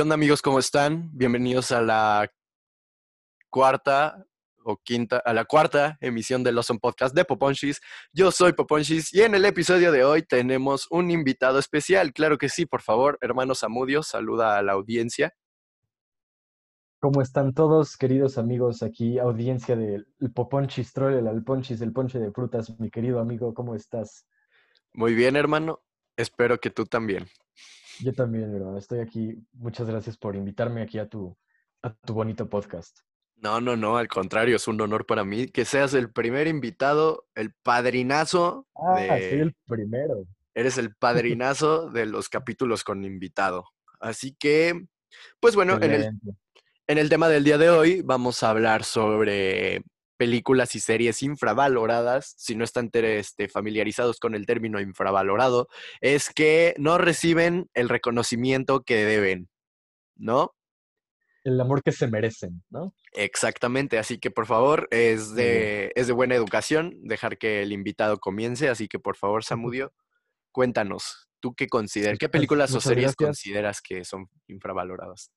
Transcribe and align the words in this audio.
¿Qué 0.00 0.02
onda 0.02 0.14
amigos? 0.14 0.40
¿Cómo 0.40 0.58
están? 0.58 1.10
Bienvenidos 1.12 1.72
a 1.72 1.82
la 1.82 2.32
cuarta 3.50 4.24
o 4.64 4.78
quinta, 4.78 5.18
a 5.18 5.34
la 5.34 5.44
cuarta 5.44 5.98
emisión 6.00 6.42
del 6.42 6.56
Awesome 6.56 6.80
Podcast 6.80 7.14
de 7.14 7.26
Poponchis. 7.26 7.82
Yo 8.10 8.30
soy 8.30 8.54
Poponchis 8.54 9.12
y 9.12 9.20
en 9.20 9.34
el 9.34 9.44
episodio 9.44 9.92
de 9.92 10.02
hoy 10.02 10.22
tenemos 10.22 10.86
un 10.90 11.10
invitado 11.10 11.58
especial. 11.58 12.14
Claro 12.14 12.38
que 12.38 12.48
sí, 12.48 12.64
por 12.64 12.80
favor, 12.80 13.18
hermano 13.20 13.54
Samudio, 13.54 14.02
saluda 14.02 14.56
a 14.56 14.62
la 14.62 14.72
audiencia. 14.72 15.34
¿Cómo 16.98 17.20
están 17.20 17.52
todos, 17.52 17.98
queridos 17.98 18.38
amigos? 18.38 18.82
Aquí, 18.82 19.18
audiencia 19.18 19.76
del 19.76 20.06
Poponchis 20.34 20.94
Troll, 20.94 21.12
el 21.12 21.28
Alponchis, 21.28 21.82
el 21.82 21.92
ponche 21.92 22.18
de 22.18 22.32
frutas. 22.32 22.80
Mi 22.80 22.90
querido 22.90 23.20
amigo, 23.20 23.52
¿cómo 23.52 23.74
estás? 23.74 24.26
Muy 24.94 25.12
bien, 25.12 25.36
hermano. 25.36 25.82
Espero 26.16 26.58
que 26.58 26.70
tú 26.70 26.86
también. 26.86 27.26
Yo 27.98 28.12
también, 28.12 28.54
hermano. 28.54 28.78
Estoy 28.78 29.00
aquí. 29.00 29.42
Muchas 29.52 29.88
gracias 29.88 30.16
por 30.16 30.36
invitarme 30.36 30.82
aquí 30.82 30.98
a 30.98 31.08
tu, 31.08 31.36
a 31.82 31.92
tu 31.92 32.14
bonito 32.14 32.48
podcast. 32.48 33.00
No, 33.36 33.60
no, 33.60 33.74
no, 33.74 33.96
al 33.96 34.08
contrario, 34.08 34.56
es 34.56 34.68
un 34.68 34.80
honor 34.80 35.06
para 35.06 35.24
mí 35.24 35.48
que 35.48 35.64
seas 35.64 35.94
el 35.94 36.12
primer 36.12 36.46
invitado, 36.46 37.26
el 37.34 37.54
padrinazo. 37.62 38.66
Ah, 38.74 39.00
de... 39.00 39.30
soy 39.30 39.40
el 39.40 39.56
primero. 39.66 40.26
Eres 40.54 40.76
el 40.76 40.94
padrinazo 40.94 41.90
de 41.90 42.04
los 42.04 42.28
capítulos 42.28 42.84
con 42.84 43.04
invitado. 43.04 43.64
Así 43.98 44.36
que, 44.38 44.86
pues 45.40 45.54
bueno, 45.54 45.78
en 45.80 45.92
el, 45.92 46.10
en 46.86 46.98
el 46.98 47.08
tema 47.08 47.28
del 47.28 47.44
día 47.44 47.56
de 47.56 47.70
hoy 47.70 48.02
vamos 48.02 48.42
a 48.42 48.50
hablar 48.50 48.84
sobre 48.84 49.82
películas 50.20 50.74
y 50.74 50.80
series 50.80 51.22
infravaloradas, 51.22 52.34
si 52.36 52.54
no 52.54 52.62
están 52.62 52.90
este, 52.92 53.48
familiarizados 53.48 54.20
con 54.20 54.34
el 54.34 54.44
término 54.44 54.78
infravalorado, 54.78 55.68
es 56.02 56.28
que 56.28 56.74
no 56.76 56.98
reciben 56.98 57.70
el 57.72 57.88
reconocimiento 57.88 58.82
que 58.82 59.06
deben, 59.06 59.48
¿no? 60.16 60.54
El 61.42 61.58
amor 61.58 61.82
que 61.82 61.92
se 61.92 62.06
merecen, 62.06 62.62
¿no? 62.68 62.94
Exactamente, 63.14 63.98
así 63.98 64.18
que 64.18 64.30
por 64.30 64.44
favor, 64.44 64.88
es 64.90 65.34
de, 65.34 65.90
es 65.94 66.06
de 66.06 66.12
buena 66.12 66.34
educación 66.34 66.98
dejar 67.02 67.38
que 67.38 67.62
el 67.62 67.72
invitado 67.72 68.18
comience, 68.18 68.68
así 68.68 68.88
que 68.88 68.98
por 68.98 69.16
favor, 69.16 69.42
Samudio, 69.42 69.94
cuéntanos, 70.52 71.30
¿tú 71.40 71.54
qué 71.54 71.66
consideras? 71.66 72.18
¿Qué 72.18 72.28
películas 72.28 72.74
o 72.74 72.80
series 72.82 73.16
gracias. 73.16 73.26
consideras 73.26 73.80
que 73.80 74.04
son 74.04 74.28
infravaloradas? 74.48 75.32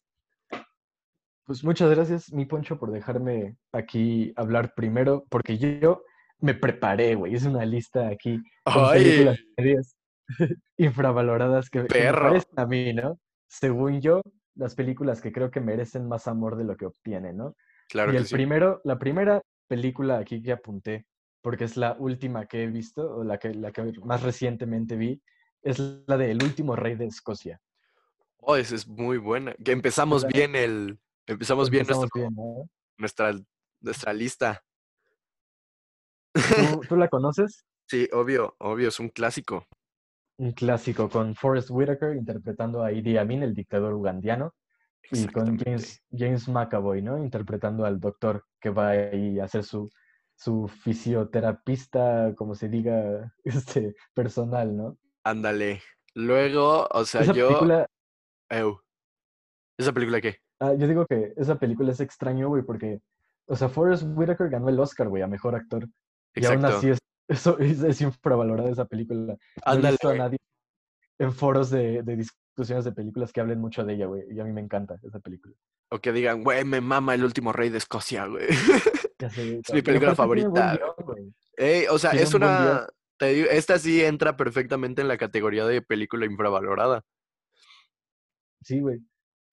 Pues 1.45 1.63
muchas 1.63 1.89
gracias, 1.89 2.31
mi 2.31 2.45
Poncho, 2.45 2.79
por 2.79 2.91
dejarme 2.91 3.57
aquí 3.73 4.31
hablar 4.37 4.73
primero, 4.75 5.25
porque 5.29 5.57
yo 5.57 6.03
me 6.39 6.53
preparé, 6.53 7.15
güey. 7.15 7.35
Es 7.35 7.45
una 7.45 7.65
lista 7.65 8.07
aquí 8.07 8.41
con 8.63 8.91
películas 8.91 9.39
series 9.55 9.95
infravaloradas 10.77 11.69
que, 11.69 11.85
que, 11.85 11.99
me 11.99 12.13
parecen 12.13 12.59
a 12.59 12.65
mí, 12.65 12.93
¿no? 12.93 13.19
Según 13.47 13.99
yo, 13.99 14.21
las 14.55 14.75
películas 14.75 15.21
que 15.21 15.31
creo 15.31 15.51
que 15.51 15.59
merecen 15.59 16.07
más 16.07 16.27
amor 16.27 16.55
de 16.55 16.63
lo 16.63 16.77
que 16.77 16.85
obtienen, 16.85 17.37
¿no? 17.37 17.55
Claro 17.89 18.13
y 18.13 18.17
el 18.17 18.25
sí. 18.25 18.35
primero, 18.35 18.81
la 18.85 18.97
primera 18.97 19.41
película 19.67 20.19
aquí 20.19 20.41
que 20.41 20.53
apunté, 20.53 21.05
porque 21.41 21.65
es 21.65 21.75
la 21.75 21.95
última 21.99 22.45
que 22.45 22.63
he 22.63 22.67
visto, 22.67 23.17
o 23.17 23.23
la 23.23 23.37
que, 23.37 23.53
la 23.53 23.71
que 23.71 23.93
más 24.03 24.23
recientemente 24.23 24.95
vi, 24.95 25.21
es 25.61 25.79
la 26.07 26.17
de 26.17 26.31
El 26.31 26.41
último 26.41 26.75
rey 26.75 26.95
de 26.95 27.05
Escocia. 27.05 27.59
Oh, 28.37 28.55
esa 28.55 28.75
es 28.75 28.87
muy 28.87 29.17
buena. 29.17 29.53
Que 29.63 29.71
empezamos 29.71 30.27
bien 30.27 30.55
el, 30.55 30.99
Empezamos 31.27 31.69
bien, 31.69 31.81
Empezamos 31.81 32.09
nuestro, 32.13 32.21
bien 32.21 32.35
¿no? 32.35 32.69
nuestra, 32.97 33.33
nuestra 33.79 34.13
lista. 34.13 34.63
¿Tú, 36.33 36.81
¿Tú, 36.89 36.95
la 36.95 37.07
conoces? 37.09 37.65
Sí, 37.87 38.09
obvio, 38.11 38.55
obvio, 38.59 38.89
es 38.89 38.99
un 38.99 39.09
clásico. 39.09 39.67
Un 40.37 40.51
clásico 40.51 41.09
con 41.09 41.35
Forrest 41.35 41.69
Whitaker 41.69 42.15
interpretando 42.15 42.83
a 42.83 42.91
Idi 42.91 43.17
Amin, 43.17 43.43
el 43.43 43.53
dictador 43.53 43.93
ugandiano, 43.93 44.53
y 45.11 45.27
con 45.27 45.57
James, 45.59 46.01
James 46.11 46.47
McAvoy, 46.47 47.01
¿no? 47.01 47.17
Interpretando 47.17 47.85
al 47.85 47.99
doctor 47.99 48.45
que 48.59 48.69
va 48.69 48.89
ahí 48.89 49.39
a 49.39 49.45
hacer 49.45 49.63
su, 49.63 49.89
su 50.35 50.67
fisioterapista, 50.67 52.33
como 52.35 52.55
se 52.55 52.69
diga, 52.69 53.33
este, 53.43 53.95
personal, 54.13 54.75
¿no? 54.75 54.97
Ándale. 55.23 55.81
Luego, 56.15 56.87
o 56.91 57.05
sea, 57.05 57.21
Esa 57.21 57.33
yo... 57.33 57.47
Película... 57.47 57.87
Ew. 58.49 58.79
¿Esa 59.77 59.93
película 59.93 60.21
qué? 60.21 60.39
Ah, 60.63 60.73
yo 60.75 60.87
digo 60.87 61.05
que 61.05 61.33
esa 61.35 61.59
película 61.59 61.91
es 61.91 61.99
extraño, 61.99 62.47
güey, 62.47 62.63
porque, 62.63 63.01
o 63.47 63.55
sea, 63.55 63.67
Forrest 63.67 64.03
Whitaker 64.05 64.49
ganó 64.49 64.69
el 64.69 64.79
Oscar, 64.79 65.09
güey, 65.09 65.21
a 65.21 65.27
Mejor 65.27 65.55
Actor. 65.55 65.89
Exacto. 66.33 66.39
Y 66.39 66.45
aún 66.45 66.77
así 66.77 66.89
es, 66.89 66.99
eso, 67.27 67.59
es, 67.59 67.83
es 67.83 67.99
infravalorada 67.99 68.69
esa 68.69 68.85
película. 68.85 69.35
Ándale, 69.65 69.81
no 69.81 69.87
he 69.87 69.91
visto 69.91 70.09
a 70.09 70.15
nadie 70.15 70.37
en 71.19 71.33
foros 71.33 71.69
de, 71.69 72.01
de, 72.03 72.15
discusiones 72.15 72.85
de 72.85 72.93
películas 72.93 73.33
que 73.33 73.41
hablen 73.41 73.59
mucho 73.59 73.83
de 73.83 73.93
ella, 73.95 74.05
güey, 74.05 74.23
y 74.31 74.39
a 74.39 74.45
mí 74.45 74.53
me 74.53 74.61
encanta 74.61 74.97
esa 75.03 75.19
película. 75.19 75.53
O 75.89 75.99
que 75.99 76.13
digan, 76.13 76.45
güey, 76.45 76.63
me 76.63 76.79
mama 76.79 77.13
El 77.13 77.25
Último 77.25 77.51
Rey 77.51 77.69
de 77.69 77.79
Escocia, 77.79 78.25
güey. 78.27 78.47
Es 79.19 79.73
mi 79.73 79.81
película 79.81 80.15
favorita. 80.15 80.75
Guión, 80.75 81.33
Ey, 81.55 81.85
o 81.89 81.97
sea, 81.97 82.11
tiene 82.11 82.25
es 82.25 82.33
un 82.33 82.43
una... 82.43 82.87
Te 83.17 83.27
digo, 83.27 83.47
esta 83.49 83.79
sí 83.79 84.03
entra 84.03 84.35
perfectamente 84.35 85.01
en 85.01 85.07
la 85.07 85.17
categoría 85.17 85.65
de 85.65 85.81
película 85.81 86.25
infravalorada. 86.25 87.03
Sí, 88.61 88.81
güey. 88.81 89.01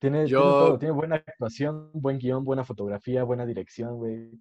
Tiene, 0.01 0.25
Yo... 0.25 0.39
tiene, 0.39 0.51
todo, 0.51 0.79
tiene 0.79 0.93
buena 0.93 1.15
actuación, 1.17 1.91
buen 1.93 2.17
guion, 2.17 2.43
buena 2.43 2.63
fotografía, 2.63 3.23
buena 3.23 3.45
dirección, 3.45 3.97
güey. 3.97 4.31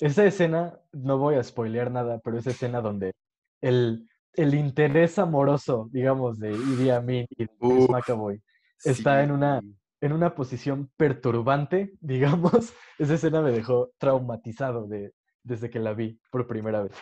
Esa 0.00 0.24
escena, 0.24 0.80
no 0.92 1.16
voy 1.16 1.36
a 1.36 1.44
spoilear 1.44 1.92
nada, 1.92 2.20
pero 2.24 2.36
esa 2.38 2.50
escena 2.50 2.80
donde 2.80 3.12
el, 3.60 4.08
el 4.32 4.54
interés 4.54 5.16
amoroso, 5.20 5.88
digamos, 5.92 6.40
de 6.40 6.52
Idi 6.52 6.90
Amin 6.90 7.24
y 7.30 7.46
Uf, 7.60 7.88
McAvoy 7.88 8.42
está 8.82 9.18
sí. 9.18 9.24
en, 9.24 9.30
una, 9.30 9.60
en 10.00 10.12
una 10.12 10.34
posición 10.34 10.90
perturbante, 10.96 11.92
digamos, 12.00 12.72
esa 12.98 13.14
escena 13.14 13.42
me 13.42 13.52
dejó 13.52 13.92
traumatizado 13.96 14.88
de, 14.88 15.12
desde 15.44 15.70
que 15.70 15.78
la 15.78 15.94
vi 15.94 16.18
por 16.32 16.48
primera 16.48 16.82
vez. 16.82 16.96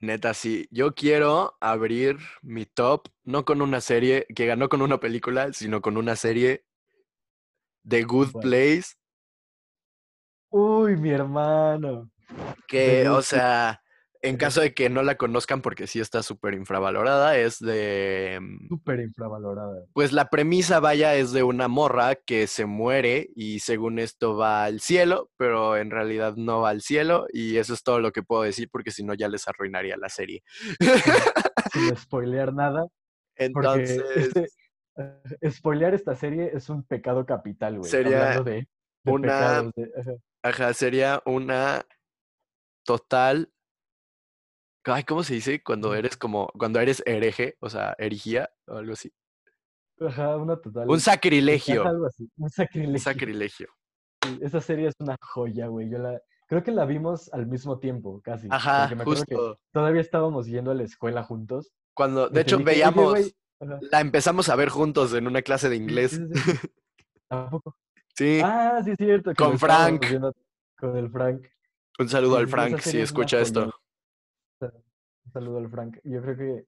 Neta, 0.00 0.34
sí. 0.34 0.68
Yo 0.70 0.94
quiero 0.94 1.56
abrir 1.60 2.18
mi 2.42 2.66
top, 2.66 3.08
no 3.24 3.44
con 3.44 3.62
una 3.62 3.80
serie 3.80 4.26
que 4.34 4.46
ganó 4.46 4.68
con 4.68 4.82
una 4.82 5.00
película, 5.00 5.52
sino 5.52 5.80
con 5.80 5.96
una 5.96 6.16
serie 6.16 6.64
The 7.88 8.02
Good 8.02 8.32
bueno. 8.32 8.40
Place. 8.40 8.94
Uy, 10.50 10.96
mi 10.96 11.10
hermano. 11.10 12.10
Que, 12.68 13.08
o 13.08 13.22
sea, 13.22 13.80
en 14.26 14.36
caso 14.36 14.60
de 14.60 14.74
que 14.74 14.88
no 14.90 15.02
la 15.02 15.16
conozcan, 15.16 15.62
porque 15.62 15.86
sí 15.86 16.00
está 16.00 16.22
súper 16.22 16.54
infravalorada, 16.54 17.36
es 17.36 17.58
de... 17.58 18.40
Súper 18.68 19.00
infravalorada. 19.00 19.84
Pues 19.92 20.12
la 20.12 20.28
premisa, 20.28 20.80
vaya, 20.80 21.14
es 21.14 21.32
de 21.32 21.42
una 21.42 21.68
morra 21.68 22.16
que 22.16 22.46
se 22.46 22.66
muere 22.66 23.30
y 23.34 23.60
según 23.60 23.98
esto 23.98 24.36
va 24.36 24.64
al 24.64 24.80
cielo, 24.80 25.30
pero 25.36 25.76
en 25.76 25.90
realidad 25.90 26.34
no 26.36 26.60
va 26.60 26.70
al 26.70 26.82
cielo 26.82 27.26
y 27.32 27.56
eso 27.56 27.74
es 27.74 27.82
todo 27.82 28.00
lo 28.00 28.12
que 28.12 28.22
puedo 28.22 28.42
decir 28.42 28.68
porque 28.70 28.90
si 28.90 29.04
no 29.04 29.14
ya 29.14 29.28
les 29.28 29.46
arruinaría 29.48 29.96
la 29.96 30.08
serie. 30.08 30.42
Sin 31.72 31.96
spoilear 31.96 32.52
nada. 32.52 32.86
Entonces... 33.36 34.02
Este, 34.14 34.48
uh, 34.96 35.50
spoilear 35.50 35.94
esta 35.94 36.14
serie 36.14 36.50
es 36.52 36.68
un 36.68 36.84
pecado 36.84 37.24
capital, 37.26 37.78
güey. 37.78 37.90
Sería 37.90 38.40
de, 38.42 38.68
de 39.04 39.12
una... 39.12 39.62
De... 39.62 40.18
Ajá, 40.42 40.72
sería 40.74 41.22
una 41.24 41.84
total 42.84 43.50
Ay, 44.86 45.04
¿cómo 45.04 45.22
se 45.22 45.34
dice? 45.34 45.62
Cuando 45.62 45.94
eres 45.94 46.16
como, 46.16 46.48
cuando 46.58 46.80
eres 46.80 47.02
hereje, 47.06 47.56
o 47.60 47.68
sea, 47.68 47.94
herejía 47.98 48.48
o 48.66 48.76
algo 48.76 48.92
así. 48.92 49.12
Ajá, 50.00 50.36
una 50.36 50.56
total. 50.56 50.88
Un 50.88 51.00
sacrilegio. 51.00 51.80
Ajá, 51.82 51.90
algo 51.90 52.06
así. 52.06 52.30
Un 52.36 52.50
sacrilegio. 52.50 52.92
Un 52.92 53.00
sacrilegio. 53.00 53.68
Sí, 54.22 54.38
esa 54.42 54.60
serie 54.60 54.88
es 54.88 54.94
una 55.00 55.16
joya, 55.20 55.66
güey. 55.66 55.90
Yo 55.90 55.98
la, 55.98 56.20
creo 56.46 56.62
que 56.62 56.70
la 56.70 56.84
vimos 56.84 57.32
al 57.32 57.46
mismo 57.46 57.78
tiempo, 57.78 58.20
casi. 58.22 58.46
Ajá, 58.50 58.94
me 58.94 59.04
justo. 59.04 59.24
Que 59.26 59.60
todavía 59.72 60.00
estábamos 60.00 60.46
yendo 60.46 60.70
a 60.70 60.74
la 60.74 60.84
escuela 60.84 61.22
juntos. 61.24 61.72
Cuando, 61.94 62.28
de 62.28 62.42
hecho, 62.42 62.58
dije, 62.58 62.70
veíamos, 62.70 63.34
la 63.60 64.00
empezamos 64.00 64.48
a 64.48 64.56
ver 64.56 64.68
juntos 64.68 65.14
en 65.14 65.26
una 65.26 65.42
clase 65.42 65.68
de 65.68 65.76
inglés. 65.76 66.12
Sí. 66.12 66.22
¿Tampoco? 67.28 67.76
Sí. 68.14 68.40
Ah, 68.44 68.80
sí, 68.84 68.90
es 68.90 68.96
cierto. 68.98 69.34
Con 69.34 69.58
Frank. 69.58 70.04
Con 70.78 70.96
el 70.96 71.10
Frank. 71.10 71.46
Un 71.98 72.08
saludo 72.08 72.36
al 72.36 72.48
Frank 72.48 72.78
si 72.80 73.00
escucha 73.00 73.40
esto. 73.40 73.72
Un 75.26 75.32
saludo 75.32 75.58
al 75.58 75.68
Frank. 75.70 75.98
Yo 76.04 76.22
creo 76.22 76.36
que. 76.36 76.64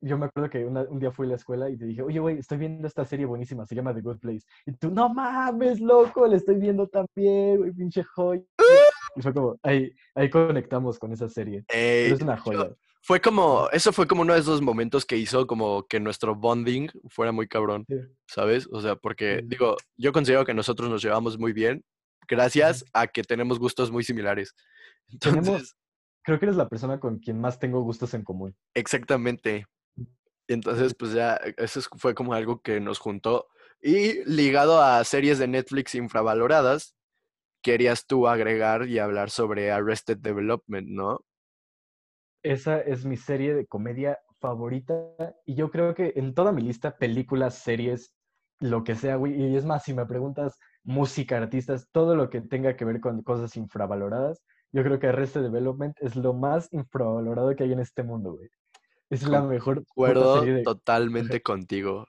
Yo 0.00 0.18
me 0.18 0.26
acuerdo 0.26 0.50
que 0.50 0.64
una, 0.66 0.82
un 0.82 0.98
día 0.98 1.10
fui 1.12 1.26
a 1.26 1.30
la 1.30 1.36
escuela 1.36 1.70
y 1.70 1.78
te 1.78 1.86
dije, 1.86 2.02
oye, 2.02 2.18
güey, 2.18 2.38
estoy 2.38 2.58
viendo 2.58 2.86
esta 2.86 3.06
serie 3.06 3.24
buenísima, 3.24 3.64
se 3.64 3.74
llama 3.74 3.94
The 3.94 4.02
Good 4.02 4.18
Place. 4.18 4.44
Y 4.66 4.72
tú, 4.72 4.90
no 4.90 5.08
mames, 5.08 5.80
loco, 5.80 6.26
la 6.26 6.36
estoy 6.36 6.56
viendo 6.56 6.88
también, 6.88 7.56
güey, 7.58 7.72
pinche 7.72 8.02
joya. 8.02 8.42
Y 9.16 9.22
fue 9.22 9.32
como, 9.32 9.56
ahí, 9.62 9.90
ahí 10.14 10.28
conectamos 10.28 10.98
con 10.98 11.12
esa 11.12 11.28
serie. 11.28 11.64
Es 11.68 12.20
una 12.20 12.36
joya. 12.36 12.68
Yo, 12.68 12.76
fue 13.00 13.20
como, 13.20 13.70
eso 13.70 13.92
fue 13.92 14.06
como 14.06 14.22
uno 14.22 14.34
de 14.34 14.40
esos 14.40 14.60
momentos 14.60 15.06
que 15.06 15.16
hizo 15.16 15.46
como 15.46 15.86
que 15.86 16.00
nuestro 16.00 16.34
bonding 16.34 16.88
fuera 17.08 17.32
muy 17.32 17.46
cabrón, 17.48 17.86
Sí. 17.88 17.96
¿sabes? 18.26 18.68
O 18.72 18.82
sea, 18.82 18.96
porque, 18.96 19.38
Sí. 19.40 19.46
digo, 19.46 19.76
yo 19.96 20.12
considero 20.12 20.44
que 20.44 20.52
nosotros 20.52 20.90
nos 20.90 21.02
llevamos 21.02 21.38
muy 21.38 21.54
bien 21.54 21.82
gracias 22.28 22.84
a 22.92 23.06
que 23.06 23.22
tenemos 23.22 23.58
gustos 23.58 23.90
muy 23.90 24.04
similares. 24.04 24.54
Tenemos- 25.20 25.46
Entonces, 25.48 25.76
Creo 26.24 26.38
que 26.38 26.46
eres 26.46 26.56
la 26.56 26.68
persona 26.68 26.98
con 26.98 27.18
quien 27.18 27.40
más 27.40 27.58
tengo 27.58 27.82
gustos 27.82 28.14
en 28.14 28.24
común. 28.24 28.56
exactamente. 28.74 29.66
Entonces, 30.48 30.94
pues 30.94 31.12
ya, 31.12 31.36
eso 31.56 31.78
es- 31.80 31.88
fue 31.96 32.14
como 32.14 32.34
algo 32.34 32.60
que 32.60 32.80
nos 32.80 32.98
juntó. 32.98 33.48
Y 33.80 34.24
ligado 34.24 34.82
a 34.82 35.02
series 35.04 35.38
de 35.38 35.48
Netflix 35.48 35.94
infravaloradas, 35.94 36.96
querías 37.62 38.06
tú 38.06 38.28
agregar 38.28 38.86
y 38.88 38.98
hablar 38.98 39.30
sobre 39.30 39.70
Arrested 39.70 40.18
Development, 40.18 40.88
¿no? 40.88 41.20
Esa 42.42 42.80
es 42.80 43.04
mi 43.04 43.16
serie 43.16 43.54
de 43.54 43.66
comedia 43.66 44.18
favorita 44.38 44.94
y 45.46 45.54
yo 45.54 45.70
creo 45.70 45.94
que 45.94 46.12
en 46.16 46.34
toda 46.34 46.52
mi 46.52 46.60
lista, 46.60 46.96
películas, 46.98 47.54
series, 47.54 48.14
lo 48.60 48.84
que 48.84 48.94
sea, 48.94 49.16
güey, 49.16 49.34
y 49.34 49.56
es 49.56 49.64
más, 49.64 49.84
si 49.84 49.94
me 49.94 50.04
preguntas 50.04 50.58
música, 50.82 51.38
artistas, 51.38 51.88
todo 51.90 52.14
lo 52.16 52.28
que 52.28 52.42
tenga 52.42 52.76
que 52.76 52.84
ver 52.84 53.00
con 53.00 53.22
cosas 53.22 53.56
infravaloradas, 53.56 54.42
yo 54.74 54.82
creo 54.82 54.98
que 54.98 55.06
Arrested 55.06 55.42
Development 55.42 55.96
es 56.00 56.16
lo 56.16 56.34
más 56.34 56.68
infravalorado 56.72 57.54
que 57.54 57.62
hay 57.62 57.72
en 57.72 57.78
este 57.78 58.02
mundo, 58.02 58.32
güey. 58.32 58.50
Es 59.08 59.22
la 59.22 59.40
mejor. 59.40 59.84
Acuerdo 59.88 60.44
totalmente 60.64 61.40
contigo. 61.42 62.08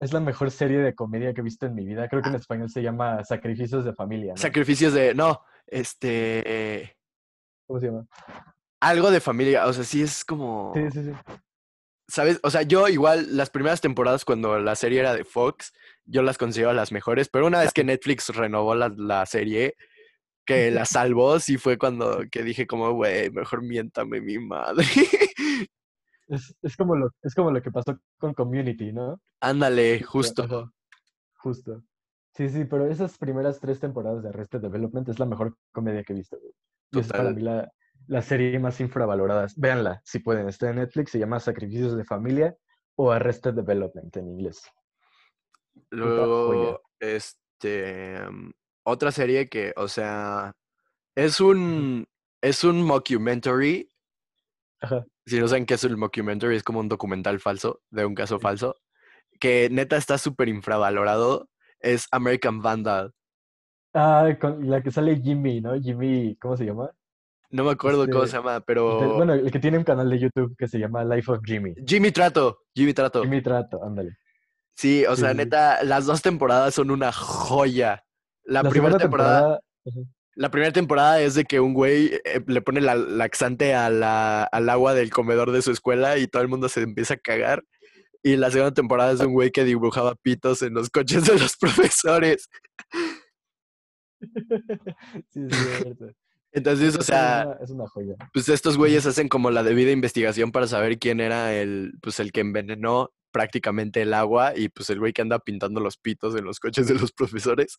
Es 0.00 0.14
la 0.14 0.20
mejor 0.20 0.50
serie 0.50 0.78
de 0.78 0.94
comedia 0.94 1.34
que 1.34 1.42
he 1.42 1.44
visto 1.44 1.66
en 1.66 1.74
mi 1.74 1.84
vida. 1.84 2.08
Creo 2.08 2.22
que 2.22 2.30
en 2.30 2.36
ah. 2.36 2.38
español 2.38 2.70
se 2.70 2.82
llama 2.82 3.22
Sacrificios 3.22 3.84
de 3.84 3.92
Familia. 3.92 4.34
Sacrificios 4.34 4.94
de. 4.94 5.14
No, 5.14 5.42
este. 5.66 6.96
¿Cómo 7.66 7.80
se 7.80 7.86
llama? 7.86 8.06
Algo 8.80 9.10
de 9.10 9.20
familia. 9.20 9.66
O 9.66 9.72
sea, 9.74 9.84
sí 9.84 10.00
es 10.00 10.24
como. 10.24 10.72
Sí, 10.74 10.90
sí, 10.90 11.04
sí. 11.04 11.12
¿Sabes? 12.08 12.40
O 12.42 12.48
sea, 12.48 12.62
yo 12.62 12.88
igual 12.88 13.36
las 13.36 13.50
primeras 13.50 13.82
temporadas 13.82 14.24
cuando 14.24 14.58
la 14.58 14.74
serie 14.74 15.00
era 15.00 15.12
de 15.12 15.24
Fox, 15.24 15.74
yo 16.06 16.22
las 16.22 16.38
considero 16.38 16.72
las 16.72 16.92
mejores, 16.92 17.28
pero 17.28 17.46
una 17.46 17.60
vez 17.60 17.74
que 17.74 17.84
Netflix 17.84 18.30
renovó 18.30 18.74
la, 18.74 18.88
la 18.96 19.26
serie, 19.26 19.74
que 20.46 20.70
la 20.70 20.84
salvó, 20.84 21.38
sí 21.40 21.58
fue 21.58 21.76
cuando 21.76 22.22
que 22.30 22.42
dije 22.42 22.66
como, 22.66 22.92
güey, 22.92 23.30
mejor 23.30 23.62
miéntame 23.62 24.20
mi 24.20 24.38
madre. 24.38 24.86
Es, 26.28 26.76
como 26.76 26.96
lo, 26.96 27.10
es 27.22 27.36
como 27.36 27.52
lo 27.52 27.62
que 27.62 27.70
pasó 27.70 27.96
con 28.18 28.34
Community, 28.34 28.92
¿no? 28.92 29.20
Ándale, 29.40 30.02
justo. 30.02 30.72
justo. 31.36 31.84
Sí, 32.34 32.48
sí, 32.48 32.64
pero 32.64 32.88
esas 32.88 33.16
primeras 33.16 33.60
tres 33.60 33.78
temporadas 33.78 34.24
de 34.24 34.30
Arrested 34.30 34.60
Development 34.60 35.08
es 35.08 35.20
la 35.20 35.26
mejor 35.26 35.56
comedia 35.70 36.02
que 36.02 36.14
he 36.14 36.16
visto. 36.16 36.36
Y 36.90 36.98
es 36.98 37.06
para 37.06 37.30
mí 37.30 37.42
la, 37.42 37.72
la 38.08 38.22
serie 38.22 38.58
más 38.58 38.80
infravalorada. 38.80 39.46
Véanla, 39.56 40.00
si 40.04 40.18
pueden. 40.18 40.48
Está 40.48 40.70
en 40.70 40.76
Netflix, 40.76 41.12
se 41.12 41.20
llama 41.20 41.38
Sacrificios 41.38 41.96
de 41.96 42.04
Familia 42.04 42.56
o 42.96 43.12
Arrested 43.12 43.54
Development 43.54 44.16
en 44.16 44.28
inglés. 44.28 44.62
Luego, 45.90 46.82
este, 46.98 48.18
mm, 48.28 48.50
otra 48.86 49.10
serie 49.10 49.48
que, 49.48 49.72
o 49.76 49.88
sea, 49.88 50.54
es 51.16 51.40
un, 51.40 52.06
es 52.40 52.62
un 52.64 52.82
mockumentary. 52.82 53.90
Si 55.26 55.40
no 55.40 55.48
saben 55.48 55.66
qué 55.66 55.74
es 55.74 55.82
el 55.84 55.96
mockumentary, 55.96 56.54
es 56.54 56.62
como 56.62 56.78
un 56.78 56.88
documental 56.88 57.40
falso 57.40 57.80
de 57.90 58.06
un 58.06 58.14
caso 58.14 58.38
falso. 58.38 58.76
Que 59.40 59.68
neta 59.70 59.96
está 59.96 60.18
súper 60.18 60.48
infravalorado. 60.48 61.48
Es 61.80 62.06
American 62.12 62.62
Vandal. 62.62 63.12
Ah, 63.92 64.28
con 64.40 64.70
la 64.70 64.82
que 64.82 64.92
sale 64.92 65.20
Jimmy, 65.20 65.60
¿no? 65.60 65.80
Jimmy, 65.80 66.36
¿cómo 66.36 66.56
se 66.56 66.64
llama? 66.64 66.90
No 67.50 67.64
me 67.64 67.72
acuerdo 67.72 68.06
cómo 68.06 68.24
este, 68.24 68.32
se 68.32 68.36
llama, 68.36 68.60
pero. 68.60 69.16
bueno, 69.16 69.34
el 69.34 69.50
que 69.50 69.58
tiene 69.58 69.78
un 69.78 69.84
canal 69.84 70.08
de 70.08 70.18
YouTube 70.18 70.54
que 70.56 70.68
se 70.68 70.78
llama 70.78 71.04
Life 71.04 71.30
of 71.30 71.40
Jimmy. 71.44 71.74
Jimmy 71.84 72.12
Trato. 72.12 72.60
Jimmy 72.74 72.94
Trato. 72.94 73.22
Jimmy 73.22 73.42
Trato, 73.42 73.82
ándale. 73.82 74.16
Sí, 74.74 75.04
o 75.06 75.16
sea, 75.16 75.32
neta, 75.32 75.82
las 75.82 76.04
dos 76.06 76.22
temporadas 76.22 76.74
son 76.74 76.90
una 76.90 77.10
joya. 77.10 78.05
La, 78.46 78.62
primera 78.62 78.96
temporada, 78.96 79.60
La 80.34 80.50
primera 80.50 80.72
temporada 80.72 81.20
es 81.20 81.34
de 81.34 81.44
que 81.44 81.60
un 81.60 81.74
güey 81.74 82.20
eh, 82.24 82.42
le 82.46 82.62
pone 82.62 82.80
la 82.80 82.94
laxante 82.94 83.74
a 83.74 83.90
la, 83.90 84.44
al 84.44 84.68
agua 84.68 84.94
del 84.94 85.10
comedor 85.10 85.50
de 85.50 85.62
su 85.62 85.72
escuela 85.72 86.16
y 86.18 86.28
todo 86.28 86.42
el 86.42 86.48
mundo 86.48 86.68
se 86.68 86.82
empieza 86.82 87.14
a 87.14 87.18
cagar. 87.18 87.64
Y 88.22 88.36
la 88.36 88.50
segunda 88.50 88.74
temporada 88.74 89.12
es 89.12 89.18
de 89.18 89.26
un 89.26 89.34
güey 89.34 89.50
que 89.50 89.64
dibujaba 89.64 90.14
pitos 90.14 90.62
en 90.62 90.74
los 90.74 90.90
coches 90.90 91.26
de 91.26 91.38
los 91.38 91.56
profesores. 91.60 92.48
sí, 95.30 95.40
sí, 95.50 95.94
Entonces, 96.52 96.96
o 96.96 97.02
sea, 97.02 97.56
es 97.60 97.70
una, 97.70 97.86
joya. 97.88 98.14
Pues 98.32 98.48
estos 98.48 98.76
güeyes 98.76 99.06
hacen 99.06 99.28
como 99.28 99.50
la 99.50 99.62
debida 99.62 99.90
investigación 99.90 100.52
para 100.52 100.66
saber 100.66 100.98
quién 100.98 101.20
era 101.20 101.54
el, 101.54 101.92
pues 102.00 102.18
el 102.20 102.32
que 102.32 102.40
envenenó 102.40 103.10
prácticamente 103.30 104.02
el 104.02 104.14
agua 104.14 104.54
y 104.56 104.70
pues 104.70 104.88
el 104.90 104.98
güey 104.98 105.12
que 105.12 105.22
anda 105.22 105.38
pintando 105.38 105.80
los 105.80 105.98
pitos 105.98 106.34
en 106.36 106.44
los 106.44 106.58
coches 106.58 106.88
de 106.88 106.94
los 106.94 107.12
profesores. 107.12 107.78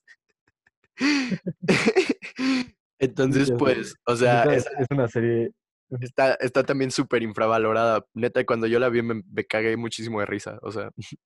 Entonces, 3.00 3.52
pues, 3.58 3.96
o 4.06 4.16
sea, 4.16 4.44
es, 4.46 4.68
una 4.90 5.08
serie. 5.08 5.52
Está, 6.02 6.34
está 6.36 6.64
también 6.64 6.92
súper 6.92 7.22
infravalorada. 7.24 8.06
Neta, 8.14 8.46
cuando 8.46 8.68
yo 8.68 8.80
la 8.80 8.90
vi 8.90 9.02
me, 9.02 9.24
cagué 9.46 9.78
muchísimo 9.78 10.20
de 10.20 10.26
risa. 10.26 10.58
O 10.62 10.72
sea, 10.72 10.90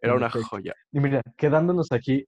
era 0.00 0.14
una 0.14 0.30
joya. 0.30 0.74
Y 0.92 1.00
mira, 1.00 1.20
quedándonos 1.36 1.92
aquí 1.92 2.26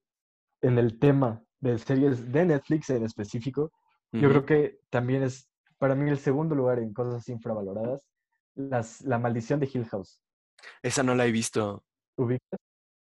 en 0.63 0.79
el 0.79 0.99
tema 0.99 1.43
de 1.61 1.79
series 1.79 2.31
de 2.33 2.45
Netflix 2.45 2.91
en 2.91 3.05
específico, 3.05 3.73
yo 4.13 4.31
creo 4.31 4.47
que 4.47 4.81
también 4.89 5.23
es 5.23 5.51
para 5.79 5.95
mí 5.95 6.09
el 6.09 6.19
segundo 6.19 6.55
lugar 6.55 6.79
en 6.79 6.95
cosas 6.95 7.29
infravaloradas, 7.29 8.03
las, 8.55 9.03
La 9.03 9.19
Maldición 9.19 9.61
de 9.61 9.69
Hill 9.73 9.85
House. 9.87 10.23
Esa 10.83 11.03
no 11.03 11.15
la 11.15 11.27
he 11.27 11.33
visto. 11.33 11.85
¿Ubicas? 12.17 12.59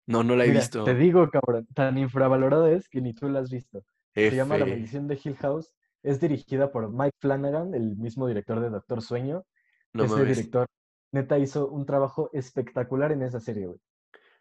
No, 0.06 0.24
no 0.24 0.36
la 0.36 0.46
he 0.46 0.52
visto. 0.52 0.84
Te 0.84 0.96
digo, 0.96 1.30
cabrón, 1.30 1.68
tan 1.74 1.98
infravalorada 1.98 2.72
es 2.72 2.90
que 2.90 3.02
ni 3.02 3.14
tú 3.14 3.30
la 3.30 3.40
has 3.40 3.50
visto. 3.50 3.84
Se 4.14 4.36
llama 4.36 4.58
La 4.58 4.66
Maldición 4.66 5.08
de 5.08 5.20
Hill 5.24 5.36
House. 5.38 5.74
Es 6.04 6.20
dirigida 6.20 6.72
por 6.72 6.92
Mike 6.92 7.16
Flanagan, 7.20 7.74
el 7.74 7.96
mismo 7.96 8.28
director 8.28 8.60
de 8.60 8.70
Doctor 8.70 9.02
Sueño. 9.02 9.46
No 9.94 10.04
Ese 10.04 10.26
director, 10.26 10.68
neta, 11.12 11.40
hizo 11.40 11.70
un 11.70 11.86
trabajo 11.86 12.30
espectacular 12.34 13.12
en 13.12 13.22
esa 13.22 13.40
serie, 13.40 13.68
güey. 13.68 13.80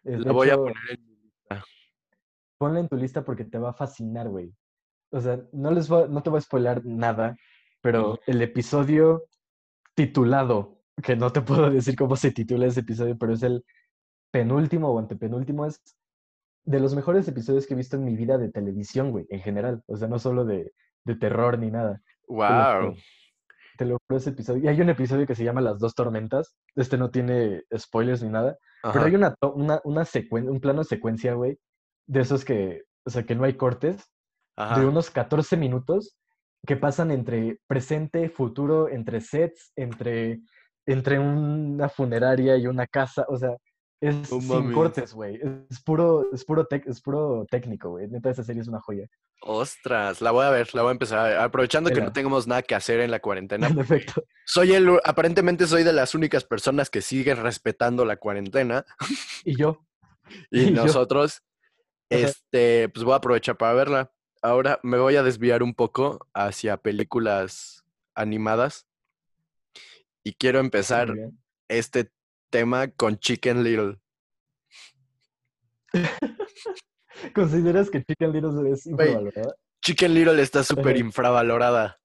La 0.03 0.31
voy 0.31 0.49
a 0.49 0.57
poner 0.57 0.75
en 0.89 1.07
mi 1.07 1.15
lista. 1.21 1.63
Ponla 2.57 2.79
en 2.81 2.89
tu 2.89 2.97
lista 2.97 3.23
porque 3.23 3.45
te 3.45 3.57
va 3.57 3.69
a 3.69 3.73
fascinar, 3.73 4.27
güey. 4.27 4.53
O 5.11 5.21
sea, 5.21 5.39
no, 5.53 5.71
les 5.71 5.89
no 5.89 6.23
te 6.23 6.29
voy 6.29 6.39
a 6.39 6.41
spoiler 6.41 6.83
nada, 6.85 7.37
pero 7.81 8.19
el 8.25 8.41
episodio 8.41 9.25
titulado, 9.93 10.81
que 11.01 11.15
no 11.15 11.31
te 11.31 11.41
puedo 11.41 11.69
decir 11.69 11.95
cómo 11.95 12.15
se 12.15 12.31
titula 12.31 12.65
ese 12.65 12.81
episodio, 12.81 13.17
pero 13.17 13.33
es 13.33 13.43
el 13.43 13.63
penúltimo 14.33 14.89
o 14.89 14.99
antepenúltimo, 14.99 15.65
es 15.65 15.79
de 16.65 16.79
los 16.79 16.95
mejores 16.95 17.27
episodios 17.27 17.67
que 17.67 17.75
he 17.75 17.77
visto 17.77 17.97
en 17.97 18.03
mi 18.03 18.15
vida 18.15 18.37
de 18.37 18.49
televisión, 18.51 19.11
güey, 19.11 19.27
en 19.29 19.41
general. 19.41 19.83
O 19.85 19.95
sea, 19.95 20.07
no 20.07 20.17
solo 20.17 20.43
de, 20.43 20.73
terror 21.19 21.59
ni 21.59 21.69
nada. 21.69 22.01
¡Wow! 22.27 22.95
Te 23.77 23.85
lo 23.85 23.97
juro 23.99 24.17
ese 24.17 24.31
episodio. 24.31 24.63
Y 24.63 24.67
hay 24.67 24.81
un 24.81 24.89
episodio 24.89 25.27
que 25.27 25.35
se 25.35 25.43
llama 25.43 25.61
Las 25.61 25.79
dos 25.79 25.93
tormentas. 25.93 26.55
Este 26.75 26.97
no 26.97 27.11
tiene 27.11 27.63
spoilers 27.77 28.23
ni 28.23 28.29
nada. 28.29 28.57
Pero 28.81 29.05
hay 29.05 29.15
una, 29.15 29.35
una, 29.41 29.79
una 29.83 30.03
un 30.31 30.59
plano 30.59 30.79
de 30.79 30.85
secuencia, 30.85 31.33
güey, 31.35 31.57
de 32.07 32.21
esos 32.21 32.43
que, 32.43 32.83
o 33.05 33.09
sea, 33.09 33.23
que 33.23 33.35
no 33.35 33.45
hay 33.45 33.53
cortes, 33.53 34.11
de 34.75 34.85
unos 34.85 35.09
14 35.09 35.57
minutos 35.57 36.17
que 36.65 36.75
pasan 36.75 37.11
entre 37.11 37.59
presente, 37.67 38.29
futuro, 38.29 38.89
entre 38.89 39.21
sets, 39.21 39.71
entre, 39.75 40.41
entre 40.85 41.19
una 41.19 41.87
funeraria 41.87 42.57
y 42.57 42.67
una 42.67 42.87
casa. 42.87 43.25
O 43.29 43.37
sea, 43.37 43.55
es 44.03 44.27
sin 44.27 44.73
cortes, 44.73 45.13
güey. 45.13 45.39
Es 45.69 45.81
puro, 45.81 46.27
es 46.33 46.43
puro, 46.43 46.67
es 46.69 47.01
puro 47.01 47.45
técnico, 47.49 47.91
güey. 47.91 48.09
Neta, 48.09 48.29
esa 48.29 48.43
serie 48.43 48.61
es 48.61 48.67
una 48.67 48.81
joya. 48.81 49.07
Ostras, 49.41 50.19
la 50.19 50.31
voy 50.31 50.45
a 50.45 50.49
ver, 50.49 50.75
la 50.75 50.81
voy 50.81 50.89
a 50.89 50.91
empezar 50.91 51.19
a 51.19 51.23
ver. 51.23 51.37
Aprovechando 51.37 51.89
que 51.89 52.01
no 52.01 52.11
tenemos 52.11 52.45
nada 52.45 52.61
que 52.63 52.75
hacer 52.75 52.99
en 52.99 53.11
la 53.11 53.19
cuarentena. 53.19 53.67
En 53.73 53.79
efecto. 53.79 54.25
Soy 54.45 54.73
el, 54.73 54.99
aparentemente 55.05 55.67
soy 55.67 55.83
de 55.83 55.93
las 55.93 56.15
únicas 56.15 56.43
personas 56.43 56.89
que 56.89 57.01
siguen 57.01 57.41
respetando 57.41 58.03
la 58.03 58.17
cuarentena. 58.17 58.85
Y 59.45 59.55
yo. 59.55 59.85
y, 60.51 60.71
nosotros, 60.71 61.41
este, 62.09 62.89
pues 62.89 63.05
voy 63.05 63.13
a 63.13 63.17
aprovechar 63.17 63.57
para 63.57 63.73
verla. 63.73 64.11
Ahora 64.41 64.81
me 64.83 64.97
voy 64.97 65.15
a 65.15 65.23
desviar 65.23 65.63
un 65.63 65.73
poco 65.73 66.27
hacia 66.33 66.75
películas 66.75 67.85
animadas. 68.15 68.85
Y 70.25 70.33
quiero 70.33 70.59
empezar 70.59 71.13
este 71.69 72.11
tema 72.53 72.87
con 72.87 73.17
Chicken 73.17 73.63
Little. 73.63 73.97
¿Consideras 77.33 77.89
que 77.89 78.03
Chicken 78.03 78.31
Little 78.31 78.71
es 78.71 78.85
infravalorada? 78.85 79.55
Chicken 79.81 80.13
Little 80.13 80.39
está 80.39 80.63
súper 80.63 80.97
infravalorada. 80.97 81.97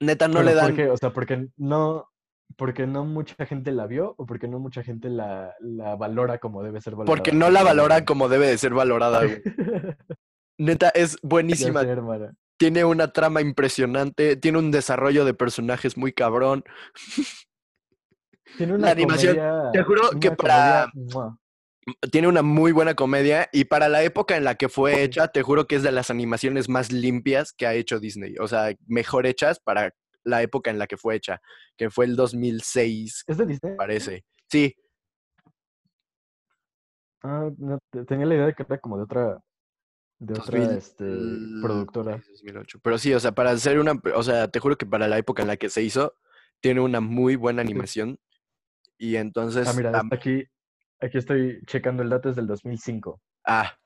Neta, 0.00 0.28
no 0.28 0.42
le 0.42 0.54
dan. 0.54 0.68
¿Por 0.68 0.76
qué? 0.76 0.88
O 0.88 0.96
sea, 0.96 1.12
porque 1.12 1.48
no, 1.58 2.08
porque 2.56 2.86
no 2.86 3.04
mucha 3.04 3.44
gente 3.44 3.70
la 3.70 3.86
vio 3.86 4.14
o 4.16 4.24
porque 4.24 4.48
no 4.48 4.58
mucha 4.58 4.82
gente 4.82 5.10
la, 5.10 5.54
valora 5.98 6.38
como 6.38 6.62
debe 6.62 6.80
ser 6.80 6.94
valorada. 6.94 7.14
Porque 7.14 7.32
no 7.32 7.50
la 7.50 7.62
valora 7.62 8.06
como 8.06 8.30
debe 8.30 8.46
de 8.46 8.56
ser 8.56 8.72
valorada, 8.72 9.20
Neta, 10.58 10.88
es 10.90 11.18
buenísima. 11.22 11.82
tiene 12.56 12.84
una 12.84 13.12
trama 13.12 13.40
impresionante, 13.40 14.36
tiene 14.36 14.58
un 14.58 14.70
desarrollo 14.70 15.24
de 15.24 15.34
personajes 15.34 15.98
muy 15.98 16.12
cabrón. 16.12 16.64
Tiene 18.56 18.74
una 18.74 18.90
animación. 18.90 19.36
te 19.72 19.82
juro 19.82 20.10
que 20.20 20.30
para. 20.32 20.90
Tiene 22.12 22.28
una 22.28 22.42
muy 22.42 22.70
buena 22.70 22.94
comedia 22.94 23.48
y 23.52 23.64
para 23.64 23.88
la 23.88 24.04
época 24.04 24.36
en 24.36 24.44
la 24.44 24.54
que 24.54 24.68
fue 24.68 25.02
hecha, 25.02 25.26
te 25.28 25.42
juro 25.42 25.66
que 25.66 25.74
es 25.74 25.82
de 25.82 25.90
las 25.90 26.10
animaciones 26.10 26.68
más 26.68 26.92
limpias 26.92 27.52
que 27.52 27.66
ha 27.66 27.74
hecho 27.74 27.98
Disney. 27.98 28.36
O 28.38 28.46
sea, 28.46 28.72
mejor 28.86 29.26
hechas 29.26 29.58
para 29.58 29.92
la 30.22 30.42
época 30.42 30.70
en 30.70 30.78
la 30.78 30.86
que 30.86 30.96
fue 30.96 31.16
hecha, 31.16 31.40
que 31.76 31.90
fue 31.90 32.04
el 32.04 32.14
2006. 32.14 33.24
¿Es 33.26 33.36
de 33.36 33.46
Disney? 33.46 33.76
Parece. 33.76 34.24
Sí. 34.48 34.76
Ah, 37.22 37.50
no, 37.58 37.78
tenía 38.06 38.26
la 38.26 38.34
idea 38.34 38.46
de 38.46 38.54
que 38.54 38.62
era 38.62 38.78
como 38.78 38.96
de 38.96 39.04
otra, 39.04 39.38
de 40.18 40.34
otra 40.38 40.76
este, 40.76 41.04
productora. 41.62 42.22
2008. 42.30 42.78
Pero 42.82 42.98
sí, 42.98 43.14
o 43.14 43.20
sea, 43.20 43.32
para 43.32 43.50
hacer 43.50 43.78
una, 43.78 44.00
o 44.14 44.22
sea, 44.22 44.48
te 44.48 44.60
juro 44.60 44.76
que 44.76 44.86
para 44.86 45.08
la 45.08 45.18
época 45.18 45.42
en 45.42 45.48
la 45.48 45.56
que 45.56 45.68
se 45.68 45.82
hizo, 45.82 46.14
tiene 46.60 46.80
una 46.80 47.00
muy 47.00 47.36
buena 47.36 47.62
animación. 47.62 48.18
Y 49.02 49.16
entonces... 49.16 49.66
Ah, 49.66 49.72
mira, 49.74 50.00
aquí, 50.12 50.44
aquí 51.00 51.18
estoy 51.18 51.60
checando 51.66 52.04
el 52.04 52.10
dato, 52.10 52.28
es 52.30 52.36
del 52.36 52.46
2005. 52.46 53.20
Ah. 53.44 53.76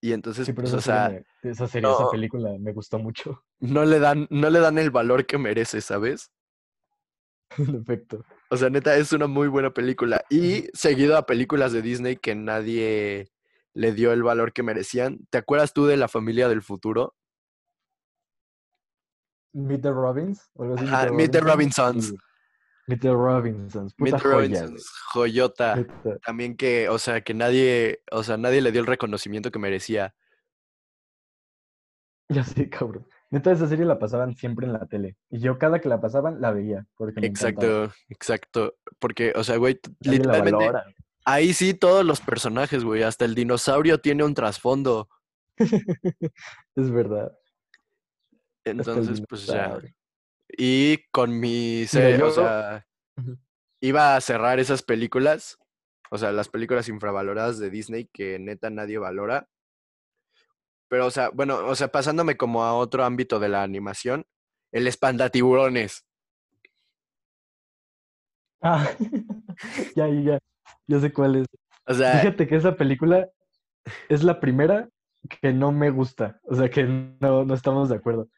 Y 0.00 0.12
entonces, 0.12 0.46
sí, 0.46 0.52
pero 0.52 0.64
pues, 0.64 0.74
o 0.74 0.80
sea... 0.80 1.22
esa 1.42 1.68
serie, 1.68 1.88
esa 1.88 2.10
película 2.10 2.50
me 2.58 2.72
gustó 2.72 2.98
mucho. 2.98 3.44
No 3.60 3.84
le 3.84 4.00
dan, 4.00 4.26
no 4.30 4.50
le 4.50 4.58
dan 4.58 4.78
el 4.78 4.90
valor 4.90 5.26
que 5.26 5.38
merece, 5.38 5.80
¿sabes? 5.80 6.32
En 7.56 7.76
efecto. 7.76 8.24
O 8.50 8.56
sea, 8.56 8.68
neta, 8.68 8.96
es 8.96 9.12
una 9.12 9.28
muy 9.28 9.46
buena 9.46 9.72
película. 9.72 10.24
Y 10.28 10.66
seguido 10.74 11.16
a 11.16 11.26
películas 11.26 11.70
de 11.70 11.82
Disney 11.82 12.16
que 12.16 12.34
nadie 12.34 13.30
le 13.74 13.92
dio 13.92 14.12
el 14.12 14.24
valor 14.24 14.52
que 14.52 14.64
merecían. 14.64 15.24
¿Te 15.30 15.38
acuerdas 15.38 15.72
tú 15.72 15.86
de 15.86 15.96
La 15.96 16.08
familia 16.08 16.48
del 16.48 16.62
futuro? 16.62 17.14
Meet 19.52 19.82
the 19.82 19.92
Robins. 19.92 20.50
Meet 20.56 21.30
the 21.30 21.40
Robinsons. 21.40 22.12
Meet 22.86 23.00
the 23.00 23.12
Robinsons. 23.12 23.94
Meet 23.98 24.16
the 24.16 24.28
Robinsons. 24.28 24.92
Joyota. 25.12 25.86
También 26.24 26.56
que, 26.56 26.88
o 26.88 26.98
sea, 26.98 27.20
que 27.20 27.34
nadie, 27.34 28.02
o 28.10 28.22
sea, 28.22 28.36
nadie 28.36 28.60
le 28.60 28.72
dio 28.72 28.80
el 28.80 28.86
reconocimiento 28.86 29.50
que 29.50 29.58
merecía. 29.58 30.14
Ya 32.28 32.44
sé, 32.44 32.70
cabrón. 32.70 33.06
Neta, 33.28 33.52
esa 33.52 33.66
serie 33.66 33.84
la 33.84 33.98
pasaban 33.98 34.34
siempre 34.34 34.66
en 34.66 34.72
la 34.72 34.86
tele. 34.86 35.16
Y 35.28 35.40
yo 35.40 35.58
cada 35.58 35.80
que 35.80 35.88
la 35.88 36.00
pasaban 36.00 36.40
la 36.40 36.50
veía. 36.50 36.86
Porque 36.96 37.26
exacto, 37.26 37.92
exacto. 38.08 38.76
Porque, 38.98 39.34
o 39.36 39.44
sea, 39.44 39.58
güey, 39.58 39.78
literalmente. 40.00 40.72
Ahí 41.26 41.52
sí 41.52 41.74
todos 41.74 42.06
los 42.06 42.22
personajes, 42.22 42.84
güey. 42.84 43.02
Hasta 43.02 43.26
el 43.26 43.34
dinosaurio 43.34 44.00
tiene 44.00 44.24
un 44.24 44.32
trasfondo. 44.32 45.08
es 46.76 46.90
verdad. 46.90 47.32
Entonces, 48.64 49.22
pues 49.28 49.46
ya. 49.46 49.78
Y 50.56 51.04
con 51.10 51.38
mi 51.38 51.86
serie, 51.86 52.22
o 52.22 52.30
sea, 52.30 52.86
iba 53.80 54.16
a 54.16 54.20
cerrar 54.20 54.60
esas 54.60 54.82
películas. 54.82 55.58
O 56.10 56.18
sea, 56.18 56.30
las 56.30 56.48
películas 56.48 56.88
infravaloradas 56.88 57.58
de 57.58 57.70
Disney 57.70 58.08
que 58.12 58.38
neta 58.38 58.68
nadie 58.70 58.98
valora. 58.98 59.48
Pero, 60.88 61.06
o 61.06 61.10
sea, 61.10 61.30
bueno, 61.30 61.66
o 61.66 61.74
sea, 61.74 61.88
pasándome 61.88 62.36
como 62.36 62.64
a 62.64 62.74
otro 62.74 63.04
ámbito 63.04 63.40
de 63.40 63.48
la 63.48 63.62
animación, 63.62 64.26
el 64.72 64.86
espantatiburones. 64.86 66.04
Ah, 68.60 68.88
ya, 69.96 70.06
ya, 70.08 70.38
ya 70.86 71.00
sé 71.00 71.12
cuál 71.12 71.36
es. 71.36 71.46
O 71.86 71.94
sea, 71.94 72.18
Fíjate 72.18 72.46
que 72.46 72.56
esa 72.56 72.76
película 72.76 73.28
es 74.08 74.22
la 74.22 74.38
primera 74.38 74.88
que 75.40 75.52
no 75.52 75.72
me 75.72 75.90
gusta. 75.90 76.38
O 76.44 76.54
sea, 76.54 76.68
que 76.70 76.84
no, 76.84 77.44
no 77.44 77.54
estamos 77.54 77.88
de 77.88 77.96
acuerdo. 77.96 78.28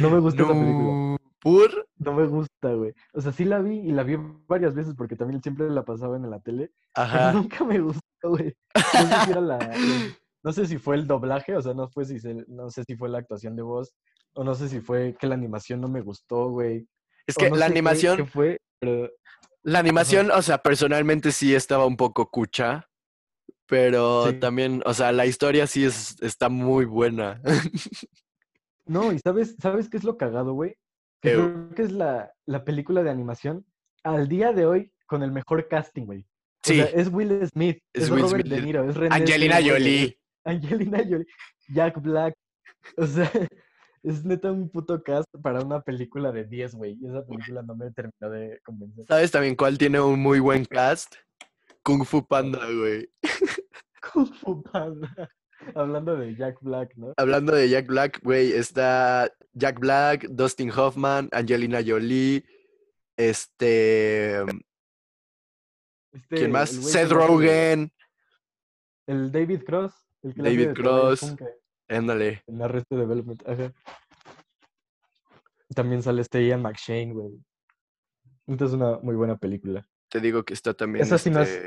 No 0.00 0.10
me 0.10 0.18
gusta 0.18 0.42
esa 0.42 0.52
película. 0.52 1.13
¿Por? 1.44 1.86
No 1.98 2.14
me 2.14 2.26
gusta, 2.26 2.72
güey. 2.72 2.94
O 3.12 3.20
sea, 3.20 3.30
sí 3.30 3.44
la 3.44 3.60
vi 3.60 3.76
y 3.80 3.92
la 3.92 4.02
vi 4.02 4.16
varias 4.48 4.74
veces 4.74 4.94
porque 4.96 5.14
también 5.14 5.42
siempre 5.42 5.68
la 5.68 5.84
pasaba 5.84 6.16
en 6.16 6.30
la 6.30 6.40
tele. 6.40 6.72
Ajá. 6.94 7.32
Pero 7.32 7.42
nunca 7.42 7.64
me 7.64 7.80
gustó, 7.80 8.00
güey. 8.22 8.56
No 8.74 8.82
sé 8.82 9.24
si 9.26 9.30
era 9.30 9.40
la, 9.42 9.58
no 10.42 10.52
sé 10.54 10.66
si 10.66 10.78
fue 10.78 10.96
el 10.96 11.06
doblaje, 11.06 11.54
o 11.54 11.60
sea, 11.60 11.74
no, 11.74 11.90
fue 11.90 12.06
si 12.06 12.16
no 12.48 12.70
sé 12.70 12.84
si 12.84 12.96
fue 12.96 13.10
la 13.10 13.18
actuación 13.18 13.56
de 13.56 13.62
voz, 13.62 13.92
o 14.32 14.42
no 14.42 14.54
sé 14.54 14.70
si 14.70 14.80
fue 14.80 15.14
que 15.20 15.26
la 15.26 15.34
animación 15.34 15.82
no 15.82 15.88
me 15.88 16.00
gustó, 16.00 16.48
güey. 16.48 16.88
Es 17.26 17.34
que 17.36 17.50
la 17.50 17.66
animación... 17.66 18.26
fue, 18.26 18.58
La 19.62 19.78
animación, 19.78 20.30
o 20.30 20.40
sea, 20.40 20.58
personalmente 20.58 21.30
sí 21.30 21.54
estaba 21.54 21.84
un 21.84 21.98
poco 21.98 22.30
cucha, 22.30 22.88
pero 23.66 24.38
también, 24.38 24.82
o 24.86 24.94
sea, 24.94 25.12
la 25.12 25.26
historia 25.26 25.66
sí 25.66 25.84
es, 25.84 26.16
está 26.22 26.48
muy 26.48 26.86
buena. 26.86 27.42
no, 28.86 29.12
y 29.12 29.18
¿sabes, 29.18 29.56
¿sabes 29.60 29.90
qué 29.90 29.98
es 29.98 30.04
lo 30.04 30.16
cagado, 30.16 30.54
güey? 30.54 30.76
Creo 31.32 31.70
que 31.74 31.82
es 31.82 31.92
la, 31.92 32.32
la 32.46 32.64
película 32.64 33.02
de 33.02 33.10
animación 33.10 33.66
al 34.02 34.28
día 34.28 34.52
de 34.52 34.66
hoy 34.66 34.92
con 35.06 35.22
el 35.22 35.32
mejor 35.32 35.68
casting, 35.68 36.04
güey. 36.04 36.26
Sí. 36.62 36.80
O 36.80 36.86
sea, 36.86 36.94
es 36.94 37.08
Will 37.12 37.46
Smith, 37.48 37.78
es, 37.92 38.08
Robert 38.08 38.46
De 38.46 38.62
Niro, 38.62 38.88
es 38.88 38.96
René 38.96 39.14
Angelina 39.14 39.56
Jolie. 39.56 40.18
Angelina 40.44 40.98
Jolie, 40.98 41.26
Jack 41.68 42.00
Black. 42.00 42.34
O 42.96 43.06
sea, 43.06 43.30
es 44.02 44.24
neta 44.24 44.52
un 44.52 44.70
puto 44.70 45.02
cast 45.02 45.28
para 45.42 45.60
una 45.60 45.80
película 45.80 46.32
de 46.32 46.44
10, 46.44 46.74
güey. 46.74 46.96
Y 47.00 47.06
esa 47.06 47.24
película 47.26 47.62
no 47.62 47.74
me 47.74 47.90
terminó 47.90 48.30
de 48.30 48.60
convencer. 48.64 49.04
¿Sabes 49.06 49.30
también 49.30 49.56
cuál 49.56 49.78
tiene 49.78 50.00
un 50.00 50.20
muy 50.20 50.40
buen 50.40 50.64
cast? 50.64 51.14
Kung 51.82 52.04
Fu 52.04 52.26
Panda, 52.26 52.60
güey. 52.70 53.08
Kung 54.12 54.26
Fu 54.26 54.62
Panda. 54.62 55.30
Hablando 55.74 56.16
de 56.16 56.34
Jack 56.36 56.58
Black, 56.60 56.94
¿no? 56.96 57.14
Hablando 57.16 57.54
de 57.54 57.68
Jack 57.68 57.86
Black, 57.86 58.20
güey, 58.22 58.52
está 58.52 59.30
Jack 59.52 59.78
Black, 59.78 60.26
Dustin 60.28 60.70
Hoffman, 60.70 61.28
Angelina 61.32 61.80
Jolie, 61.84 62.44
este... 63.16 64.40
este 64.40 64.44
¿Quién 66.28 66.52
más? 66.52 66.70
Seth 66.70 67.10
Rogen. 67.10 67.92
El 69.06 69.30
David 69.30 69.64
Cross. 69.64 69.92
David 70.22 70.72
Cross. 70.74 71.36
Éndale. 71.88 72.42
En 72.46 72.62
Arrested 72.62 72.96
Development. 72.96 73.42
También 75.74 76.02
sale 76.02 76.22
este 76.22 76.46
Ian 76.46 76.62
McShane, 76.62 77.12
güey. 77.12 77.32
Esta 78.46 78.64
es 78.66 78.72
una 78.72 78.98
muy 78.98 79.14
buena 79.14 79.36
película. 79.36 79.86
Te 80.08 80.20
digo 80.20 80.44
que 80.44 80.54
está 80.54 80.74
también. 80.74 81.04
Esa 81.04 81.18
sí 81.18 81.30
no 81.30 81.40
es... 81.40 81.60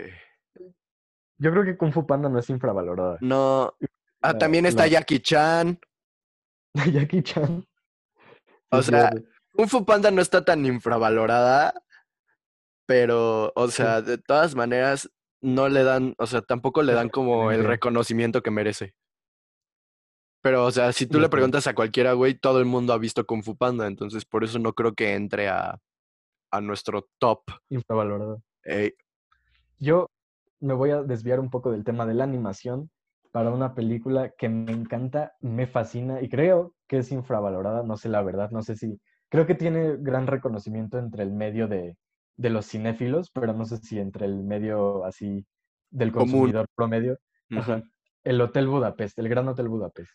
Yo 1.40 1.52
creo 1.52 1.64
que 1.64 1.78
Kung 1.78 1.92
Fu 1.92 2.06
Panda 2.06 2.30
no 2.30 2.40
es 2.40 2.50
infravalorada. 2.50 3.18
No. 3.22 3.74
Ah, 4.22 4.38
también 4.38 4.66
está 4.66 4.88
Jackie 4.88 5.20
Chan. 5.20 5.80
Jackie 6.92 7.22
Chan. 7.22 7.66
O 8.72 8.82
sea, 8.82 9.12
Kung 9.52 9.68
Fu 9.68 9.86
Panda 9.86 10.12
no 10.12 10.22
está 10.22 10.44
tan 10.44 10.66
infravalorada, 10.66 11.74
pero, 12.86 13.52
o 13.56 13.68
sea, 13.70 14.02
de 14.02 14.18
todas 14.18 14.56
maneras, 14.56 15.10
no 15.42 15.70
le 15.70 15.84
dan, 15.84 16.16
o 16.18 16.26
sea, 16.26 16.42
tampoco 16.42 16.82
le 16.82 16.94
dan 16.94 17.10
como 17.10 17.52
el 17.52 17.64
reconocimiento 17.64 18.42
que 18.42 18.52
merece. 18.52 18.96
Pero, 20.42 20.66
o 20.66 20.72
sea, 20.72 20.92
si 20.94 21.06
tú 21.06 21.20
le 21.20 21.30
preguntas 21.30 21.68
a 21.68 21.76
cualquiera, 21.76 22.14
güey, 22.14 22.34
todo 22.34 22.60
el 22.60 22.66
mundo 22.66 22.94
ha 22.94 22.98
visto 22.98 23.26
Kung 23.26 23.44
Fu 23.44 23.56
Panda, 23.56 23.88
entonces 23.88 24.26
por 24.26 24.44
eso 24.44 24.60
no 24.60 24.74
creo 24.74 24.94
que 24.94 25.14
entre 25.14 25.50
a, 25.50 25.80
a 26.52 26.62
nuestro 26.62 27.10
top. 27.20 27.42
Infravalorado. 27.70 28.42
Yo 29.80 30.10
me 30.60 30.74
voy 30.74 30.92
a 30.92 31.04
desviar 31.04 31.40
un 31.40 31.50
poco 31.50 31.72
del 31.72 31.84
tema 31.84 32.06
de 32.06 32.14
la 32.14 32.24
animación 32.24 32.90
para 33.32 33.52
una 33.52 33.76
película 33.76 34.32
que 34.38 34.50
me 34.50 34.72
encanta, 34.72 35.34
me 35.42 35.68
fascina 35.68 36.22
y 36.22 36.30
creo 36.30 36.74
que 36.88 37.00
es 37.00 37.12
infravalorada, 37.12 37.84
no 37.84 37.98
sé 37.98 38.10
la 38.10 38.24
verdad, 38.24 38.52
no 38.52 38.64
sé 38.64 38.76
si, 38.76 39.00
creo 39.30 39.46
que 39.46 39.56
tiene 39.56 39.98
gran 40.00 40.28
reconocimiento 40.28 40.98
entre 40.98 41.24
el 41.24 41.32
medio 41.32 41.68
de, 41.68 41.98
de 42.38 42.50
los 42.50 42.68
cinéfilos, 42.68 43.30
pero 43.32 43.54
no 43.54 43.66
sé 43.66 43.78
si 43.78 44.00
entre 44.00 44.26
el 44.26 44.44
medio 44.44 45.04
así 45.06 45.46
del 45.90 46.12
consumidor 46.12 46.68
promedio. 46.76 47.20
El 48.24 48.42
Hotel 48.42 48.68
Budapest, 48.68 49.18
el 49.20 49.30
Gran 49.30 49.48
Hotel 49.48 49.70
Budapest. 49.70 50.12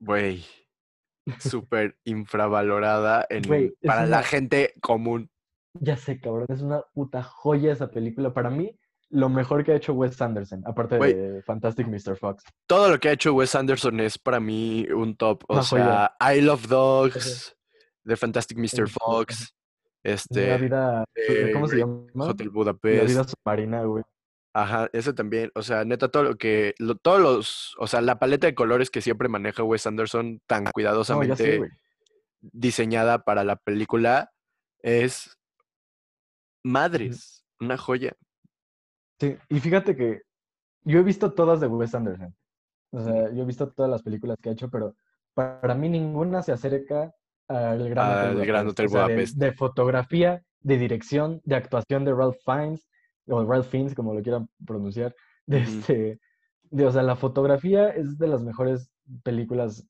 Güey, 0.00 0.44
súper 1.38 1.96
infravalorada 2.04 3.26
en, 3.28 3.72
para 3.82 4.06
la 4.06 4.22
gente 4.22 4.74
común. 4.80 5.30
Ya 5.74 5.96
sé, 5.96 6.20
cabrón, 6.20 6.46
es 6.48 6.60
una 6.60 6.82
puta 6.92 7.22
joya 7.22 7.72
esa 7.72 7.90
película. 7.90 8.34
Para 8.34 8.50
mí, 8.50 8.78
lo 9.12 9.28
mejor 9.28 9.62
que 9.62 9.72
ha 9.72 9.76
hecho 9.76 9.92
Wes 9.92 10.20
Anderson, 10.20 10.62
aparte 10.66 10.98
de 10.98 11.42
Fantastic 11.42 11.86
Mr. 11.86 12.16
Fox. 12.16 12.44
Todo 12.66 12.88
lo 12.88 12.98
que 12.98 13.10
ha 13.10 13.12
hecho 13.12 13.34
Wes 13.34 13.54
Anderson 13.54 14.00
es 14.00 14.18
para 14.18 14.40
mí 14.40 14.86
un 14.90 15.16
top. 15.16 15.44
O 15.48 15.62
sea, 15.62 16.16
I 16.18 16.40
Love 16.40 16.66
Dogs, 16.66 17.54
The 18.04 18.16
Fantastic 18.16 18.56
Mr. 18.56 18.88
Fox, 18.88 19.54
este, 20.02 20.48
la 20.48 20.56
vida, 20.56 21.04
¿cómo 21.52 21.68
se 21.68 21.76
llama? 21.76 22.06
Hotel 22.14 22.48
Budapest. 22.48 23.02
La 23.02 23.08
vida 23.08 23.24
submarina, 23.24 23.82
güey. 23.84 24.02
Ajá, 24.54 24.88
ese 24.92 25.12
también, 25.12 25.50
o 25.54 25.62
sea, 25.62 25.84
neta, 25.84 26.08
todo 26.08 26.24
lo 26.24 26.36
que, 26.36 26.74
todos 27.02 27.20
los, 27.20 27.74
o 27.78 27.86
sea, 27.86 28.00
la 28.00 28.18
paleta 28.18 28.46
de 28.46 28.54
colores 28.54 28.90
que 28.90 29.00
siempre 29.00 29.28
maneja 29.28 29.62
Wes 29.62 29.86
Anderson 29.86 30.40
tan 30.46 30.64
cuidadosamente 30.64 31.70
diseñada 32.40 33.24
para 33.24 33.44
la 33.44 33.56
película 33.56 34.32
es 34.80 35.38
madres, 36.64 37.44
una 37.60 37.76
joya. 37.76 38.16
Sí, 39.22 39.36
y 39.50 39.60
fíjate 39.60 39.94
que 39.94 40.22
yo 40.82 40.98
he 40.98 41.02
visto 41.04 41.32
todas 41.32 41.60
de 41.60 41.68
Wes 41.68 41.94
Anderson. 41.94 42.34
O 42.90 43.00
sea, 43.00 43.32
yo 43.32 43.44
he 43.44 43.46
visto 43.46 43.70
todas 43.70 43.88
las 43.88 44.02
películas 44.02 44.36
que 44.42 44.48
ha 44.48 44.52
hecho, 44.52 44.68
pero 44.68 44.96
para 45.32 45.76
mí 45.76 45.88
ninguna 45.88 46.42
se 46.42 46.50
acerca 46.50 47.14
al 47.46 47.88
Gran, 47.88 48.66
Hotel, 48.66 48.88
de, 49.36 49.52
fotografía, 49.52 50.42
de 50.58 50.76
dirección, 50.76 51.40
de 51.44 51.54
actuación 51.54 52.04
de 52.04 52.12
Ralph 52.12 52.38
Fiennes, 52.44 52.88
o 53.28 53.44
Ralph 53.44 53.68
Fiennes, 53.68 53.94
como 53.94 54.12
lo 54.12 54.22
quieran 54.22 54.48
pronunciar. 54.66 55.14
De 55.46 55.60
este, 55.60 56.18
de, 56.64 56.86
o 56.86 56.90
sea, 56.90 57.04
la 57.04 57.14
fotografía 57.14 57.90
es 57.90 58.18
de 58.18 58.26
las 58.26 58.42
mejores 58.42 58.90
películas 59.22 59.88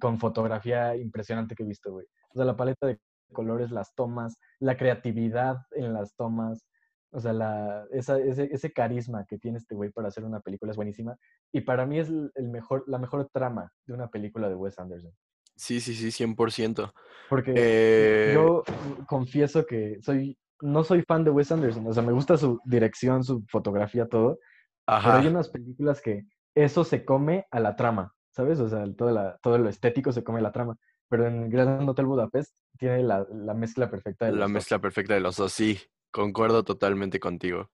con 0.00 0.18
fotografía 0.18 0.96
impresionante 0.96 1.54
que 1.54 1.64
he 1.64 1.66
visto, 1.66 1.92
güey. 1.92 2.06
O 2.30 2.36
sea, 2.36 2.46
la 2.46 2.56
paleta 2.56 2.86
de 2.86 2.98
colores, 3.34 3.70
las 3.70 3.94
tomas, 3.94 4.38
la 4.60 4.78
creatividad 4.78 5.58
en 5.72 5.92
las 5.92 6.14
tomas, 6.14 6.64
O 7.12 7.20
sea, 7.20 7.34
la, 7.34 7.86
esa, 7.92 8.18
ese, 8.18 8.48
ese, 8.50 8.72
carisma 8.72 9.26
que 9.26 9.36
tiene 9.38 9.58
este 9.58 9.74
güey 9.74 9.90
para 9.90 10.08
hacer 10.08 10.24
una 10.24 10.40
película 10.40 10.70
es 10.70 10.76
buenísima. 10.76 11.16
Y 11.52 11.60
para 11.60 11.84
mí 11.84 11.98
es 11.98 12.08
el 12.08 12.48
mejor, 12.48 12.84
la 12.86 12.98
mejor 12.98 13.28
trama 13.30 13.70
de 13.86 13.92
una 13.92 14.08
película 14.08 14.48
de 14.48 14.54
Wes 14.54 14.78
Anderson. 14.78 15.12
Sí, 15.54 15.80
sí, 15.80 15.94
sí, 15.94 16.24
100%. 16.24 16.90
Porque 17.28 17.52
eh, 17.54 18.30
yo 18.34 18.62
confieso 19.06 19.66
que 19.66 19.98
soy, 20.00 20.38
no 20.62 20.84
soy 20.84 21.02
fan 21.02 21.22
de 21.22 21.30
Wes 21.30 21.52
Anderson. 21.52 21.86
O 21.86 21.92
sea, 21.92 22.02
me 22.02 22.12
gusta 22.12 22.38
su 22.38 22.60
dirección, 22.64 23.22
su 23.24 23.44
fotografía, 23.48 24.06
todo. 24.06 24.38
Pero 24.86 25.12
hay 25.12 25.26
unas 25.26 25.50
películas 25.50 26.00
que 26.00 26.24
eso 26.54 26.82
se 26.82 27.04
come 27.04 27.46
a 27.50 27.60
la 27.60 27.76
trama, 27.76 28.14
¿sabes? 28.30 28.58
O 28.58 28.68
sea, 28.68 28.84
todo, 28.96 29.10
la, 29.10 29.38
todo 29.42 29.58
lo 29.58 29.68
estético 29.68 30.12
se 30.12 30.24
come 30.24 30.38
a 30.38 30.42
la 30.42 30.52
trama. 30.52 30.76
Pero 31.10 31.26
en 31.26 31.50
Grand 31.50 31.86
Hotel 31.86 32.06
Budapest 32.06 32.54
tiene 32.78 33.02
la, 33.02 33.26
la 33.30 33.52
mezcla 33.52 33.90
perfecta 33.90 34.24
de 34.24 34.32
los 34.32 34.40
La 34.40 34.48
mezcla 34.48 34.78
perfecta 34.78 35.12
de 35.12 35.20
los 35.20 35.36
dos, 35.36 35.52
sí. 35.52 35.78
Concuerdo 36.12 36.62
totalmente 36.62 37.18
contigo. 37.18 37.70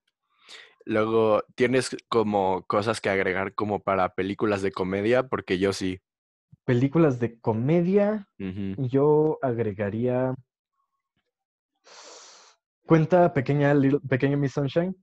Luego, 0.85 1.43
¿tienes 1.55 1.95
como 2.07 2.65
cosas 2.65 3.01
que 3.01 3.09
agregar 3.09 3.53
como 3.53 3.83
para 3.83 4.15
películas 4.15 4.61
de 4.61 4.71
comedia? 4.71 5.27
Porque 5.27 5.59
yo 5.59 5.73
sí. 5.73 6.01
Películas 6.63 7.19
de 7.19 7.39
comedia, 7.39 8.27
yo 8.37 9.37
agregaría. 9.41 10.33
¿Cuenta 12.85 13.33
pequeña, 13.33 13.75
Pequeña 14.07 14.37
Miss 14.37 14.53
Sunshine? 14.53 14.95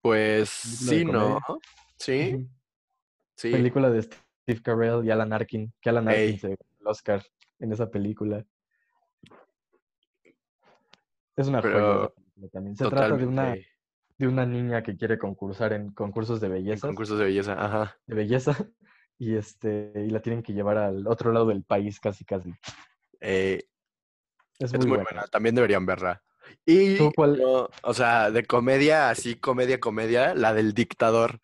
Pues 0.00 0.50
sí, 0.50 1.04
¿no? 1.04 1.40
Sí. 1.98 2.48
Sí. 3.36 3.50
Película 3.50 3.90
de 3.90 4.02
Steve 4.02 4.62
Carell 4.62 5.04
y 5.04 5.10
Alan 5.10 5.32
Arkin, 5.32 5.72
que 5.80 5.88
Alan 5.88 6.08
Arkin 6.08 6.38
se 6.38 6.48
el 6.52 6.86
Oscar 6.86 7.24
en 7.58 7.72
esa 7.72 7.90
película. 7.90 8.44
Es 11.36 11.48
una 11.48 11.62
Pero, 11.62 12.14
también. 12.52 12.76
Se 12.76 12.88
trata 12.88 13.16
de 13.16 13.26
una, 13.26 13.54
de 14.18 14.28
una 14.28 14.46
niña 14.46 14.82
que 14.82 14.96
quiere 14.96 15.18
concursar 15.18 15.72
en 15.72 15.92
concursos 15.92 16.40
de 16.40 16.48
belleza. 16.48 16.86
Concursos 16.86 17.18
de 17.18 17.26
belleza, 17.26 17.52
ajá. 17.52 17.96
De 18.06 18.14
belleza. 18.14 18.56
Y 19.18 19.36
este, 19.36 19.92
y 19.94 20.10
la 20.10 20.20
tienen 20.20 20.42
que 20.42 20.52
llevar 20.52 20.78
al 20.78 21.06
otro 21.06 21.30
lado 21.30 21.46
del 21.46 21.62
país 21.62 22.00
casi 22.00 22.24
casi. 22.24 22.52
Eh, 23.20 23.62
es, 24.58 24.76
muy, 24.76 24.88
buena. 24.88 25.28
También 25.30 25.54
deberían 25.54 25.86
verla. 25.86 26.20
Y, 26.66 26.98
o 26.98 27.94
sea, 27.94 28.32
de 28.32 28.44
comedia, 28.44 29.10
así, 29.10 29.36
comedia, 29.36 29.78
comedia, 29.78 30.34
la 30.34 30.52
del 30.52 30.74
dictador. 30.74 31.40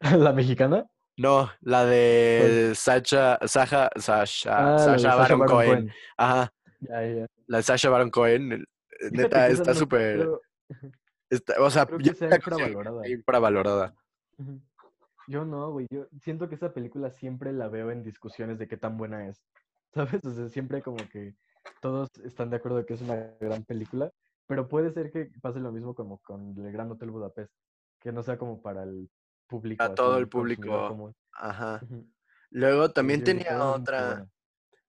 ¿La 0.00 0.32
mexicana? 0.32 0.86
No, 1.16 1.50
la 1.60 1.84
de 1.84 2.72
Sacha, 2.74 3.38
Sacha, 3.46 3.90
Sasha, 3.96 4.78
Sasha, 4.78 5.14
Baron, 5.16 5.40
Cohen. 5.40 5.92
Ajá. 6.16 6.50
La 6.80 7.58
de 7.58 7.62
Sasha 7.62 7.90
Baron 7.90 8.10
Cohen, 8.10 8.64
neta, 9.12 9.48
está 9.48 9.74
súper. 9.74 10.28
o 11.58 11.70
sea, 11.70 11.86
ya 12.00 12.12
está 12.12 12.36
infravalorada. 12.36 13.08
infravalorada. 13.08 13.94
Yo 15.26 15.44
no, 15.44 15.70
güey. 15.70 15.86
Yo 15.90 16.08
siento 16.20 16.48
que 16.48 16.56
esa 16.56 16.72
película 16.72 17.10
siempre 17.10 17.52
la 17.52 17.68
veo 17.68 17.90
en 17.90 18.02
discusiones 18.02 18.58
de 18.58 18.66
qué 18.66 18.76
tan 18.76 18.96
buena 18.96 19.28
es. 19.28 19.40
¿Sabes? 19.94 20.24
O 20.24 20.30
sea, 20.30 20.48
siempre 20.48 20.82
como 20.82 20.96
que 21.08 21.34
todos 21.80 22.08
están 22.24 22.50
de 22.50 22.56
acuerdo 22.56 22.78
de 22.78 22.86
que 22.86 22.94
es 22.94 23.02
una 23.02 23.16
gran 23.40 23.64
película, 23.64 24.10
pero 24.46 24.68
puede 24.68 24.92
ser 24.92 25.10
que 25.10 25.30
pase 25.40 25.60
lo 25.60 25.72
mismo 25.72 25.94
como 25.94 26.18
con 26.18 26.56
el 26.58 26.72
Gran 26.72 26.90
Hotel 26.90 27.10
Budapest, 27.10 27.52
que 28.00 28.12
no 28.12 28.22
sea 28.22 28.38
como 28.38 28.60
para 28.60 28.82
el 28.82 29.08
público. 29.46 29.82
A 29.82 29.94
todo 29.94 30.18
el 30.18 30.28
público. 30.28 31.14
Ajá. 31.32 31.80
Luego 32.50 32.90
también 32.90 33.22
tenía 33.22 33.64
otra. 33.64 34.26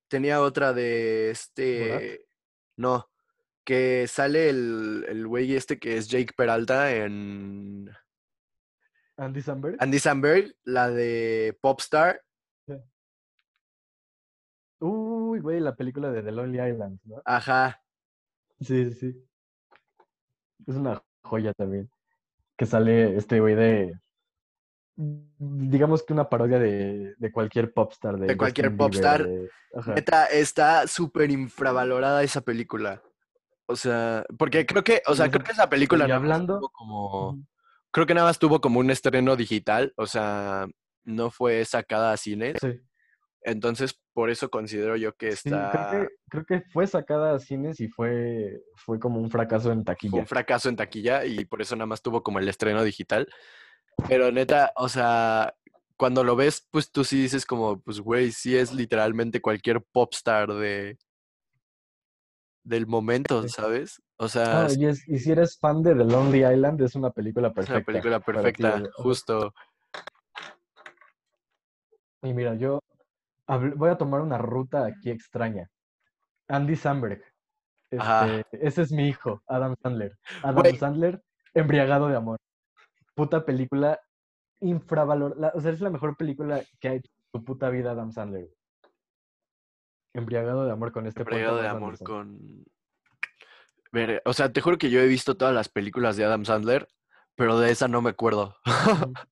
Tenía 0.07 0.41
otra 0.41 0.73
de 0.73 1.29
este. 1.31 2.25
No, 2.77 3.10
que 3.63 4.07
sale 4.07 4.49
el, 4.49 5.05
el 5.07 5.27
güey 5.27 5.55
este 5.55 5.79
que 5.79 5.97
es 5.97 6.07
Jake 6.07 6.33
Peralta 6.35 6.95
en... 6.95 7.89
Andy 9.17 9.41
Samberg. 9.41 9.77
Andy 9.79 9.99
Samberg, 9.99 10.55
la 10.63 10.89
de 10.89 11.57
Popstar. 11.61 12.21
Uy, 14.79 15.39
güey, 15.39 15.59
la 15.59 15.75
película 15.75 16.11
de 16.11 16.23
The 16.23 16.31
Lonely 16.31 16.71
Island, 16.71 16.99
¿no? 17.03 17.21
Ajá. 17.23 17.83
Sí, 18.59 18.91
sí. 18.93 19.15
Es 20.65 20.75
una 20.75 21.03
joya 21.21 21.53
también. 21.53 21.89
Que 22.57 22.65
sale 22.65 23.15
este 23.15 23.39
güey 23.39 23.53
de. 23.53 23.93
Digamos 24.95 26.03
que 26.03 26.13
una 26.13 26.29
parodia 26.29 26.57
de, 26.57 27.13
de 27.15 27.31
cualquier 27.31 27.71
popstar. 27.73 28.17
De, 28.17 28.25
de 28.27 28.37
cualquier 28.37 28.75
popstar. 28.75 29.27
está 30.31 30.87
súper 30.87 31.29
infravalorada 31.29 32.23
esa 32.23 32.41
película. 32.41 33.03
O 33.71 33.75
sea, 33.75 34.23
porque 34.37 34.65
creo 34.65 34.83
que, 34.83 35.01
o 35.07 35.15
sea, 35.15 35.29
creo 35.31 35.43
que 35.43 35.53
esa 35.53 35.69
película 35.69 36.05
hablando 36.13 36.59
como 36.73 37.39
creo 37.91 38.05
que 38.05 38.13
nada 38.13 38.27
más 38.27 38.39
tuvo 38.39 38.61
como 38.61 38.79
un 38.79 38.89
estreno 38.89 39.35
digital, 39.35 39.93
o 39.97 40.07
sea, 40.07 40.67
no 41.03 41.29
fue 41.29 41.63
sacada 41.65 42.13
a 42.13 42.17
cines. 42.17 42.57
Sí. 42.61 42.79
Entonces, 43.43 43.99
por 44.13 44.29
eso 44.29 44.49
considero 44.49 44.95
yo 44.95 45.15
que 45.15 45.29
está. 45.29 46.07
creo, 46.29 46.45
que, 46.45 46.61
fue 46.71 46.85
sacada 46.85 47.33
a 47.33 47.39
cines 47.39 47.79
y 47.79 47.87
fue, 47.87 48.61
fue 48.75 48.99
como 48.99 49.19
un 49.19 49.31
fracaso 49.31 49.71
en 49.71 49.83
taquilla. 49.83 50.19
un 50.19 50.27
fracaso 50.27 50.69
en 50.69 50.75
taquilla 50.75 51.25
y 51.25 51.45
por 51.45 51.61
eso 51.61 51.75
nada 51.75 51.87
más 51.87 52.01
tuvo 52.01 52.21
como 52.23 52.39
el 52.39 52.47
estreno 52.47 52.83
digital. 52.83 53.27
Pero 54.07 54.31
neta, 54.31 54.71
o 54.75 54.87
sea, 54.87 55.55
cuando 55.97 56.23
lo 56.23 56.35
ves, 56.35 56.67
pues 56.69 56.91
tú 56.91 57.03
sí 57.03 57.23
dices 57.23 57.45
como, 57.45 57.81
pues 57.81 57.99
güey, 57.99 58.31
sí 58.31 58.55
es 58.55 58.73
literalmente 58.73 59.41
cualquier 59.41 59.81
popstar 59.81 60.53
de, 60.53 60.97
del 62.63 62.87
momento, 62.87 63.47
¿sabes? 63.47 64.01
O 64.17 64.27
sea... 64.27 64.67
Y, 64.69 65.19
si 65.19 65.31
eres 65.31 65.57
fan 65.57 65.81
de 65.81 65.95
The 65.95 66.05
Lonely 66.05 66.45
Island, 66.45 66.81
es 66.81 66.95
una 66.95 67.11
película 67.11 67.51
perfecta. 67.51 67.73
Es 67.73 67.77
una 67.77 67.85
película 67.85 68.19
perfecta, 68.19 68.83
justo. 68.95 69.53
Y 72.23 72.33
mira, 72.33 72.55
yo 72.55 72.79
voy 73.75 73.89
a 73.89 73.97
tomar 73.97 74.21
una 74.21 74.37
ruta 74.37 74.85
aquí 74.85 75.09
extraña. 75.09 75.69
Andy 76.47 76.75
Samberg. 76.75 77.23
Este, 77.89 78.45
ese 78.51 78.83
es 78.83 78.91
mi 78.91 79.09
hijo, 79.09 79.41
Adam 79.47 79.75
Sandler. 79.81 80.17
Adam 80.43 80.75
Sandler, 80.77 81.21
embriagado 81.53 82.07
de 82.07 82.15
amor. 82.15 82.39
Puta 83.15 83.43
película 83.43 83.99
infravalorada. 84.61 85.51
O 85.55 85.61
sea, 85.61 85.71
es 85.71 85.81
la 85.81 85.89
mejor 85.89 86.15
película 86.15 86.61
que 86.79 86.87
ha 86.87 86.93
hecho 86.93 87.11
en 87.11 87.39
su 87.39 87.43
puta 87.43 87.69
vida 87.69 87.91
Adam 87.91 88.11
Sandler. 88.11 88.49
Embriagado 90.13 90.65
de 90.65 90.71
amor 90.71 90.91
con 90.91 91.07
este 91.07 91.21
Embriagado 91.21 91.57
de 91.57 91.67
amor 91.67 91.97
con. 92.03 92.65
O 94.25 94.33
sea, 94.33 94.51
te 94.51 94.61
juro 94.61 94.77
que 94.77 94.89
yo 94.89 95.01
he 95.01 95.07
visto 95.07 95.35
todas 95.35 95.53
las 95.53 95.69
películas 95.69 96.15
de 96.15 96.23
Adam 96.23 96.45
Sandler, 96.45 96.87
pero 97.35 97.59
de 97.59 97.71
esa 97.71 97.87
no 97.87 98.01
me 98.01 98.09
acuerdo. 98.09 98.55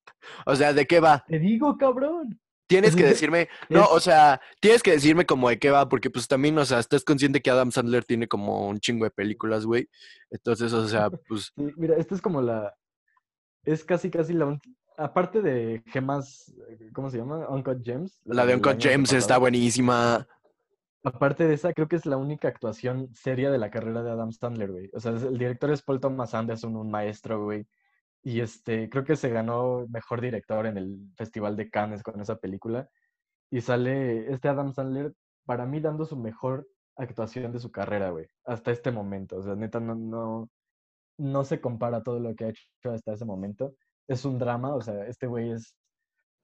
o 0.46 0.56
sea, 0.56 0.74
¿de 0.74 0.86
qué 0.86 1.00
va? 1.00 1.24
Te 1.28 1.40
digo, 1.40 1.78
cabrón. 1.78 2.40
Tienes 2.68 2.96
que 2.96 3.04
decirme, 3.06 3.50
no, 3.70 3.86
o 3.86 4.00
sea, 4.00 4.40
tienes 4.60 4.84
que 4.84 4.92
decirme 4.92 5.26
como 5.26 5.50
de 5.50 5.58
qué 5.58 5.72
va, 5.72 5.90
porque 5.90 6.10
pues 6.10 6.28
también, 6.28 6.58
o 6.58 6.66
sea, 6.66 6.80
estás 6.80 7.04
consciente 7.04 7.42
que 7.42 7.50
Adam 7.50 7.72
Sandler 7.72 8.06
tiene 8.06 8.28
como 8.28 8.68
un 8.68 8.80
chingo 8.80 9.06
de 9.06 9.12
películas, 9.12 9.66
güey. 9.66 9.90
Entonces, 10.30 10.72
o 10.74 10.88
sea, 10.88 11.10
pues... 11.10 11.52
mira, 11.56 11.96
esta 11.98 12.16
es 12.16 12.22
como 12.22 12.42
la... 12.42 12.74
Es 13.64 13.84
casi, 13.84 14.10
casi 14.10 14.34
la... 14.34 14.60
Aparte 14.98 15.42
de 15.42 15.82
gemas, 15.88 16.54
¿cómo 16.94 17.10
se 17.10 17.18
llama? 17.18 17.48
Uncut 17.50 17.82
Gems. 17.84 18.20
La, 18.26 18.46
de 18.46 18.56
Uncut 18.56 18.82
Gems 18.82 19.14
está 19.14 19.38
buenísima. 19.38 20.28
Aparte 21.04 21.48
de 21.48 21.54
esa, 21.54 21.74
creo 21.74 21.88
que 21.88 21.96
es 21.96 22.06
la 22.06 22.18
única 22.18 22.50
actuación 22.50 23.10
seria 23.14 23.50
de 23.52 23.58
la 23.58 23.72
carrera 23.72 24.04
de 24.04 24.12
Adam 24.12 24.32
Sandler, 24.32 24.72
güey. 24.72 24.90
O 24.94 25.00
sea, 25.00 25.14
el 25.14 25.38
director 25.38 25.72
es 25.72 25.82
Paul 25.82 26.00
Thomas 26.00 26.34
Anderson, 26.34 26.76
un 26.76 26.92
maestro, 26.92 27.44
güey. 27.44 27.66
Y 28.22 28.42
este, 28.42 28.90
creo 28.90 29.06
que 29.06 29.16
se 29.16 29.30
ganó 29.30 29.86
mejor 29.90 30.20
director 30.20 30.66
en 30.66 30.78
el 30.78 31.00
Festival 31.16 31.56
de 31.56 31.70
Cannes 31.70 32.04
con 32.04 32.20
esa 32.20 32.38
película. 32.38 32.90
Y 33.50 33.62
sale 33.62 34.32
este 34.32 34.50
Adam 34.50 34.74
Sandler, 34.74 35.14
para 35.46 35.66
mí, 35.66 35.80
dando 35.80 36.06
su 36.06 36.18
mejor 36.18 36.68
actuación 36.98 37.54
de 37.54 37.60
su 37.60 37.72
carrera, 37.72 38.10
güey. 38.10 38.28
Hasta 38.44 38.72
este 38.72 38.92
momento. 38.92 39.38
O 39.38 39.44
sea, 39.44 39.56
neta, 39.56 39.80
no, 39.80 39.96
no, 39.96 40.50
no 41.18 41.44
se 41.46 41.62
compara 41.62 42.04
todo 42.04 42.20
lo 42.20 42.36
que 42.36 42.46
ha 42.46 42.50
hecho 42.50 42.92
hasta 42.92 43.14
ese 43.14 43.26
momento. 43.26 43.74
Es 44.08 44.26
un 44.26 44.38
drama, 44.38 44.76
o 44.76 44.82
sea, 44.82 45.06
este 45.08 45.28
güey 45.28 45.52
es, 45.52 45.76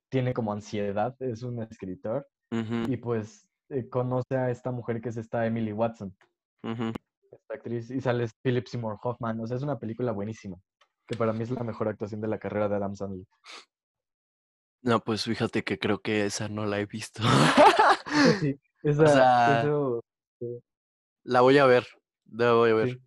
tiene 0.09 0.33
como 0.33 0.53
ansiedad, 0.53 1.13
es 1.19 1.43
un 1.43 1.61
escritor. 1.61 2.25
Y 2.87 2.95
pues 2.95 3.49
eh, 3.69 3.89
conoce 3.89 4.35
a 4.35 4.51
esta 4.51 4.71
mujer 4.71 5.01
que 5.01 5.09
es 5.09 5.17
esta 5.17 5.45
Emily 5.45 5.71
Watson, 5.71 6.15
esta 6.61 7.53
actriz, 7.55 7.89
y 7.89 7.99
sale 7.99 8.27
Philip 8.43 8.67
Seymour 8.67 8.99
Hoffman. 9.01 9.39
O 9.39 9.47
sea, 9.47 9.57
es 9.57 9.63
una 9.63 9.79
película 9.79 10.11
buenísima, 10.11 10.57
que 11.07 11.15
para 11.15 11.33
mí 11.33 11.43
es 11.43 11.51
la 11.51 11.63
mejor 11.63 11.87
actuación 11.87 12.21
de 12.21 12.27
la 12.27 12.37
carrera 12.37 12.69
de 12.69 12.75
Adam 12.75 12.95
Sandler. 12.95 13.25
No, 14.83 14.99
pues 14.99 15.23
fíjate 15.23 15.63
que 15.63 15.79
creo 15.79 15.99
que 15.99 16.25
esa 16.25 16.47
no 16.47 16.67
la 16.67 16.79
he 16.79 16.85
visto. 16.85 17.23
sí, 18.39 18.55
esa, 18.83 19.63
La 21.23 21.41
voy 21.41 21.57
a 21.57 21.65
ver, 21.65 21.87
la 22.31 22.53
voy 22.53 22.69
a 22.69 22.75
ver. 22.75 22.99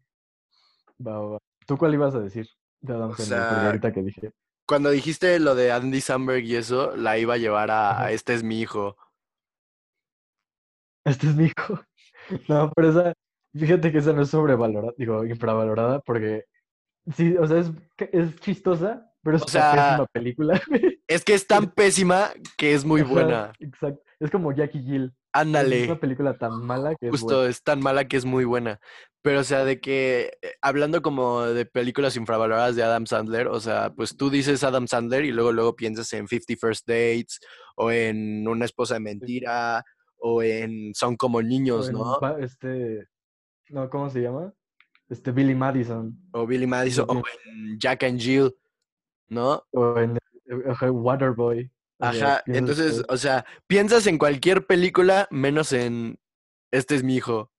Va, 1.07 1.21
va. 1.21 1.38
¿Tú 1.66 1.77
cuál 1.77 1.94
ibas 1.94 2.16
a 2.16 2.21
decir 2.21 2.49
de 2.81 2.94
Adam 2.94 3.14
Sandler? 3.14 3.66
ahorita 3.66 3.92
que 3.92 4.03
dije. 4.03 4.33
Cuando 4.66 4.90
dijiste 4.90 5.38
lo 5.38 5.55
de 5.55 5.71
Andy 5.71 6.01
Samberg 6.01 6.44
y 6.44 6.57
eso, 6.57 6.97
la 6.97 7.16
iba 7.16 7.35
a 7.35 7.38
llevar 7.38 7.71
a 7.71 8.11
Este 8.11 8.35
es 8.35 8.42
mi 8.42 8.61
hijo 8.61 8.97
este 11.11 11.29
es 11.29 11.37
mi 11.37 11.47
hijo. 11.47 11.81
No, 12.49 12.71
pero 12.75 12.90
esa, 12.90 13.14
fíjate 13.55 13.90
que 13.90 13.99
esa 13.99 14.12
no 14.12 14.23
es 14.23 14.29
sobrevalorada, 14.29 14.92
digo, 14.99 15.25
infravalorada, 15.25 16.01
porque 16.01 16.44
Sí, 17.16 17.37
o 17.37 17.47
sea, 17.47 17.59
es, 17.59 17.71
es 18.12 18.37
chistosa, 18.40 19.11
pero 19.23 19.37
es 19.38 19.55
una 19.55 19.73
pésima 19.73 20.07
película. 20.12 20.61
Es 21.09 21.25
que 21.25 21.33
es 21.33 21.47
tan 21.47 21.71
pésima 21.71 22.33
que 22.59 22.75
es 22.75 22.85
muy 22.85 23.01
buena. 23.01 23.55
Exacto. 23.61 24.03
Es 24.21 24.31
como 24.31 24.53
Jackie 24.53 24.83
Jill. 24.83 25.14
Ándale. 25.33 25.85
Es 25.85 25.87
una 25.87 25.99
película 25.99 26.37
tan 26.37 26.61
mala 26.61 26.94
que 26.97 27.09
Justo, 27.09 27.27
es 27.27 27.37
buena. 27.37 27.51
es 27.51 27.62
tan 27.62 27.81
mala 27.81 28.07
que 28.07 28.18
es 28.18 28.27
muy 28.27 28.44
buena. 28.44 28.79
Pero, 29.23 29.40
o 29.40 29.44
sea, 29.44 29.64
de 29.64 29.81
que, 29.81 30.33
eh, 30.42 30.53
hablando 30.61 31.01
como 31.01 31.47
de 31.47 31.64
películas 31.64 32.14
infravaloradas 32.16 32.77
de 32.77 32.83
Adam 32.83 33.07
Sandler, 33.07 33.49
o 33.49 33.59
sea, 33.59 33.94
pues 33.97 34.18
tú 34.18 34.29
dices 34.29 34.62
Adam 34.64 34.87
Sandler 34.87 35.25
y 35.25 35.33
luego, 35.33 35.51
luego 35.53 35.77
piensas 35.77 36.12
en 36.12 36.29
Fifty 36.29 36.57
First 36.57 36.87
Dates 36.87 37.40
o 37.75 37.90
en 37.90 38.47
Una 38.47 38.66
esposa 38.66 38.94
de 38.94 39.01
mentira 39.01 39.83
o 40.18 40.42
en 40.42 40.94
Son 40.94 41.16
como 41.16 41.42
niños, 41.42 41.90
¿no? 41.90 42.18
Este, 42.38 43.07
no, 43.70 43.88
¿cómo 43.90 44.11
se 44.11 44.22
llama? 44.22 44.52
Este, 45.09 45.33
Billy 45.33 45.54
Madison. 45.54 46.18
O 46.33 46.46
Billy 46.46 46.66
Madison, 46.66 47.07
o 47.09 47.22
en 47.46 47.78
Jack 47.78 48.04
and 48.04 48.20
Jill, 48.20 48.54
¿no? 49.28 49.62
O 49.72 49.98
en 49.98 50.18
eh, 50.46 50.90
Waterboy. 50.90 51.70
Ajá, 52.00 52.42
entonces, 52.46 53.02
o 53.09 53.16
sea, 53.16 53.44
piensas 53.66 54.07
en 54.07 54.18
cualquier 54.18 54.66
película 54.66 55.26
menos 55.31 55.72
en 55.72 56.18
Este 56.70 56.94
es 56.94 57.02
mi 57.02 57.16
hijo. 57.16 57.50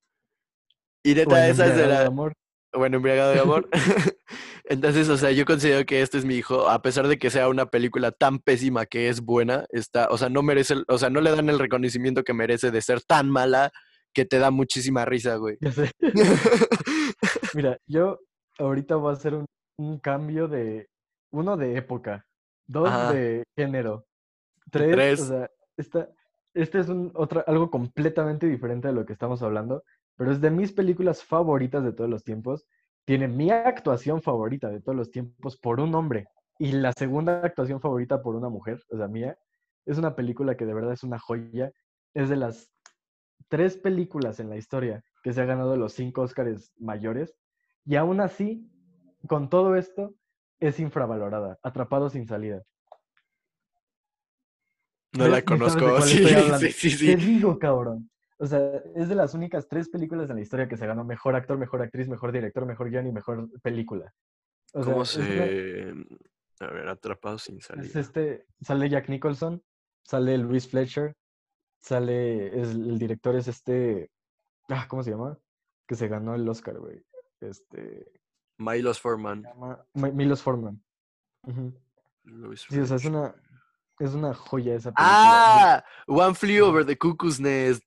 Y 1.02 1.14
neta, 1.14 1.48
esa 1.48 1.66
es 1.66 1.76
de 1.76 1.86
la. 1.86 2.06
amor. 2.06 2.34
Bueno, 2.72 2.96
embriagado 2.96 3.32
de 3.32 3.40
amor. 3.40 3.68
entonces, 4.64 5.08
o 5.08 5.16
sea, 5.16 5.30
yo 5.30 5.44
considero 5.44 5.84
que 5.86 6.02
este 6.02 6.18
es 6.18 6.24
mi 6.24 6.36
hijo, 6.36 6.68
a 6.68 6.82
pesar 6.82 7.08
de 7.08 7.18
que 7.18 7.30
sea 7.30 7.48
una 7.48 7.66
película 7.66 8.12
tan 8.12 8.38
pésima 8.38 8.86
que 8.86 9.08
es 9.08 9.20
buena, 9.20 9.66
está, 9.70 10.08
o 10.10 10.18
sea, 10.18 10.28
no 10.28 10.42
merece, 10.42 10.76
o 10.88 10.98
sea, 10.98 11.10
no 11.10 11.20
le 11.20 11.30
dan 11.30 11.48
el 11.48 11.58
reconocimiento 11.58 12.24
que 12.24 12.34
merece 12.34 12.70
de 12.70 12.82
ser 12.82 13.02
tan 13.02 13.30
mala 13.30 13.70
que 14.12 14.24
te 14.24 14.38
da 14.38 14.50
muchísima 14.50 15.04
risa, 15.04 15.36
güey. 15.36 15.56
Ya 15.60 15.72
sé. 15.72 15.90
Mira, 17.54 17.78
yo 17.86 18.18
ahorita 18.58 18.96
voy 18.96 19.10
a 19.10 19.16
hacer 19.16 19.34
un, 19.34 19.46
un 19.78 19.98
cambio 19.98 20.48
de, 20.48 20.88
uno 21.30 21.56
de 21.56 21.76
época, 21.76 22.26
dos 22.66 23.12
de 23.12 23.44
género, 23.56 24.06
tres, 24.70 25.20
o 25.20 25.26
sea, 25.26 25.50
esta, 25.76 26.08
este 26.54 26.80
es 26.80 26.88
un, 26.88 27.12
otra, 27.14 27.44
algo 27.46 27.70
completamente 27.70 28.46
diferente 28.46 28.88
de 28.88 28.94
lo 28.94 29.06
que 29.06 29.12
estamos 29.12 29.42
hablando, 29.42 29.84
pero 30.16 30.32
es 30.32 30.40
de 30.40 30.50
mis 30.50 30.72
películas 30.72 31.24
favoritas 31.24 31.82
de 31.84 31.92
todos 31.92 32.10
los 32.10 32.24
tiempos. 32.24 32.66
Tiene 33.10 33.26
mi 33.26 33.50
actuación 33.50 34.22
favorita 34.22 34.68
de 34.68 34.80
todos 34.80 34.94
los 34.94 35.10
tiempos 35.10 35.56
por 35.56 35.80
un 35.80 35.92
hombre 35.96 36.28
y 36.60 36.70
la 36.70 36.92
segunda 36.92 37.40
actuación 37.44 37.80
favorita 37.80 38.22
por 38.22 38.36
una 38.36 38.48
mujer, 38.48 38.80
o 38.88 38.96
sea, 38.96 39.08
mía. 39.08 39.36
Es 39.84 39.98
una 39.98 40.14
película 40.14 40.56
que 40.56 40.64
de 40.64 40.74
verdad 40.74 40.92
es 40.92 41.02
una 41.02 41.18
joya. 41.18 41.72
Es 42.14 42.28
de 42.28 42.36
las 42.36 42.70
tres 43.48 43.76
películas 43.76 44.38
en 44.38 44.48
la 44.48 44.56
historia 44.56 45.02
que 45.24 45.32
se 45.32 45.40
ha 45.40 45.44
ganado 45.44 45.76
los 45.76 45.92
cinco 45.94 46.22
Óscares 46.22 46.72
mayores. 46.78 47.34
Y 47.84 47.96
aún 47.96 48.20
así, 48.20 48.70
con 49.26 49.50
todo 49.50 49.74
esto, 49.74 50.14
es 50.60 50.78
infravalorada. 50.78 51.58
Atrapado 51.64 52.10
sin 52.10 52.28
salida. 52.28 52.62
No 55.18 55.26
la 55.26 55.42
conozco. 55.42 56.00
Sí, 56.02 56.24
sí, 56.60 56.70
sí, 56.70 56.90
sí. 56.90 57.06
Te 57.06 57.16
digo, 57.16 57.58
cabrón. 57.58 58.08
O 58.40 58.46
sea, 58.46 58.82
es 58.94 59.10
de 59.10 59.14
las 59.14 59.34
únicas 59.34 59.68
tres 59.68 59.90
películas 59.90 60.30
en 60.30 60.36
la 60.36 60.42
historia 60.42 60.66
que 60.66 60.78
se 60.78 60.86
ganó 60.86 61.04
mejor 61.04 61.36
actor, 61.36 61.58
mejor 61.58 61.82
actriz, 61.82 62.08
mejor 62.08 62.32
director, 62.32 62.64
mejor 62.64 62.88
guion 62.88 63.06
y 63.06 63.12
mejor 63.12 63.50
película. 63.60 64.14
¿Cómo 64.72 65.04
se...? 65.04 65.92
A 66.60 66.66
ver, 66.66 66.88
Atrapado 66.88 67.38
sin 67.38 67.60
salida. 67.60 67.86
Es 67.86 67.96
este, 67.96 68.46
sale 68.62 68.88
Jack 68.88 69.10
Nicholson, 69.10 69.62
sale 70.02 70.38
Luis 70.38 70.68
Fletcher, 70.68 71.14
sale, 71.80 72.58
es, 72.58 72.70
el 72.70 72.98
director 72.98 73.36
es 73.36 73.46
este, 73.46 74.10
ah, 74.70 74.86
¿cómo 74.88 75.02
se 75.02 75.10
llama? 75.10 75.38
Que 75.86 75.94
se 75.94 76.08
ganó 76.08 76.34
el 76.34 76.48
Oscar, 76.48 76.78
güey. 76.78 77.04
Este... 77.40 78.10
Milos 78.56 79.00
Forman. 79.00 79.44
Milos 79.92 80.42
Forman. 80.42 80.82
sí, 82.56 82.78
o 82.78 82.86
sea, 82.86 82.96
es 82.96 83.04
una, 83.04 83.34
es 83.98 84.14
una 84.14 84.32
joya 84.32 84.76
esa 84.76 84.92
película. 84.92 85.76
¡Ah! 85.76 85.84
One 86.06 86.34
Flew 86.34 86.64
Over 86.64 86.86
the 86.86 86.96
Cuckoo's 86.96 87.38
Nest. 87.38 87.84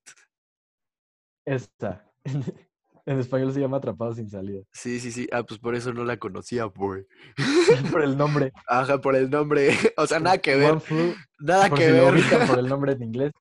Esta. 1.45 2.09
En 3.05 3.19
español 3.19 3.51
se 3.51 3.59
llama 3.59 3.77
Atrapado 3.77 4.13
sin 4.13 4.29
salida. 4.29 4.61
Sí, 4.71 4.99
sí, 4.99 5.11
sí. 5.11 5.27
Ah, 5.31 5.43
pues 5.43 5.59
por 5.59 5.75
eso 5.75 5.91
no 5.93 6.05
la 6.05 6.17
conocía, 6.17 6.63
güey. 6.65 7.05
por 7.91 8.01
el 8.01 8.17
nombre. 8.17 8.53
Ajá, 8.67 9.01
por 9.01 9.15
el 9.15 9.29
nombre. 9.29 9.77
O 9.97 10.07
sea, 10.07 10.21
nada 10.21 10.37
que 10.37 10.55
ver. 10.55 10.79
Flew, 10.79 11.13
nada 11.39 11.69
que 11.69 11.91
ver. 11.91 12.13
por 12.47 12.59
el 12.59 12.69
nombre 12.69 12.93
en 12.93 13.03
inglés. 13.03 13.33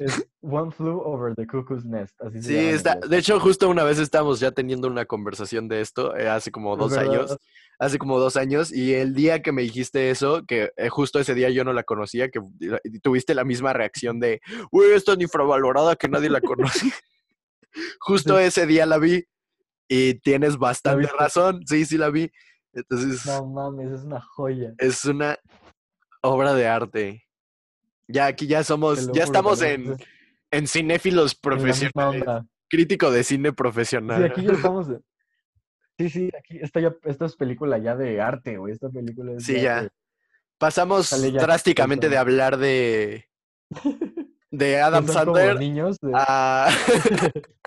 Es 0.00 0.26
One 0.40 0.70
Flew 0.70 0.98
Over 0.98 1.34
the 1.34 1.46
Cuckoo's 1.46 1.84
Nest. 1.84 2.20
Así 2.20 2.42
sí, 2.42 2.56
está. 2.56 2.96
De 2.96 3.18
hecho, 3.18 3.38
justo 3.40 3.68
una 3.68 3.84
vez 3.84 3.98
estábamos 3.98 4.40
ya 4.40 4.50
teniendo 4.50 4.88
una 4.88 5.04
conversación 5.04 5.68
de 5.68 5.80
esto, 5.80 6.16
eh, 6.16 6.28
hace 6.28 6.50
como 6.50 6.76
dos 6.76 6.96
años. 6.96 7.36
Hace 7.78 7.98
como 7.98 8.18
dos 8.18 8.36
años, 8.36 8.72
y 8.72 8.94
el 8.94 9.14
día 9.14 9.40
que 9.40 9.52
me 9.52 9.62
dijiste 9.62 10.10
eso, 10.10 10.44
que 10.44 10.72
eh, 10.76 10.88
justo 10.88 11.20
ese 11.20 11.34
día 11.34 11.48
yo 11.50 11.62
no 11.62 11.72
la 11.72 11.84
conocía, 11.84 12.28
que 12.28 12.40
tuviste 13.02 13.36
la 13.36 13.44
misma 13.44 13.72
reacción 13.72 14.18
de, 14.18 14.40
uy, 14.72 14.86
esto 14.94 15.12
es 15.12 15.20
infravalorada 15.20 15.94
que 15.94 16.08
nadie 16.08 16.28
la 16.28 16.40
conoce. 16.40 16.90
Justo 18.00 18.38
ese 18.38 18.66
día 18.66 18.86
la 18.86 18.98
vi 18.98 19.24
y 19.88 20.14
tienes 20.14 20.58
bastante 20.58 21.08
razón. 21.18 21.62
Sí, 21.66 21.84
sí 21.84 21.96
la 21.96 22.10
vi. 22.10 22.30
Entonces. 22.72 23.24
No 23.26 23.46
mames, 23.46 23.90
es 23.90 24.04
una 24.04 24.20
joya. 24.20 24.74
Es 24.78 25.04
una 25.04 25.36
obra 26.22 26.54
de 26.54 26.66
arte. 26.68 27.24
Ya 28.06 28.26
aquí 28.26 28.46
ya 28.46 28.64
somos, 28.64 29.10
ya 29.12 29.24
estamos 29.24 29.60
en, 29.62 29.96
en 30.50 30.66
cinéfilos 30.66 31.34
profesionales. 31.34 32.24
Crítico 32.68 33.10
de 33.10 33.24
cine 33.24 33.52
profesional. 33.52 34.22
Sí, 34.22 34.30
aquí 34.30 34.46
ya 34.46 34.52
estamos. 34.52 34.86
Sí, 35.98 36.10
sí, 36.10 36.30
aquí 36.38 36.58
esta, 36.60 36.80
ya, 36.80 36.94
esta 37.04 37.26
es 37.26 37.36
película 37.36 37.78
ya 37.78 37.96
de 37.96 38.20
arte, 38.20 38.56
güey. 38.56 38.72
Esta 38.72 38.88
película 38.88 39.32
es 39.32 39.44
Sí, 39.44 39.60
ya. 39.60 39.88
Pasamos 40.58 41.10
drásticamente 41.34 42.08
de 42.08 42.18
hablar 42.18 42.56
de. 42.56 43.26
de 44.50 44.80
Adam 44.80 45.06
Sandler 45.06 45.58
niños 45.58 45.96
a. 46.14 46.70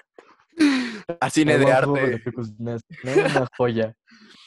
a 1.20 1.30
cine 1.30 1.58
de 1.58 1.72
arte. 1.72 2.24
Una 2.58 3.48
joya. 3.58 3.96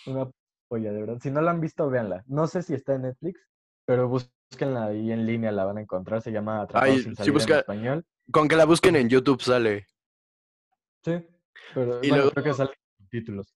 Una 0.06 0.30
joya, 0.68 0.92
de 0.92 1.00
verdad. 1.00 1.18
Si 1.22 1.30
no 1.30 1.40
la 1.40 1.50
han 1.50 1.60
visto, 1.60 1.88
véanla. 1.88 2.24
No 2.26 2.46
sé 2.46 2.62
si 2.62 2.74
está 2.74 2.94
en 2.94 3.02
Netflix, 3.02 3.40
pero 3.86 4.08
búsquenla 4.08 4.86
ahí 4.86 5.12
en 5.12 5.26
línea, 5.26 5.52
la 5.52 5.64
van 5.64 5.78
a 5.78 5.80
encontrar. 5.80 6.22
Se 6.22 6.32
llama 6.32 6.62
Atrapados 6.62 7.02
sin 7.02 7.16
salida 7.16 7.44
en 7.44 7.52
español. 7.52 8.06
Con 8.30 8.48
que 8.48 8.56
la 8.56 8.64
busquen 8.64 8.96
en 8.96 9.08
YouTube 9.08 9.42
sale. 9.42 9.86
Sí, 11.04 11.26
pero 11.74 12.00
y 12.02 12.08
luego, 12.08 12.30
creo 12.30 12.44
que 12.44 12.54
sale 12.54 12.70
títulos. 13.10 13.54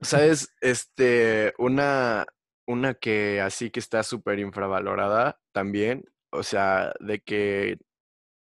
¿Sabes? 0.00 0.54
Este, 0.62 1.52
una, 1.58 2.24
una 2.66 2.94
que 2.94 3.40
así 3.40 3.70
que 3.70 3.80
está 3.80 4.02
súper 4.02 4.38
infravalorada 4.38 5.38
también. 5.52 6.04
O 6.32 6.42
sea, 6.42 6.94
de 7.00 7.20
que, 7.20 7.78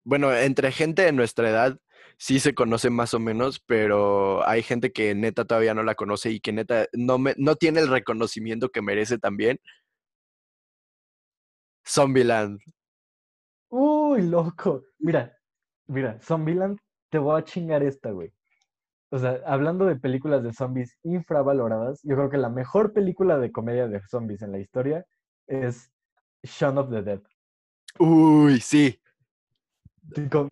bueno, 0.05 0.33
entre 0.33 0.73
gente 0.73 1.03
de 1.03 1.13
nuestra 1.13 1.51
edad 1.51 1.79
sí 2.23 2.39
se 2.39 2.55
conoce 2.55 2.89
más 2.89 3.15
o 3.15 3.19
menos, 3.19 3.59
pero 3.67 4.47
hay 4.47 4.63
gente 4.63 4.93
que 4.93 5.13
neta 5.13 5.45
todavía 5.45 5.75
no 5.75 5.83
la 5.83 5.97
conoce 5.97 6.31
y 6.31 6.39
que 6.39 6.53
neta 6.53 6.87
no, 6.93 7.19
me, 7.19 7.35
no 7.37 7.57
tiene 7.57 7.81
el 7.81 7.89
reconocimiento 7.89 8.69
que 8.69 8.81
merece 8.81 9.19
también. 9.19 9.59
Zombieland. 11.85 12.61
Uy, 13.71 14.23
loco. 14.23 14.85
Mira, 15.01 15.37
mira, 15.89 16.21
Zombieland, 16.21 16.79
te 17.11 17.19
voy 17.19 17.41
a 17.41 17.45
chingar 17.45 17.83
esta, 17.83 18.13
güey. 18.13 18.33
O 19.11 19.19
sea, 19.19 19.41
hablando 19.45 19.85
de 19.87 19.97
películas 19.97 20.45
de 20.45 20.53
zombies 20.53 20.97
infravaloradas, 21.03 22.01
yo 22.05 22.15
creo 22.15 22.31
que 22.31 22.39
la 22.39 22.51
mejor 22.51 22.93
película 22.93 23.37
de 23.39 23.51
comedia 23.51 23.89
de 23.89 24.01
zombies 24.09 24.43
en 24.43 24.53
la 24.53 24.61
historia 24.61 25.05
es 25.49 25.91
Shaun 26.45 26.79
of 26.79 26.89
the 26.89 27.03
Dead. 27.03 27.21
Uy, 27.99 28.61
sí. 28.61 28.97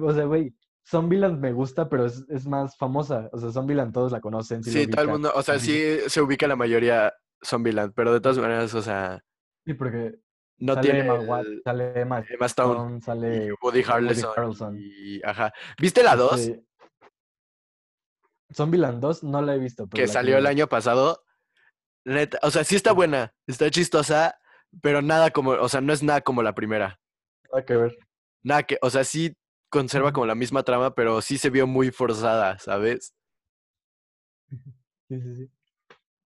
O 0.00 0.12
sea, 0.12 0.24
güey, 0.24 0.52
Zombieland 0.90 1.38
me 1.38 1.52
gusta, 1.52 1.88
pero 1.88 2.04
es, 2.04 2.24
es, 2.28 2.46
más 2.46 2.76
famosa. 2.76 3.28
O 3.32 3.38
sea, 3.38 3.50
Zombieland 3.50 3.92
todos 3.92 4.10
la 4.10 4.20
conocen. 4.20 4.64
Sí, 4.64 4.88
todo 4.88 5.02
el 5.02 5.08
mundo, 5.08 5.30
o 5.34 5.42
sea, 5.42 5.58
sí 5.60 5.98
se 6.08 6.20
ubica 6.20 6.48
la 6.48 6.56
mayoría 6.56 7.14
Zombieland, 7.44 7.92
pero 7.94 8.12
de 8.12 8.20
todas 8.20 8.38
maneras, 8.38 8.74
o 8.74 8.82
sea... 8.82 9.22
Sí, 9.64 9.74
porque 9.74 10.18
no 10.58 10.74
sale 10.74 10.90
tiene 10.90 11.06
Emma 11.06 11.42
sale 11.64 12.00
Emma, 12.00 12.24
Stone, 12.40 13.00
sale 13.00 13.46
y 13.46 13.50
Woody 13.62 13.84
Harrelson, 13.86 14.76
y, 14.78 15.22
ajá. 15.22 15.52
¿Viste 15.78 16.02
la 16.02 16.16
2? 16.16 16.40
Este, 16.40 16.64
Zombieland 18.52 19.00
2 19.00 19.22
no 19.22 19.42
la 19.42 19.54
he 19.54 19.58
visto. 19.58 19.88
que 19.88 20.08
salió 20.08 20.38
el 20.38 20.46
año 20.46 20.66
pasado. 20.66 21.22
Neta, 22.04 22.38
o 22.42 22.50
sea, 22.50 22.64
sí 22.64 22.74
está 22.74 22.92
buena, 22.92 23.32
está 23.46 23.70
chistosa, 23.70 24.40
pero 24.82 25.02
nada 25.02 25.30
como, 25.30 25.52
o 25.52 25.68
sea, 25.68 25.80
no 25.80 25.92
es 25.92 26.02
nada 26.02 26.22
como 26.22 26.42
la 26.42 26.54
primera. 26.54 26.98
Nada 27.52 27.64
que 27.64 27.76
ver. 27.76 27.96
Nada 28.42 28.62
que, 28.64 28.78
o 28.82 28.90
sea, 28.90 29.04
sí 29.04 29.36
conserva 29.70 30.12
como 30.12 30.26
la 30.26 30.34
misma 30.34 30.62
trama, 30.62 30.94
pero 30.94 31.22
sí 31.22 31.38
se 31.38 31.50
vio 31.50 31.66
muy 31.66 31.90
forzada, 31.90 32.58
¿sabes? 32.58 33.14
Sí, 34.48 35.20
sí, 35.20 35.36
sí. 35.36 35.50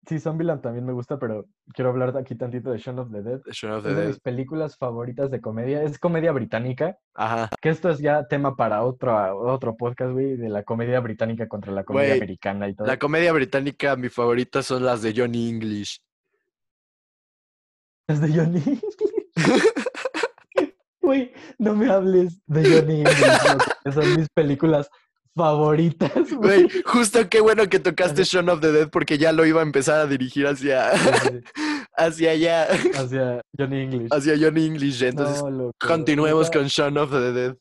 Sí, 0.07 0.21
Zombieland 0.21 0.61
también 0.61 0.85
me 0.85 0.93
gusta, 0.93 1.19
pero 1.19 1.47
quiero 1.73 1.89
hablar 1.89 2.15
aquí 2.19 2.35
tantito 2.35 2.71
de 2.71 2.77
Shaun 2.77 2.99
of 2.99 3.11
the 3.11 3.23
Dead. 3.23 3.41
Shaun 3.51 3.73
of 3.73 3.85
the 3.85 3.89
es 3.91 3.97
Dead. 3.97 4.03
de 4.03 4.09
mis 4.09 4.21
películas 4.21 4.77
favoritas 4.77 5.31
de 5.31 5.41
comedia. 5.41 5.83
Es 5.83 5.99
comedia 5.99 6.31
británica. 6.33 6.99
Ajá. 7.15 7.49
Que 7.63 7.71
esto 7.71 7.89
es 7.89 8.01
ya 8.01 8.27
tema 8.29 8.55
para 8.55 8.83
otro, 8.83 9.17
otro 9.47 9.75
podcast, 9.77 10.13
güey, 10.13 10.37
de 10.37 10.51
la 10.51 10.63
comedia 10.63 11.01
británica 11.01 11.49
contra 11.49 11.73
la 11.73 11.85
comedia 11.85 12.09
Güey, 12.09 12.19
americana 12.19 12.69
y 12.69 12.75
todo. 12.75 12.87
La 12.87 12.99
comedia 12.99 13.33
británica, 13.33 13.97
mi 13.97 14.11
favorita 14.11 14.63
son 14.63 14.85
las 14.85 15.01
de 15.01 15.15
Johnny 15.17 15.49
English. 15.49 16.03
Es 18.07 18.21
de 18.21 18.29
Johnny 18.39 18.63
Güey, 21.05 21.33
no 21.59 21.75
me 21.75 21.91
hables 21.91 22.41
de 22.47 22.63
Johnny 22.63 23.01
English, 23.01 23.63
que 23.85 23.93
son 23.93 24.17
mis 24.17 24.29
películas 24.35 24.89
favoritas, 25.37 26.33
güey. 26.33 26.69
Justo 26.87 27.29
qué 27.29 27.41
bueno 27.41 27.69
que 27.69 27.79
tocaste 27.79 28.25
Shaun 28.25 28.49
of 28.49 28.61
the 28.61 28.73
Dead 28.73 28.89
porque 28.91 29.19
ya 29.19 29.33
lo 29.33 29.45
iba 29.45 29.61
a 29.61 29.65
empezar 29.65 30.01
a 30.01 30.07
dirigir 30.07 30.47
hacia, 30.47 30.91
hacia 31.97 32.31
allá, 32.31 32.67
Hacia 32.95 33.43
Johnny 33.59 33.83
English. 33.83 34.09
hacia 34.13 34.35
Johnny 34.39 34.67
English. 34.67 35.03
Entonces, 35.03 35.43
No, 35.43 35.73
continuemos 35.79 36.51
con 36.51 36.67
Shaun 36.67 36.97
of 36.99 37.11
the 37.11 37.33
Dead. 37.33 37.57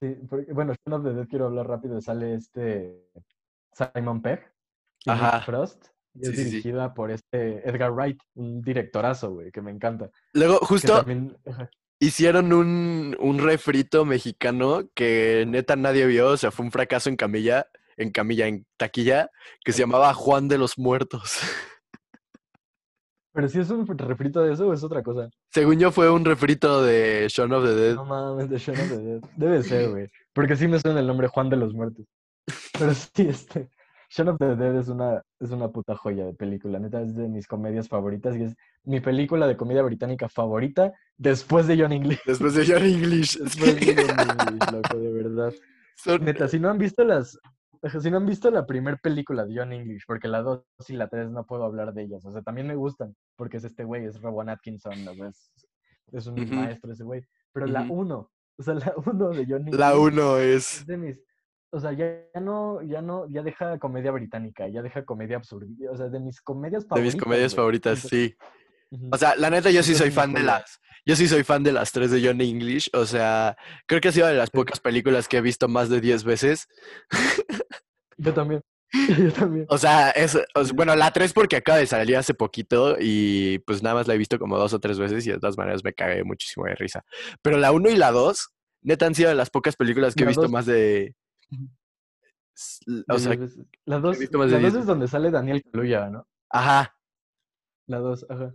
sí, 0.00 0.14
porque- 0.28 0.52
bueno, 0.52 0.74
Shaun 0.86 1.00
of 1.00 1.04
the 1.08 1.14
Dead 1.14 1.26
quiero 1.28 1.46
hablar 1.46 1.66
rápido. 1.66 2.00
Sale 2.00 2.34
este 2.34 3.08
Simon 3.72 4.22
Pegg 4.22 4.40
y 5.04 5.10
Nick 5.10 5.22
Ajá. 5.22 5.40
Frost. 5.40 5.86
Es 6.20 6.28
Sí, 6.28 6.36
sí, 6.36 6.44
sí. 6.44 6.50
dirigida 6.50 6.94
por 6.94 7.10
este 7.10 7.68
Edgar 7.68 7.92
Wright, 7.92 8.18
un 8.34 8.62
directorazo, 8.62 9.30
güey, 9.32 9.50
que 9.50 9.60
me 9.60 9.70
encanta. 9.70 10.10
Luego, 10.32 10.58
justo 10.58 10.96
también, 10.96 11.36
hicieron 11.98 12.52
un, 12.52 13.16
un 13.20 13.38
refrito 13.38 14.04
mexicano 14.04 14.88
que 14.94 15.44
neta 15.46 15.76
nadie 15.76 16.06
vio, 16.06 16.28
o 16.28 16.36
sea, 16.36 16.50
fue 16.50 16.64
un 16.64 16.72
fracaso 16.72 17.08
en 17.08 17.16
camilla, 17.16 17.66
en 17.96 18.10
camilla, 18.10 18.46
en 18.46 18.66
taquilla, 18.76 19.30
que 19.64 19.72
se 19.72 19.80
llamaba 19.80 20.12
Juan 20.14 20.48
de 20.48 20.58
los 20.58 20.78
Muertos. 20.78 21.38
Pero 23.32 23.48
si 23.48 23.60
es 23.60 23.68
un 23.68 23.86
refrito 23.86 24.40
de 24.42 24.54
eso 24.54 24.66
o 24.68 24.72
es 24.72 24.82
otra 24.82 25.02
cosa. 25.02 25.28
Según 25.52 25.78
yo, 25.78 25.92
fue 25.92 26.10
un 26.10 26.24
refrito 26.24 26.82
de 26.82 27.26
Shaun 27.28 27.52
of 27.52 27.64
the 27.64 27.74
Dead. 27.74 27.94
No 27.94 28.06
mames, 28.06 28.48
de 28.48 28.56
Shaun 28.56 28.80
of 28.80 28.88
the 28.88 28.96
Dead. 28.96 29.20
Debe 29.36 29.62
ser, 29.62 29.90
güey. 29.90 30.08
Porque 30.32 30.56
sí 30.56 30.66
me 30.66 30.80
suena 30.80 31.00
el 31.00 31.06
nombre 31.06 31.28
Juan 31.28 31.50
de 31.50 31.56
los 31.56 31.74
Muertos. 31.74 32.06
Pero 32.78 32.94
sí, 32.94 33.28
este. 33.28 33.68
Shaun 34.16 34.28
of 34.30 34.38
the 34.38 34.56
Dead 34.56 34.76
es 34.76 34.88
una, 34.88 35.22
es 35.40 35.50
una 35.50 35.68
puta 35.68 35.94
joya 35.94 36.24
de 36.24 36.32
película. 36.32 36.78
Neta, 36.78 37.02
es 37.02 37.14
de 37.14 37.28
mis 37.28 37.46
comedias 37.46 37.86
favoritas 37.88 38.34
y 38.36 38.44
es 38.44 38.56
mi 38.84 39.00
película 39.00 39.46
de 39.46 39.56
comedia 39.58 39.82
británica 39.82 40.28
favorita 40.28 40.92
después 41.18 41.66
de 41.66 41.78
John 41.78 41.92
English. 41.92 42.20
Después 42.24 42.54
de 42.54 42.66
Johnny 42.66 42.94
English. 42.94 43.38
Después 43.38 43.76
de 43.76 43.94
John 43.94 44.30
English, 44.48 44.72
loco, 44.72 44.96
de 44.98 45.12
verdad. 45.12 45.52
Son- 45.96 46.24
Neta, 46.24 46.48
si 46.48 46.58
no 46.58 46.70
han 46.70 46.78
visto 46.78 47.04
las. 47.04 47.38
Si 48.00 48.10
no 48.10 48.16
han 48.16 48.26
visto 48.26 48.50
la 48.50 48.64
primera 48.66 48.96
película 48.96 49.44
de 49.44 49.54
John 49.58 49.72
English, 49.72 50.04
porque 50.06 50.28
la 50.28 50.40
2 50.40 50.64
y 50.88 50.94
la 50.94 51.08
3 51.08 51.30
no 51.30 51.44
puedo 51.44 51.64
hablar 51.64 51.92
de 51.92 52.04
ellas. 52.04 52.24
O 52.24 52.32
sea, 52.32 52.40
también 52.42 52.66
me 52.66 52.74
gustan, 52.74 53.14
porque 53.36 53.58
es 53.58 53.64
este 53.64 53.84
güey, 53.84 54.06
es 54.06 54.20
Rowan 54.22 54.48
Atkinson, 54.48 54.94
es, 55.28 55.52
es 56.10 56.26
un 56.26 56.36
maestro 56.56 56.90
ese 56.90 57.04
güey. 57.04 57.22
Pero 57.52 57.66
la 57.66 57.82
Ujú. 57.82 57.94
1, 58.00 58.30
o 58.58 58.62
sea, 58.62 58.74
la 58.74 58.94
1 59.04 59.28
de 59.28 59.44
John 59.46 59.60
English. 59.60 59.78
La 59.78 59.96
uno 59.98 60.38
es. 60.38 60.78
es 60.80 60.86
de 60.86 60.96
mis. 60.96 61.20
O 61.70 61.80
sea, 61.80 61.92
ya, 61.92 62.06
ya 62.34 62.40
no, 62.40 62.80
ya 62.82 63.02
no, 63.02 63.28
ya 63.28 63.42
deja 63.42 63.78
comedia 63.78 64.10
británica, 64.12 64.68
ya 64.68 64.82
deja 64.82 65.04
comedia 65.04 65.36
absurda. 65.36 65.66
O 65.90 65.96
sea, 65.96 66.08
de 66.08 66.20
mis 66.20 66.40
comedias 66.40 66.84
De 66.84 66.88
favoritas. 66.88 67.14
mis 67.14 67.22
comedias 67.22 67.52
güey. 67.52 67.56
favoritas, 67.56 67.98
sí. 68.00 68.34
O 69.10 69.16
sea, 69.18 69.34
la 69.36 69.50
neta, 69.50 69.70
yo 69.70 69.82
sí 69.82 69.94
soy 69.94 70.10
fan 70.10 70.32
de 70.32 70.42
las. 70.42 70.80
Yo 71.04 71.14
sí 71.16 71.28
soy 71.28 71.42
fan 71.44 71.62
de 71.62 71.72
las 71.72 71.92
tres 71.92 72.10
de 72.10 72.24
Johnny 72.24 72.48
English. 72.50 72.88
O 72.92 73.04
sea, 73.04 73.56
creo 73.86 74.00
que 74.00 74.08
ha 74.08 74.12
sido 74.12 74.26
de 74.28 74.34
las 74.34 74.50
pocas 74.50 74.80
películas 74.80 75.28
que 75.28 75.36
he 75.36 75.40
visto 75.40 75.68
más 75.68 75.88
de 75.88 76.00
10 76.00 76.24
veces. 76.24 76.66
Yo 78.16 78.32
también. 78.34 78.62
Yo 79.18 79.32
también. 79.32 79.66
O 79.68 79.78
sea, 79.78 80.10
es, 80.10 80.36
o 80.36 80.64
bueno, 80.74 80.94
la 80.96 81.10
3 81.12 81.32
porque 81.32 81.56
acaba 81.56 81.78
de 81.78 81.86
salir 81.86 82.16
hace 82.16 82.34
poquito 82.34 82.96
y 82.98 83.58
pues 83.60 83.82
nada 83.82 83.96
más 83.96 84.06
la 84.06 84.14
he 84.14 84.18
visto 84.18 84.38
como 84.38 84.56
dos 84.58 84.72
o 84.72 84.78
tres 84.78 84.98
veces 84.98 85.26
y 85.26 85.30
de 85.32 85.38
todas 85.38 85.58
maneras 85.58 85.82
me 85.84 85.92
cagué 85.92 86.22
muchísimo 86.24 86.66
de 86.66 86.74
risa. 86.76 87.04
Pero 87.42 87.58
la 87.58 87.72
1 87.72 87.90
y 87.90 87.96
la 87.96 88.12
2, 88.12 88.48
neta 88.82 89.06
han 89.06 89.14
sido 89.14 89.28
de 89.28 89.34
las 89.34 89.50
pocas 89.50 89.76
películas 89.76 90.14
que 90.14 90.22
he 90.24 90.26
visto 90.26 90.42
dos- 90.42 90.50
más 90.50 90.66
de... 90.66 91.14
O 93.08 93.18
sea, 93.18 93.36
veces. 93.36 93.58
la 93.84 93.98
2 94.00 94.18
visto 94.18 94.38
más 94.38 94.50
de 94.50 94.60
la 94.60 94.70
dos 94.70 94.80
es 94.80 94.86
donde 94.86 95.08
sale 95.08 95.30
Daniel 95.30 95.62
Kaluuya, 95.62 96.08
¿no? 96.08 96.26
ajá, 96.48 96.96
La 97.86 97.98
2, 97.98 98.26
ajá. 98.30 98.54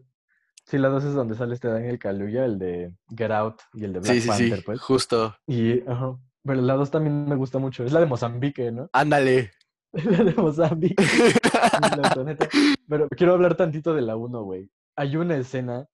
Sí, 0.65 0.77
la 0.77 0.89
2 0.89 1.03
es 1.03 1.13
donde 1.13 1.35
sale 1.35 1.53
este 1.53 1.67
Daniel 1.67 1.99
Kaluuya, 1.99 2.45
el 2.45 2.57
de 2.57 2.93
Get 3.15 3.31
Out 3.31 3.61
y 3.73 3.83
el 3.83 3.93
de 3.93 3.99
Black 3.99 4.13
sí, 4.13 4.21
sí, 4.21 4.27
Panther, 4.27 4.57
sí, 4.57 4.63
pues. 4.65 4.81
justo. 4.81 5.35
Y, 5.45 5.81
ajá. 5.87 6.17
Pero 6.43 6.61
la 6.61 6.73
2 6.73 6.89
también 6.91 7.27
me 7.27 7.35
gusta 7.35 7.59
mucho. 7.59 7.83
Es 7.83 7.91
la 7.91 7.99
de 7.99 8.05
Mozambique, 8.07 8.71
¿no? 8.71 8.89
Ándale. 8.93 9.51
la 9.93 10.23
de 10.23 10.33
Mozambique. 10.33 10.95
Pero 12.87 13.09
quiero 13.09 13.33
hablar 13.33 13.55
tantito 13.55 13.93
de 13.93 14.01
la 14.01 14.15
1, 14.15 14.43
güey. 14.43 14.71
Hay 14.95 15.15
una 15.17 15.35
escena 15.37 15.87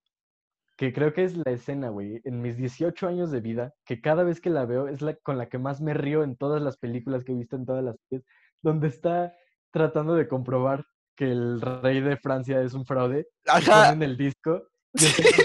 que 0.77 0.93
creo 0.93 1.11
que 1.11 1.23
es 1.23 1.35
la 1.35 1.51
escena, 1.51 1.89
güey, 1.89 2.21
en 2.23 2.41
mis 2.41 2.55
18 2.55 3.07
años 3.07 3.31
de 3.31 3.41
vida, 3.41 3.73
que 3.83 3.99
cada 3.99 4.23
vez 4.23 4.39
que 4.39 4.51
la 4.51 4.65
veo 4.65 4.87
es 4.87 5.01
la 5.01 5.15
con 5.15 5.37
la 5.37 5.49
que 5.49 5.57
más 5.57 5.81
me 5.81 5.95
río 5.95 6.23
en 6.23 6.37
todas 6.37 6.61
las 6.61 6.77
películas 6.77 7.23
que 7.23 7.31
he 7.31 7.35
visto 7.35 7.55
en 7.55 7.65
todas 7.65 7.83
las 7.83 7.95
series, 8.07 8.25
donde 8.61 8.87
está 8.87 9.33
tratando 9.71 10.13
de 10.13 10.27
comprobar 10.27 10.85
que 11.15 11.25
el 11.25 11.59
rey 11.59 11.99
de 11.99 12.15
Francia 12.17 12.61
es 12.61 12.75
un 12.75 12.85
fraude. 12.85 13.27
Ajá. 13.47 13.89
ponen 13.89 14.03
el 14.03 14.17
disco 14.17 14.67
y 14.93 14.99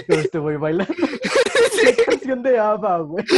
de 0.07 0.21
este 0.21 0.37
güey 0.37 0.57
bailando. 0.57 0.93
La 1.83 2.05
canción 2.05 2.43
de 2.43 2.59
ABBA, 2.59 2.99
güey. 2.99 3.25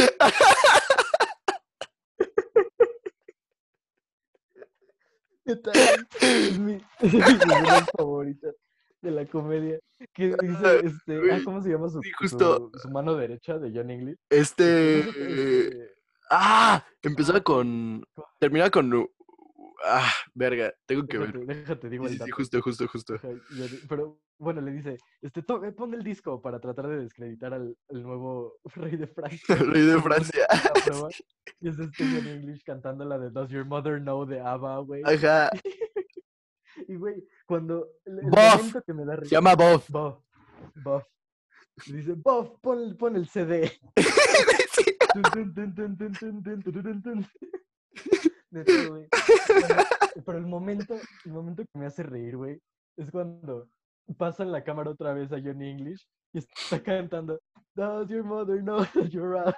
Es 6.20 6.58
mi, 6.58 6.74
es 6.98 7.14
escenas 7.14 7.86
favoritas 7.96 8.56
de 9.02 9.10
la 9.10 9.26
comedia. 9.26 9.78
Que 10.12 10.34
dice, 10.40 10.80
este, 10.84 11.32
ah, 11.32 11.40
¿cómo 11.44 11.62
se 11.62 11.70
llama 11.70 11.88
su, 11.88 12.00
sí, 12.02 12.10
justo. 12.18 12.70
su, 12.74 12.80
su 12.80 12.90
mano 12.90 13.14
derecha 13.14 13.58
de 13.58 13.72
John 13.74 13.90
English? 13.90 14.16
Este... 14.30 15.00
Este, 15.00 15.96
Ah, 16.30 16.84
empezaba 17.02 17.40
con... 17.40 18.04
Terminaba 18.38 18.70
con... 18.70 19.08
Ah, 19.84 20.10
verga, 20.34 20.72
tengo 20.86 21.06
que 21.06 21.18
ver. 21.18 21.38
déjate, 21.46 21.88
digo 21.88 22.06
el 22.06 22.12
sí, 22.12 22.18
sí, 22.24 22.30
justo, 22.30 22.60
justo, 22.62 22.88
justo. 22.88 23.14
Pero 23.88 24.18
bueno, 24.38 24.60
le 24.60 24.72
dice, 24.72 24.96
este, 25.20 25.40
eh, 25.40 25.72
pon 25.72 25.94
el 25.94 26.02
disco 26.02 26.40
para 26.40 26.58
tratar 26.58 26.88
de 26.88 26.98
descreditar 26.98 27.52
al, 27.52 27.76
al 27.90 28.02
nuevo 28.02 28.58
rey 28.74 28.96
de 28.96 29.06
Francia. 29.06 29.54
El 29.54 29.72
rey 29.72 29.82
de 29.82 30.00
Francia. 30.02 30.46
Y 31.60 31.68
es 31.68 31.78
este 31.78 32.04
John 32.04 32.26
English 32.26 32.64
cantando 32.64 33.04
la 33.04 33.18
de 33.18 33.30
Does 33.30 33.50
Your 33.50 33.66
Mother 33.66 34.00
Know 34.00 34.24
de 34.24 34.40
ABBA, 34.40 34.78
güey. 34.78 35.02
Ajá. 35.04 35.50
Y 36.88 36.96
güey, 36.96 37.24
cuando 37.46 37.88
el, 38.04 38.18
el 38.18 38.82
que 38.84 38.92
me 38.94 39.04
da 39.04 39.14
Se 39.14 39.20
risa. 39.20 39.36
llama 39.36 39.54
Bob. 39.54 39.82
Buff, 39.88 40.18
Buff. 40.84 41.04
Dice, 41.86 42.12
Buff, 42.14 42.50
pon, 42.60 42.96
pon 42.96 43.16
el 43.16 43.28
CD. 43.28 43.70
Güey. 48.88 49.08
Pero 50.24 50.38
el 50.38 50.46
momento, 50.46 50.94
el 51.24 51.32
momento 51.32 51.62
que 51.64 51.78
me 51.78 51.86
hace 51.86 52.02
reír, 52.02 52.36
güey, 52.36 52.60
es 52.96 53.10
cuando 53.10 53.68
pasa 54.16 54.42
en 54.42 54.52
la 54.52 54.62
cámara 54.64 54.90
otra 54.90 55.12
vez 55.14 55.32
a 55.32 55.40
Johnny 55.40 55.70
English 55.70 56.06
y 56.32 56.38
está 56.38 56.82
cantando 56.82 57.40
Does 57.74 58.08
your 58.08 58.24
mother 58.24 58.62
know 58.62 58.84
that 58.94 59.10
you're 59.10 59.36
out? 59.38 59.54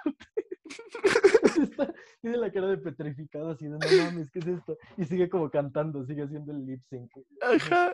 Tiene 2.21 2.37
la 2.37 2.51
cara 2.51 2.67
de 2.67 2.77
petrificado 2.77 3.51
así 3.51 3.65
de 3.65 3.71
no 3.71 3.79
mames, 4.05 4.29
¿qué 4.31 4.39
es 4.39 4.47
esto? 4.47 4.77
Y 4.97 5.05
sigue 5.05 5.29
como 5.29 5.49
cantando, 5.49 6.05
sigue 6.05 6.23
haciendo 6.23 6.51
el 6.51 6.65
lip 6.65 6.81
sync. 6.89 7.11
Ajá. 7.41 7.93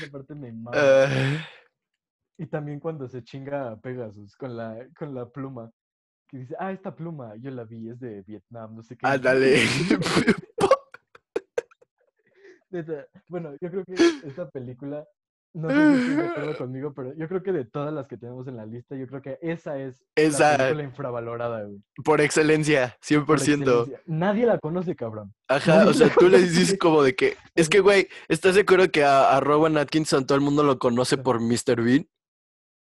Esa 0.00 0.10
parte 0.10 0.34
me 0.34 0.52
mama. 0.52 0.70
Ah, 0.74 1.46
Y 2.38 2.46
también 2.46 2.80
cuando 2.80 3.08
se 3.08 3.22
chinga 3.22 3.70
a 3.72 3.80
Pegasus 3.80 4.36
con 4.36 4.56
la, 4.56 4.86
con 4.98 5.14
la 5.14 5.28
pluma. 5.28 5.70
Que 6.28 6.38
dice, 6.38 6.56
ah, 6.58 6.72
esta 6.72 6.94
pluma, 6.94 7.36
yo 7.36 7.50
la 7.52 7.64
vi, 7.64 7.88
es 7.88 8.00
de 8.00 8.22
Vietnam, 8.22 8.74
no 8.74 8.82
sé 8.82 8.96
qué. 8.96 9.06
ándale. 9.06 9.56
Neta, 12.70 13.06
Bueno, 13.28 13.52
yo 13.60 13.70
creo 13.70 13.84
que 13.84 13.94
esta 14.26 14.48
película, 14.50 15.06
no 15.56 15.70
sé 15.70 15.74
si 15.74 16.00
estoy 16.02 16.16
de 16.16 16.28
acuerdo 16.28 16.56
conmigo, 16.58 16.92
pero 16.94 17.14
yo 17.16 17.28
creo 17.28 17.42
que 17.42 17.52
de 17.52 17.64
todas 17.64 17.92
las 17.92 18.06
que 18.06 18.16
tenemos 18.18 18.46
en 18.46 18.56
la 18.56 18.66
lista, 18.66 18.94
yo 18.94 19.06
creo 19.06 19.22
que 19.22 19.38
esa 19.40 19.78
es 19.78 20.04
Esa- 20.14 20.52
la 20.52 20.56
película 20.58 20.82
infravalorada, 20.84 21.62
güey. 21.64 21.80
Por 22.04 22.20
excelencia, 22.20 22.96
100%. 23.00 23.24
por 23.26 23.38
excelencia. 23.38 24.00
Nadie 24.06 24.46
la 24.46 24.58
conoce, 24.58 24.94
cabrón. 24.94 25.32
Ajá, 25.48 25.76
Nadie 25.78 25.90
o 25.90 25.94
sea, 25.94 26.08
tú 26.18 26.28
le 26.28 26.38
dices 26.40 26.76
como 26.78 27.02
de 27.02 27.14
que, 27.14 27.36
es 27.54 27.68
que, 27.68 27.80
güey, 27.80 28.08
¿estás 28.28 28.56
acuerdo 28.56 28.90
que 28.90 29.02
a, 29.04 29.36
a 29.36 29.40
Rowan 29.40 29.78
Atkinson 29.78 30.26
todo 30.26 30.36
el 30.36 30.44
mundo 30.44 30.62
lo 30.62 30.78
conoce 30.78 31.16
por 31.16 31.40
Mr. 31.40 31.82
Bean? 31.82 32.06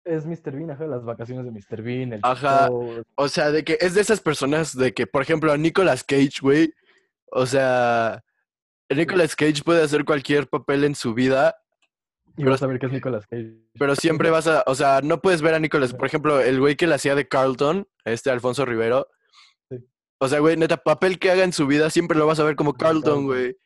Es 0.05 0.25
Mr. 0.25 0.53
Bean, 0.57 0.71
ajá, 0.71 0.87
las 0.87 1.05
vacaciones 1.05 1.45
de 1.45 1.51
Mr. 1.51 1.83
Bean, 1.83 2.13
el 2.15 2.21
Ajá. 2.23 2.69
show, 2.69 3.03
O 3.17 3.29
sea, 3.29 3.51
de 3.51 3.65
que 3.65 3.77
es 3.81 3.95
de 3.95 4.01
esas 4.01 4.21
personas 4.21 4.75
de 4.77 4.95
que, 4.95 5.07
por 5.07 5.21
ejemplo, 5.23 5.53
a 5.53 5.59
Nicolas 5.59 6.05
Cage, 6.05 6.39
güey, 6.41 6.73
o 7.33 7.45
sea, 7.47 8.23
Nicolas 8.89 9.37
Cage 9.37 9.63
puede 9.63 9.83
hacer 9.83 10.05
cualquier 10.05 10.49
papel 10.49 10.85
en 10.85 10.95
su 10.95 11.13
vida, 11.15 11.55
y 12.37 12.45
vas 12.45 12.63
a 12.63 12.67
ver 12.67 12.79
que 12.79 12.87
es 12.87 12.93
Nicolas 12.93 13.27
Cage. 13.27 13.55
pero 13.79 13.95
siempre 13.97 14.31
vas 14.31 14.47
a, 14.47 14.63
o 14.67 14.75
sea, 14.75 15.01
no 15.03 15.21
puedes 15.21 15.43
ver 15.43 15.55
a 15.55 15.59
Nicolas, 15.59 15.93
por 15.95 16.07
ejemplo, 16.07 16.41
el 16.41 16.61
güey 16.61 16.77
que 16.77 16.87
le 16.87 16.95
hacía 16.95 17.15
de 17.15 17.29
Carlton, 17.29 17.87
este 18.05 18.31
Alfonso 18.31 18.65
Rivero, 18.65 19.07
Sí. 19.71 19.77
o 20.19 20.29
sea, 20.29 20.39
güey, 20.41 20.57
neta, 20.57 20.77
papel 20.79 21.19
que 21.19 21.31
haga 21.31 21.45
en 21.45 21.53
su 21.53 21.67
vida 21.67 21.91
siempre 21.91 22.17
lo 22.19 22.27
vas 22.27 22.41
a 22.41 22.45
ver 22.45 22.57
como 22.57 22.75
Carlton, 22.75 23.27
güey. 23.27 23.57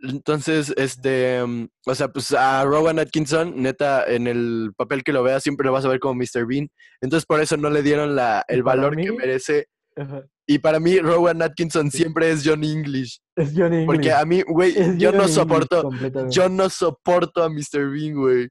Entonces, 0.00 0.74
este, 0.76 1.42
mm, 1.46 1.68
o 1.86 1.94
sea, 1.94 2.08
pues 2.08 2.32
a 2.32 2.62
Rowan 2.64 2.98
Atkinson, 2.98 3.54
neta, 3.62 4.04
en 4.06 4.26
el 4.26 4.72
papel 4.76 5.02
que 5.02 5.12
lo 5.12 5.22
vea, 5.22 5.40
siempre 5.40 5.64
lo 5.64 5.72
vas 5.72 5.84
a 5.84 5.88
ver 5.88 5.98
como 6.00 6.14
Mr. 6.14 6.46
Bean. 6.46 6.68
Entonces, 7.00 7.24
por 7.24 7.40
eso 7.40 7.56
no 7.56 7.70
le 7.70 7.82
dieron 7.82 8.14
la, 8.14 8.44
el 8.48 8.62
valor 8.62 8.96
que 8.96 9.12
merece. 9.12 9.68
Y 10.46 10.58
para 10.58 10.78
mí, 10.78 10.98
Rowan 10.98 11.40
Atkinson 11.40 11.90
siempre 11.90 12.30
es 12.30 12.46
Johnny 12.46 12.70
English. 12.70 13.20
Es 13.34 13.52
Johnny 13.56 13.82
English. 13.82 13.86
Porque 13.86 14.12
a 14.12 14.24
mí, 14.24 14.42
güey, 14.42 14.98
yo 14.98 15.10
no 15.12 15.26
soporto, 15.26 15.90
yo 16.28 16.48
no 16.48 16.68
soporto 16.68 17.42
a 17.42 17.48
Mr. 17.48 17.90
Bean, 17.90 18.14
güey. 18.14 18.48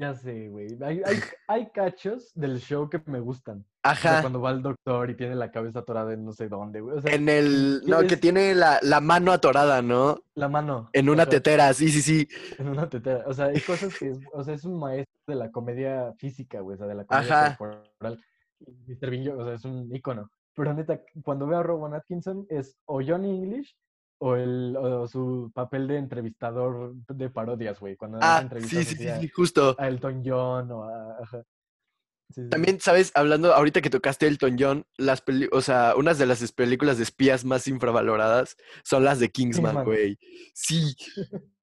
Ya 0.00 0.14
sé, 0.14 0.48
güey. 0.48 0.78
Hay, 0.82 1.02
hay, 1.04 1.20
hay, 1.46 1.70
cachos 1.72 2.32
del 2.34 2.58
show 2.58 2.88
que 2.88 3.02
me 3.04 3.20
gustan. 3.20 3.66
Ajá. 3.82 4.22
cuando 4.22 4.40
va 4.40 4.50
el 4.50 4.62
doctor 4.62 5.10
y 5.10 5.14
tiene 5.14 5.34
la 5.34 5.50
cabeza 5.50 5.80
atorada 5.80 6.14
en 6.14 6.24
no 6.24 6.32
sé 6.32 6.48
dónde, 6.48 6.80
güey. 6.80 7.00
en 7.04 7.28
el. 7.28 7.82
No, 7.86 8.00
que 8.06 8.16
tiene 8.16 8.54
la, 8.54 8.78
la, 8.80 9.00
mano 9.02 9.30
atorada, 9.30 9.82
¿no? 9.82 10.18
La 10.34 10.48
mano. 10.48 10.88
En 10.94 11.10
una 11.10 11.26
tetera, 11.26 11.72
sí, 11.74 11.90
sí, 11.90 12.00
sí. 12.00 12.28
En 12.58 12.68
una 12.68 12.88
tetera. 12.88 13.24
O 13.26 13.34
sea, 13.34 13.46
hay 13.46 13.60
cosas 13.60 13.94
que. 13.98 14.08
Es, 14.08 14.20
o 14.32 14.42
sea, 14.42 14.54
es 14.54 14.64
un 14.64 14.78
maestro 14.78 15.12
de 15.26 15.34
la 15.34 15.50
comedia 15.50 16.14
física, 16.16 16.60
güey. 16.60 16.76
O 16.76 16.78
sea, 16.78 16.86
de 16.86 16.94
la 16.94 17.04
comedia 17.04 17.46
Ajá. 17.46 17.56
corporal. 17.58 18.24
Mr. 18.86 19.10
Bean, 19.10 19.40
o 19.40 19.44
sea, 19.44 19.54
es 19.54 19.64
un 19.64 19.94
ícono. 19.94 20.30
Pero 20.54 20.74
neta, 20.74 21.00
cuando 21.22 21.46
veo 21.46 21.58
a 21.58 21.62
Rowan 21.62 21.94
Atkinson 21.94 22.46
es 22.48 22.76
o 22.86 23.00
Johnny 23.02 23.30
English 23.30 23.76
o, 24.18 24.36
el, 24.36 24.76
o 24.76 25.08
su 25.08 25.50
papel 25.54 25.88
de 25.88 25.96
entrevistador 25.96 26.94
de 26.94 27.30
parodias, 27.30 27.80
güey. 27.80 27.96
Cuando 27.96 28.18
ah, 28.20 28.48
sí, 28.66 28.84
sí, 28.84 28.96
sí, 28.96 29.28
justo. 29.28 29.74
A 29.78 29.88
Elton 29.88 30.22
John 30.24 30.70
o 30.70 30.84
a... 30.84 31.44
También, 32.50 32.78
¿sabes? 32.80 33.10
Hablando, 33.14 33.52
ahorita 33.54 33.80
que 33.80 33.90
tocaste 33.90 34.26
Elton 34.26 34.56
John, 34.58 34.86
las 34.96 35.20
peli 35.20 35.48
o 35.50 35.60
sea, 35.60 35.94
unas 35.96 36.18
de 36.18 36.26
las 36.26 36.52
películas 36.52 36.96
de 36.96 37.02
espías 37.02 37.44
más 37.44 37.66
infravaloradas 37.66 38.56
son 38.84 39.04
las 39.04 39.18
de 39.18 39.30
Kingsman, 39.30 39.84
güey. 39.84 40.16
Sí. 40.54 40.94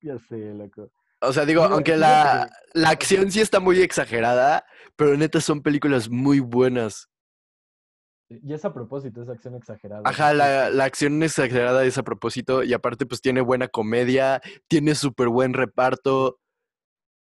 ya 0.00 0.18
sé, 0.20 0.54
loco. 0.54 0.90
O 1.20 1.32
sea, 1.32 1.44
digo, 1.44 1.62
aunque 1.64 1.96
la, 1.96 2.50
la 2.74 2.90
acción 2.90 3.30
sí 3.30 3.40
está 3.40 3.60
muy 3.60 3.80
exagerada, 3.80 4.64
pero 4.96 5.16
neta 5.16 5.40
son 5.40 5.62
películas 5.62 6.08
muy 6.08 6.40
buenas. 6.40 7.08
Y 8.28 8.52
es 8.52 8.64
a 8.64 8.74
propósito, 8.74 9.22
es 9.22 9.28
acción 9.28 9.54
exagerada. 9.54 10.02
Ajá, 10.04 10.34
la, 10.34 10.68
la, 10.68 10.84
acción 10.84 11.22
exagerada 11.22 11.84
es 11.84 11.96
a 11.96 12.02
propósito 12.02 12.62
y 12.62 12.74
aparte 12.74 13.06
pues 13.06 13.22
tiene 13.22 13.40
buena 13.40 13.68
comedia, 13.68 14.42
tiene 14.68 14.94
súper 14.94 15.28
buen 15.28 15.54
reparto. 15.54 16.38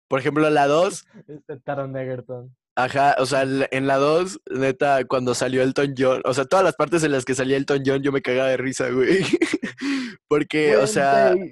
Por 0.08 0.20
ejemplo, 0.20 0.48
la 0.48 0.66
2... 0.66 1.04
Este 1.28 1.60
Taron 1.60 1.96
Egerton. 1.96 2.56
Ajá, 2.78 3.16
o 3.18 3.26
sea, 3.26 3.42
en 3.42 3.86
la 3.86 3.96
2, 3.96 4.40
neta, 4.50 5.04
cuando 5.06 5.34
salió 5.34 5.62
Elton 5.62 5.94
John, 5.96 6.20
o 6.26 6.34
sea, 6.34 6.44
todas 6.44 6.62
las 6.62 6.74
partes 6.76 7.02
en 7.04 7.12
las 7.12 7.24
que 7.24 7.34
salía 7.34 7.56
Elton 7.56 7.82
John, 7.86 8.02
yo 8.02 8.12
me 8.12 8.20
cagaba 8.20 8.50
de 8.50 8.58
risa, 8.58 8.90
güey. 8.90 9.24
Porque, 10.28 10.76
o 10.76 10.86
sea... 10.86 11.34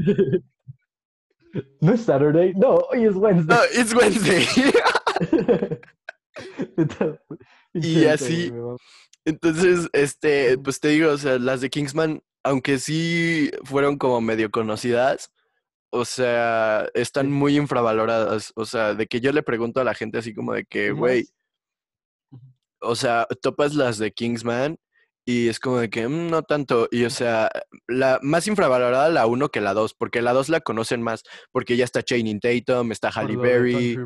¿No 1.80 1.94
es 1.94 2.02
Saturday? 2.02 2.54
No, 2.54 2.76
hoy 2.90 3.04
es 3.06 3.14
Wednesday. 3.14 3.56
No, 3.56 3.62
es 3.80 3.94
Wednesday. 3.94 4.46
y 7.74 8.04
así. 8.06 8.52
Entonces, 9.24 9.88
este, 9.92 10.56
pues 10.58 10.80
te 10.80 10.88
digo, 10.88 11.10
o 11.10 11.18
sea, 11.18 11.38
las 11.38 11.60
de 11.60 11.70
Kingsman, 11.70 12.22
aunque 12.42 12.78
sí 12.78 13.50
fueron 13.64 13.98
como 13.98 14.20
medio 14.20 14.50
conocidas, 14.50 15.30
o 15.90 16.04
sea, 16.04 16.88
están 16.94 17.30
muy 17.30 17.56
infravaloradas. 17.56 18.52
O 18.56 18.64
sea, 18.64 18.94
de 18.94 19.06
que 19.06 19.20
yo 19.20 19.32
le 19.32 19.42
pregunto 19.42 19.80
a 19.80 19.84
la 19.84 19.94
gente 19.94 20.18
así 20.18 20.34
como 20.34 20.52
de 20.54 20.64
que, 20.64 20.92
güey, 20.92 21.26
o 22.80 22.94
sea, 22.94 23.26
topas 23.42 23.74
las 23.74 23.98
de 23.98 24.12
Kingsman 24.12 24.78
y 25.30 25.48
es 25.48 25.60
como 25.60 25.78
de 25.78 25.90
que 25.90 26.08
mm, 26.08 26.28
no 26.28 26.42
tanto. 26.42 26.88
Y 26.90 27.04
o 27.04 27.10
sea, 27.10 27.50
la 27.86 28.18
más 28.22 28.46
infravalorada 28.46 29.08
la 29.10 29.26
1 29.26 29.48
que 29.50 29.60
la 29.60 29.74
2, 29.74 29.94
porque 29.94 30.22
la 30.22 30.32
2 30.32 30.48
la 30.48 30.60
conocen 30.60 31.02
más, 31.02 31.22
porque 31.52 31.76
ya 31.76 31.84
está 31.84 32.02
Channing 32.02 32.40
Tatum, 32.40 32.90
está 32.92 33.10
Halle 33.10 33.36
Berry, 33.36 33.96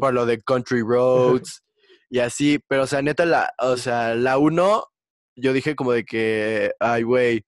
por 0.00 0.12
lo 0.12 0.26
de 0.26 0.40
Country 0.42 0.82
Roads 0.82 1.62
y 2.10 2.20
así, 2.20 2.60
pero 2.68 2.84
o 2.84 2.86
sea, 2.86 3.02
neta, 3.02 3.24
la, 3.24 3.50
o 3.58 3.76
sea, 3.76 4.14
la 4.14 4.38
1, 4.38 4.84
yo 5.36 5.52
dije 5.52 5.74
como 5.74 5.92
de 5.92 6.04
que, 6.04 6.72
ay, 6.78 7.02
güey, 7.02 7.44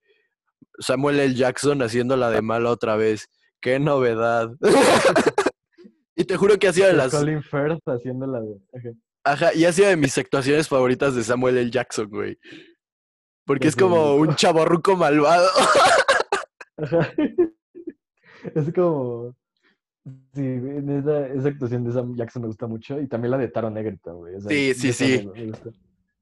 Samuel 0.80 1.20
L. 1.20 1.34
Jackson 1.34 1.82
haciéndola 1.82 2.30
de 2.30 2.42
mal 2.42 2.66
otra 2.66 2.96
vez. 2.96 3.28
Qué 3.60 3.78
novedad. 3.78 4.50
y 6.16 6.24
te 6.24 6.36
juro 6.36 6.58
que 6.58 6.68
hacía 6.68 6.86
de 6.88 6.92
las. 6.94 7.12
Colin 7.12 7.42
Firth 7.42 7.82
haciéndola 7.86 8.40
de. 8.40 8.94
Ajá, 9.24 9.52
y 9.52 9.64
hacía 9.64 9.88
de 9.88 9.96
mis 9.96 10.16
actuaciones 10.16 10.68
favoritas 10.68 11.14
de 11.14 11.24
Samuel 11.24 11.58
L. 11.58 11.70
Jackson, 11.70 12.08
güey. 12.08 12.38
Porque 13.48 13.68
es 13.68 13.76
como 13.76 14.14
un 14.16 14.36
chaborruco 14.36 14.94
malvado. 14.94 15.48
Ajá. 16.76 17.12
Es 18.54 18.72
como. 18.72 19.34
Sí, 20.32 20.42
esa, 20.42 21.26
esa, 21.26 21.48
actuación 21.48 21.84
de 21.84 21.92
Sam 21.92 22.14
Jackson 22.14 22.42
me 22.42 22.48
gusta 22.48 22.68
mucho. 22.68 23.00
Y 23.00 23.08
también 23.08 23.32
la 23.32 23.38
de 23.38 23.48
Taron 23.48 23.76
Egerton, 23.76 24.18
güey. 24.18 24.40
sí, 24.40 24.74
sí, 24.74 24.92
sí. 24.92 25.28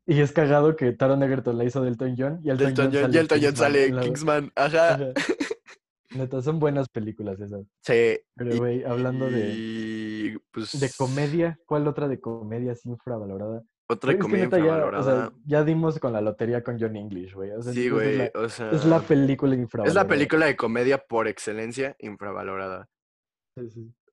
y 0.07 0.21
es 0.21 0.33
cagado 0.33 0.75
que 0.75 0.93
Taron 0.93 1.23
Egerton 1.23 1.59
la 1.59 1.65
hizo 1.65 1.83
Delton 1.83 2.15
John 2.17 2.41
y 2.43 2.49
Elton, 2.49 2.75
John, 2.75 2.91
John, 2.93 3.13
y 3.13 3.17
Elton 3.19 3.39
John 3.43 3.57
sale 3.57 3.87
en 3.87 4.01
Kingsman. 4.01 4.51
Ajá. 4.57 4.99
Neta, 6.17 6.41
son 6.41 6.59
buenas 6.59 6.89
películas 6.89 7.39
esas. 7.39 7.67
Sí. 7.83 8.19
Pero, 8.35 8.57
güey, 8.57 8.83
hablando 8.85 9.31
de, 9.31 10.39
pues... 10.53 10.81
de 10.81 10.91
comedia, 10.97 11.59
¿cuál 11.67 11.87
otra 11.87 12.09
de 12.09 12.19
comedia 12.19 12.73
es 12.73 12.87
infravalorada? 12.87 13.63
Otra 13.89 14.19
comedia 14.19 14.45
infravalorada. 14.45 14.91
Ya, 14.91 14.99
o 14.99 15.03
sea, 15.05 15.33
ya 15.45 15.65
dimos 15.65 15.99
con 16.01 16.13
la 16.13 16.21
lotería 16.21 16.65
con 16.65 16.79
John 16.79 16.97
English, 16.97 17.35
güey. 17.35 17.51
sí, 17.63 17.89
güey. 17.89 18.23
Es, 18.23 18.31
o 18.35 18.49
sea, 18.49 18.71
es 18.71 18.85
la 18.85 19.01
película 19.01 19.55
infravalorada. 19.55 19.89
Es 19.89 19.95
la 19.95 20.09
película 20.09 20.47
de 20.47 20.57
comedia 20.57 20.99
por 20.99 21.29
excelencia 21.29 21.95
infravalorada. 22.01 22.89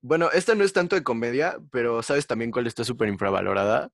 Bueno, 0.01 0.29
esta 0.31 0.53
no 0.53 0.63
es 0.63 0.73
tanto 0.73 0.95
de 0.95 1.03
comedia, 1.03 1.57
pero 1.71 2.03
¿sabes 2.03 2.27
también 2.27 2.51
cuál 2.51 2.67
está 2.67 2.83
súper 2.83 3.09
infravalorada? 3.09 3.89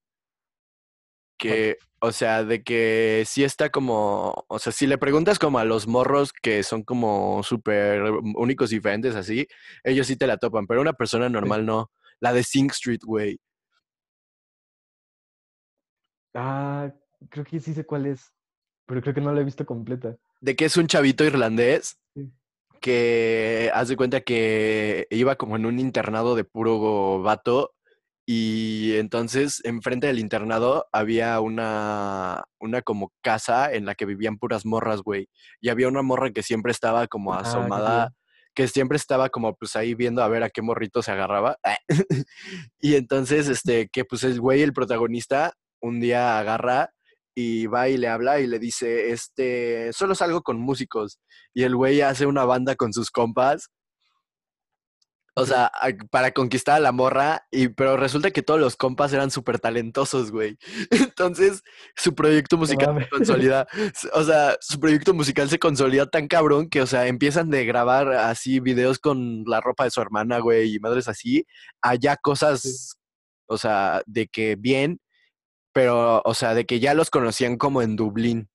Que, 1.37 1.77
o 2.01 2.11
sea, 2.11 2.43
de 2.43 2.63
que 2.63 3.23
sí 3.25 3.45
está 3.45 3.69
como, 3.69 4.43
o 4.49 4.59
sea, 4.59 4.73
si 4.73 4.85
le 4.85 4.97
preguntas 4.97 5.39
como 5.39 5.59
a 5.59 5.63
los 5.63 5.87
morros 5.87 6.33
que 6.33 6.63
son 6.63 6.83
como 6.83 7.41
súper 7.43 8.01
únicos 8.35 8.73
y 8.73 8.75
diferentes 8.75 9.15
así, 9.15 9.47
ellos 9.85 10.07
sí 10.07 10.17
te 10.17 10.27
la 10.27 10.35
topan, 10.35 10.67
pero 10.67 10.81
una 10.81 10.93
persona 10.93 11.29
normal 11.29 11.65
no. 11.65 11.91
La 12.19 12.33
de 12.33 12.43
Sing 12.43 12.69
Street, 12.71 12.99
güey. 13.05 13.39
Ah, 16.33 16.91
creo 17.29 17.45
que 17.45 17.59
sí 17.59 17.73
sé 17.73 17.85
cuál 17.85 18.05
es, 18.05 18.33
pero 18.85 19.01
creo 19.01 19.13
que 19.13 19.21
no 19.21 19.33
la 19.33 19.41
he 19.41 19.45
visto 19.45 19.65
completa. 19.65 20.15
De 20.41 20.55
que 20.55 20.65
es 20.65 20.77
un 20.77 20.87
chavito 20.87 21.23
irlandés 21.23 21.99
que 22.79 23.71
haz 23.73 23.89
de 23.89 23.97
cuenta 23.97 24.21
que 24.21 25.07
iba 25.09 25.35
como 25.35 25.55
en 25.57 25.65
un 25.65 25.79
internado 25.79 26.35
de 26.35 26.45
puro 26.45 27.21
vato 27.21 27.73
y 28.31 28.93
entonces 28.97 29.59
enfrente 29.63 30.05
del 30.05 30.19
internado 30.19 30.87
había 30.91 31.39
una, 31.39 32.43
una 32.59 32.83
como 32.83 33.11
casa 33.21 33.73
en 33.73 33.85
la 33.87 33.95
que 33.95 34.05
vivían 34.05 34.37
puras 34.37 34.67
morras, 34.67 35.01
güey. 35.01 35.29
Y 35.61 35.69
había 35.69 35.87
una 35.87 36.03
morra 36.03 36.29
que 36.29 36.43
siempre 36.43 36.71
estaba 36.71 37.07
como 37.07 37.33
ah, 37.33 37.39
asomada, 37.39 38.13
que 38.53 38.67
siempre 38.67 38.97
estaba 38.97 39.29
como 39.29 39.55
pues 39.55 39.75
ahí 39.75 39.95
viendo 39.95 40.21
a 40.21 40.27
ver 40.27 40.43
a 40.43 40.51
qué 40.51 40.61
morrito 40.61 41.01
se 41.01 41.11
agarraba. 41.11 41.57
y 42.79 42.93
entonces, 42.93 43.47
este, 43.47 43.89
que 43.89 44.05
pues 44.05 44.23
el 44.23 44.39
güey, 44.39 44.61
el 44.61 44.73
protagonista, 44.73 45.53
un 45.81 45.99
día 45.99 46.39
agarra 46.39 46.91
y 47.35 47.67
va 47.67 47.87
y 47.89 47.97
le 47.97 48.07
habla 48.07 48.39
y 48.39 48.47
le 48.47 48.59
dice, 48.59 49.11
este, 49.11 49.93
solo 49.93 50.15
salgo 50.15 50.41
con 50.41 50.59
músicos. 50.59 51.19
Y 51.53 51.63
el 51.63 51.75
güey 51.75 52.01
hace 52.01 52.25
una 52.25 52.45
banda 52.45 52.75
con 52.75 52.91
sus 52.93 53.11
compas. 53.11 53.69
O 55.35 55.45
sea, 55.45 55.71
para 56.11 56.31
conquistar 56.31 56.75
a 56.75 56.79
la 56.81 56.91
morra, 56.91 57.47
y, 57.49 57.69
pero 57.69 57.95
resulta 57.95 58.31
que 58.31 58.41
todos 58.41 58.59
los 58.59 58.75
compas 58.75 59.13
eran 59.13 59.31
súper 59.31 59.57
talentosos, 59.59 60.31
güey. 60.31 60.57
Entonces, 60.91 61.61
su 61.95 62.13
proyecto 62.13 62.57
musical 62.57 62.99
se 62.99 63.09
consolida, 63.09 63.65
o 64.13 64.23
sea, 64.23 64.57
su 64.59 64.79
proyecto 64.81 65.13
musical 65.13 65.49
se 65.49 65.59
consolida 65.59 66.07
tan 66.07 66.27
cabrón 66.27 66.67
que, 66.69 66.81
o 66.81 66.87
sea, 66.87 67.07
empiezan 67.07 67.49
de 67.49 67.63
grabar 67.65 68.11
así 68.11 68.59
videos 68.59 68.99
con 68.99 69.45
la 69.45 69.61
ropa 69.61 69.85
de 69.85 69.91
su 69.91 70.01
hermana, 70.01 70.39
güey, 70.39 70.75
y 70.75 70.79
madres 70.79 71.07
así, 71.07 71.45
allá 71.81 72.17
cosas, 72.17 72.97
o 73.47 73.57
sea, 73.57 74.01
de 74.07 74.27
que 74.27 74.57
bien, 74.57 74.99
pero, 75.73 76.21
o 76.23 76.33
sea, 76.33 76.53
de 76.53 76.65
que 76.65 76.79
ya 76.79 76.93
los 76.93 77.09
conocían 77.09 77.57
como 77.57 77.81
en 77.81 77.95
Dublín. 77.95 78.49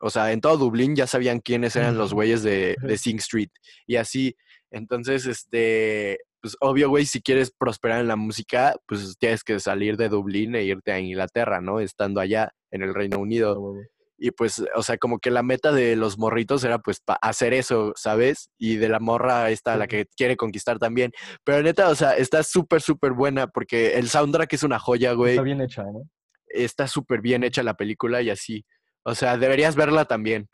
O 0.00 0.10
sea, 0.10 0.32
en 0.32 0.40
todo 0.40 0.56
Dublín 0.56 0.94
ya 0.94 1.06
sabían 1.06 1.40
quiénes 1.40 1.74
eran 1.76 1.98
los 1.98 2.14
güeyes 2.14 2.42
de, 2.42 2.76
de 2.80 2.98
Sing 2.98 3.18
Street. 3.18 3.50
Y 3.86 3.96
así, 3.96 4.36
entonces, 4.70 5.26
este, 5.26 6.18
pues 6.40 6.56
obvio, 6.60 6.88
güey, 6.88 7.06
si 7.06 7.20
quieres 7.20 7.50
prosperar 7.50 8.00
en 8.00 8.08
la 8.08 8.16
música, 8.16 8.74
pues 8.86 9.16
tienes 9.18 9.42
que 9.42 9.58
salir 9.60 9.96
de 9.96 10.08
Dublín 10.08 10.54
e 10.54 10.64
irte 10.64 10.92
a 10.92 11.00
Inglaterra, 11.00 11.60
¿no? 11.60 11.80
Estando 11.80 12.20
allá 12.20 12.52
en 12.70 12.82
el 12.82 12.94
Reino 12.94 13.18
Unido. 13.18 13.74
Y 14.18 14.32
pues, 14.32 14.62
o 14.74 14.82
sea, 14.82 14.98
como 14.98 15.18
que 15.20 15.30
la 15.30 15.42
meta 15.42 15.72
de 15.72 15.94
los 15.94 16.18
morritos 16.18 16.64
era 16.64 16.78
pues 16.78 17.02
hacer 17.22 17.54
eso, 17.54 17.92
¿sabes? 17.96 18.50
Y 18.58 18.76
de 18.76 18.88
la 18.88 18.98
morra 19.00 19.50
esta, 19.50 19.76
la 19.76 19.86
que 19.86 20.06
quiere 20.16 20.36
conquistar 20.36 20.78
también. 20.78 21.12
Pero 21.44 21.62
neta, 21.62 21.88
o 21.88 21.94
sea, 21.94 22.16
está 22.16 22.42
súper, 22.42 22.82
súper 22.82 23.12
buena 23.12 23.46
porque 23.46 23.94
el 23.94 24.08
soundtrack 24.08 24.52
es 24.52 24.62
una 24.64 24.78
joya, 24.78 25.12
güey. 25.12 25.32
Está 25.32 25.42
bien 25.42 25.60
hecha, 25.60 25.84
¿no? 25.84 26.02
Está 26.50 26.86
súper 26.86 27.20
bien 27.20 27.44
hecha 27.44 27.62
la 27.62 27.74
película 27.74 28.22
y 28.22 28.30
así. 28.30 28.64
O 29.04 29.14
sea, 29.14 29.36
deberías 29.36 29.76
verla 29.76 30.04
también. 30.04 30.48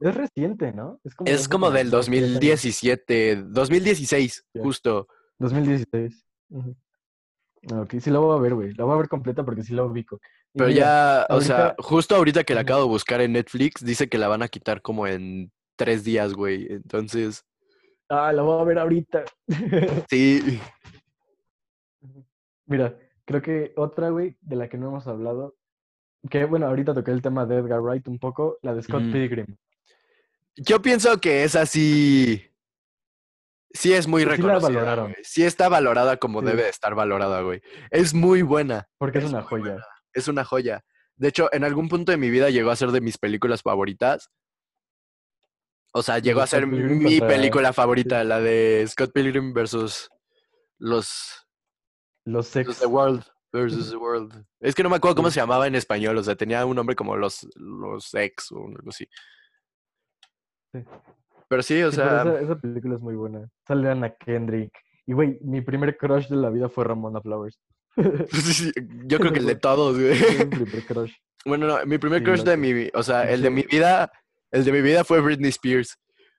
Es 0.00 0.14
reciente, 0.14 0.72
¿no? 0.72 0.98
Es 1.24 1.48
como, 1.48 1.70
del 1.70 1.90
2017, 1.90 3.44
2016, 3.48 4.46
justo. 4.54 5.06
2016. 5.38 6.24
Ok, 7.70 7.94
sí 8.00 8.10
la 8.10 8.18
voy 8.18 8.36
a 8.36 8.40
ver, 8.40 8.54
güey. 8.54 8.74
La 8.74 8.84
voy 8.84 8.94
a 8.94 8.98
ver 8.98 9.08
completa 9.08 9.44
porque 9.44 9.62
sí 9.62 9.74
la 9.74 9.84
ubico. 9.84 10.20
Pero 10.54 10.70
ya, 10.70 11.26
o 11.28 11.40
sea, 11.40 11.74
justo 11.78 12.16
ahorita 12.16 12.44
que 12.44 12.54
la 12.54 12.62
acabo 12.62 12.82
de 12.82 12.88
buscar 12.88 13.20
en 13.20 13.32
Netflix, 13.32 13.84
dice 13.84 14.08
que 14.08 14.18
la 14.18 14.28
van 14.28 14.42
a 14.42 14.48
quitar 14.48 14.82
como 14.82 15.06
en 15.06 15.52
tres 15.76 16.04
días, 16.04 16.32
güey. 16.32 16.66
Entonces. 16.70 17.44
Ah, 18.08 18.32
la 18.32 18.42
voy 18.42 18.60
a 18.60 18.64
ver 18.64 18.78
ahorita. 18.78 19.24
Sí. 20.08 20.60
Mira, 22.66 22.96
creo 23.24 23.42
que 23.42 23.72
otra, 23.76 24.10
güey, 24.10 24.36
de 24.40 24.56
la 24.56 24.68
que 24.68 24.78
no 24.78 24.88
hemos 24.88 25.06
hablado, 25.06 25.56
que 26.30 26.44
bueno, 26.44 26.66
ahorita 26.66 26.94
toqué 26.94 27.10
el 27.10 27.22
tema 27.22 27.46
de 27.46 27.56
Edgar 27.56 27.80
Wright 27.80 28.06
un 28.08 28.18
poco, 28.18 28.58
la 28.62 28.74
de 28.74 28.82
Scott 28.82 29.02
Pilgrim. 29.12 29.56
Yo 30.56 30.82
pienso 30.82 31.18
que 31.18 31.44
es 31.44 31.56
así. 31.56 32.48
Sí 33.72 33.92
es 33.92 34.06
muy 34.06 34.24
reconocida. 34.24 35.14
Sí, 35.22 35.44
está 35.44 35.68
valorada 35.68 36.18
como 36.18 36.42
debe 36.42 36.68
estar 36.68 36.94
valorada, 36.94 37.40
güey. 37.40 37.62
Es 37.90 38.12
muy 38.12 38.42
buena. 38.42 38.88
Porque 38.98 39.18
es, 39.18 39.24
una 39.24 39.42
joya. 39.42 39.78
Es 40.12 40.28
una 40.28 40.44
joya. 40.44 40.84
De 41.16 41.28
hecho, 41.28 41.48
en 41.52 41.64
algún 41.64 41.88
punto 41.88 42.12
de 42.12 42.18
mi 42.18 42.28
vida 42.28 42.50
llegó 42.50 42.70
a 42.70 42.76
ser 42.76 42.90
de 42.90 43.00
mis 43.00 43.16
películas 43.16 43.62
favoritas. 43.62 44.30
O 45.94 46.02
sea, 46.02 46.18
llegó 46.18 46.42
a 46.42 46.46
ser 46.46 46.66
mi 46.66 47.20
película 47.20 47.72
favorita, 47.72 48.22
la 48.24 48.40
de 48.40 48.84
Scott 48.88 49.12
Pilgrim 49.12 49.52
versus 49.52 50.10
los... 50.78 51.46
Los 52.24 52.48
sex. 52.48 52.78
The 52.78 52.86
World 52.86 53.24
versus 53.52 53.90
The 53.90 53.96
World. 53.96 54.44
Es 54.60 54.74
que 54.74 54.82
no 54.82 54.90
me 54.90 54.96
acuerdo 54.96 55.16
cómo 55.16 55.30
se 55.30 55.40
llamaba 55.40 55.66
en 55.66 55.74
español. 55.74 56.16
O 56.18 56.22
sea, 56.22 56.36
tenía 56.36 56.64
un 56.64 56.76
nombre 56.76 56.96
como 56.96 57.16
los, 57.16 57.46
los 57.56 58.14
ex 58.14 58.50
o 58.52 58.66
algo 58.66 58.88
así. 58.88 59.06
Sí. 60.72 60.84
Pero 61.48 61.62
sí, 61.62 61.82
o 61.82 61.92
sea. 61.92 62.22
Esa, 62.40 62.56
película 62.56 62.94
es 62.94 63.00
muy 63.00 63.14
buena. 63.14 63.48
Sale 63.66 63.90
Ana 63.90 64.14
Kendrick. 64.14 64.72
Y 65.06 65.12
güey, 65.12 65.38
mi 65.42 65.60
primer 65.60 65.96
crush 65.96 66.28
de 66.28 66.36
la 66.36 66.48
vida 66.48 66.68
fue 66.68 66.84
Ramona 66.84 67.20
Flowers. 67.20 67.60
yo 69.06 69.18
creo 69.18 69.32
que 69.32 69.40
el 69.40 69.46
de 69.46 69.56
todos, 69.60 69.98
güey. 69.98 70.18
Mi 70.38 70.46
primer 70.46 70.86
crush. 70.86 71.12
Bueno, 71.44 71.66
no, 71.66 71.84
mi 71.84 71.98
primer 71.98 72.22
crush 72.22 72.42
de 72.42 72.56
mi, 72.56 72.88
o 72.94 73.02
sea, 73.02 73.28
el 73.30 73.42
de 73.42 73.50
mi 73.50 73.62
vida, 73.62 74.10
el 74.50 74.64
de 74.64 74.72
mi 74.72 74.80
vida 74.80 75.04
fue 75.04 75.20
Britney 75.20 75.50
Spears. 75.50 75.98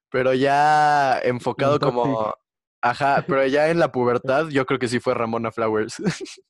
Pero 0.10 0.34
ya 0.34 1.20
enfocado 1.20 1.80
como, 1.80 2.34
ajá, 2.84 3.24
pero 3.28 3.46
ya 3.48 3.70
en 3.70 3.80
la 3.80 3.92
pubertad, 3.92 4.50
yo 4.50 4.66
creo 4.66 4.80
que 4.80 4.88
sí 4.88 5.00
fue 5.00 5.14
Ramona 5.14 5.52
Flowers. 5.52 5.96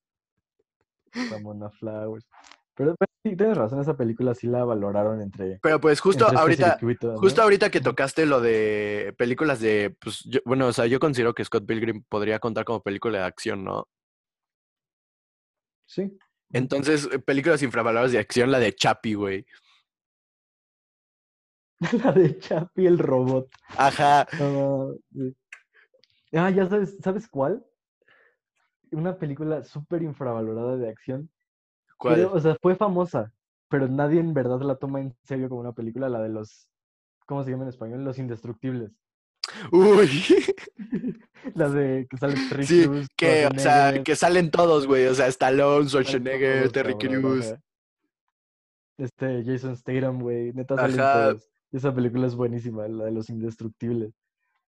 Ramona 1.31 1.69
Flowers. 1.69 2.27
Pero, 2.75 2.95
sí, 3.23 3.36
tienes 3.36 3.55
razón, 3.55 3.79
esa 3.79 3.95
película 3.95 4.34
sí 4.34 4.47
la 4.47 4.65
valoraron 4.65 5.21
entre. 5.21 5.59
Pero 5.61 5.79
pues 5.79 5.99
justo 5.99 6.27
ahorita, 6.27 6.79
justo 7.17 7.43
ahorita 7.43 7.69
que 7.69 7.81
tocaste 7.81 8.25
lo 8.25 8.41
de 8.41 9.13
películas 9.15 9.59
de, 9.59 9.95
pues, 10.01 10.27
bueno, 10.43 10.67
o 10.67 10.73
sea, 10.73 10.88
yo 10.88 10.99
considero 10.99 11.36
que 11.36 11.45
Scott 11.45 11.67
Pilgrim 11.67 12.03
podría 12.09 12.39
contar 12.39 12.65
como 12.65 12.81
película 12.81 13.19
de 13.19 13.25
acción, 13.25 13.63
¿no? 13.63 13.88
Sí. 15.86 16.17
Entonces, 16.51 17.07
eh, 17.11 17.19
películas 17.19 17.61
infravaloradas 17.61 18.11
de 18.11 18.19
acción, 18.19 18.49
la 18.49 18.59
de 18.59 18.73
Chappie, 18.73 19.15
güey. 19.15 19.45
La 22.03 22.11
de 22.13 22.39
Chappie, 22.39 22.88
el 22.88 22.97
robot. 22.97 23.49
Ajá. 23.77 24.25
Ah, 26.34 26.49
ya 26.49 26.67
sabes, 26.67 26.97
¿sabes 27.01 27.27
cuál? 27.27 27.65
Una 28.91 29.17
película 29.17 29.63
súper 29.63 30.03
infravalorada 30.03 30.77
de 30.77 30.89
acción 30.89 31.29
o 32.09 32.39
sea, 32.39 32.55
fue 32.61 32.75
famosa, 32.75 33.31
pero 33.69 33.88
nadie 33.88 34.19
en 34.19 34.34
verdad 34.34 34.61
la 34.61 34.75
toma 34.75 34.99
en 34.99 35.15
serio 35.23 35.49
como 35.49 35.61
una 35.61 35.73
película, 35.73 36.09
la 36.09 36.21
de 36.21 36.29
los, 36.29 36.67
¿cómo 37.25 37.43
se 37.43 37.51
llama 37.51 37.63
en 37.63 37.69
español? 37.69 38.03
Los 38.03 38.19
indestructibles. 38.19 38.91
Uy. 39.71 40.09
la 41.55 41.69
de 41.69 42.07
que 42.09 42.17
salen 42.17 42.49
Terry 42.49 42.65
sí, 42.65 42.89
que, 43.15 43.47
o 43.47 43.59
sea, 43.59 44.03
que 44.03 44.15
salen 44.15 44.51
todos, 44.51 44.88
güey. 44.88 45.05
O 45.07 45.13
sea, 45.13 45.27
Stallone, 45.27 45.89
Schwarzenegger, 45.89 46.71
Terry 46.71 46.95
Crews. 46.95 47.53
Este, 48.97 49.43
Jason 49.43 49.75
Statham, 49.75 50.21
güey. 50.21 50.53
Neta 50.53 50.75
salen 50.75 50.97
todos. 50.97 51.49
Esa 51.71 51.93
película 51.93 52.27
es 52.27 52.36
buenísima, 52.36 52.88
la 52.88 53.05
de 53.05 53.11
los 53.11 53.29
indestructibles. 53.29 54.13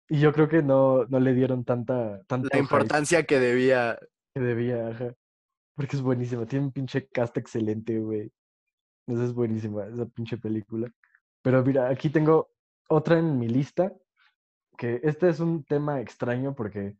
Y 0.10 0.20
yo 0.20 0.34
creo 0.34 0.50
que 0.50 0.62
no, 0.62 1.06
no 1.06 1.20
le 1.20 1.34
dieron 1.34 1.64
tanta, 1.64 2.22
tanta 2.26 2.50
La 2.52 2.60
importancia 2.60 3.24
que 3.24 3.40
debía. 3.40 3.98
Que 4.34 4.42
debía, 4.42 4.90
ajá. 4.90 5.14
Porque 5.76 5.96
es 5.96 6.02
buenísima. 6.02 6.46
Tiene 6.46 6.66
un 6.66 6.72
pinche 6.72 7.08
cast 7.08 7.38
excelente, 7.38 8.00
güey. 8.00 8.32
Esa 9.08 9.24
es 9.26 9.34
buenísima, 9.34 9.86
esa 9.86 10.06
pinche 10.06 10.38
película. 10.38 10.92
Pero 11.42 11.64
mira, 11.64 11.90
aquí 11.90 12.10
tengo 12.10 12.52
otra 12.88 13.20
en 13.20 13.38
mi 13.40 13.48
lista. 13.48 13.94
Que 14.78 15.00
este 15.04 15.30
es 15.30 15.40
un 15.40 15.64
tema 15.64 16.02
extraño 16.02 16.56
porque. 16.56 16.96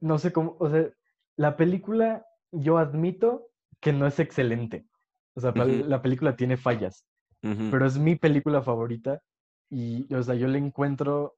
No 0.00 0.18
sé 0.18 0.32
cómo. 0.32 0.56
O 0.60 0.70
sea, 0.70 0.88
la 1.36 1.56
película, 1.56 2.26
yo 2.50 2.78
admito 2.78 3.50
que 3.80 3.92
no 3.92 4.06
es 4.06 4.18
excelente. 4.18 4.86
O 5.34 5.40
sea, 5.40 5.52
la 5.52 6.02
película 6.02 6.36
tiene 6.36 6.56
fallas. 6.56 7.04
Pero 7.40 7.86
es 7.86 7.98
mi 7.98 8.16
película 8.16 8.62
favorita. 8.62 9.22
Y, 9.70 10.12
o 10.14 10.22
sea, 10.22 10.34
yo 10.34 10.48
le 10.48 10.58
encuentro. 10.58 11.36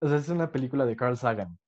O 0.00 0.08
sea, 0.08 0.18
es 0.18 0.28
una 0.28 0.50
película 0.50 0.84
de 0.84 0.96
Carl 0.96 1.16
Sagan 1.16 1.58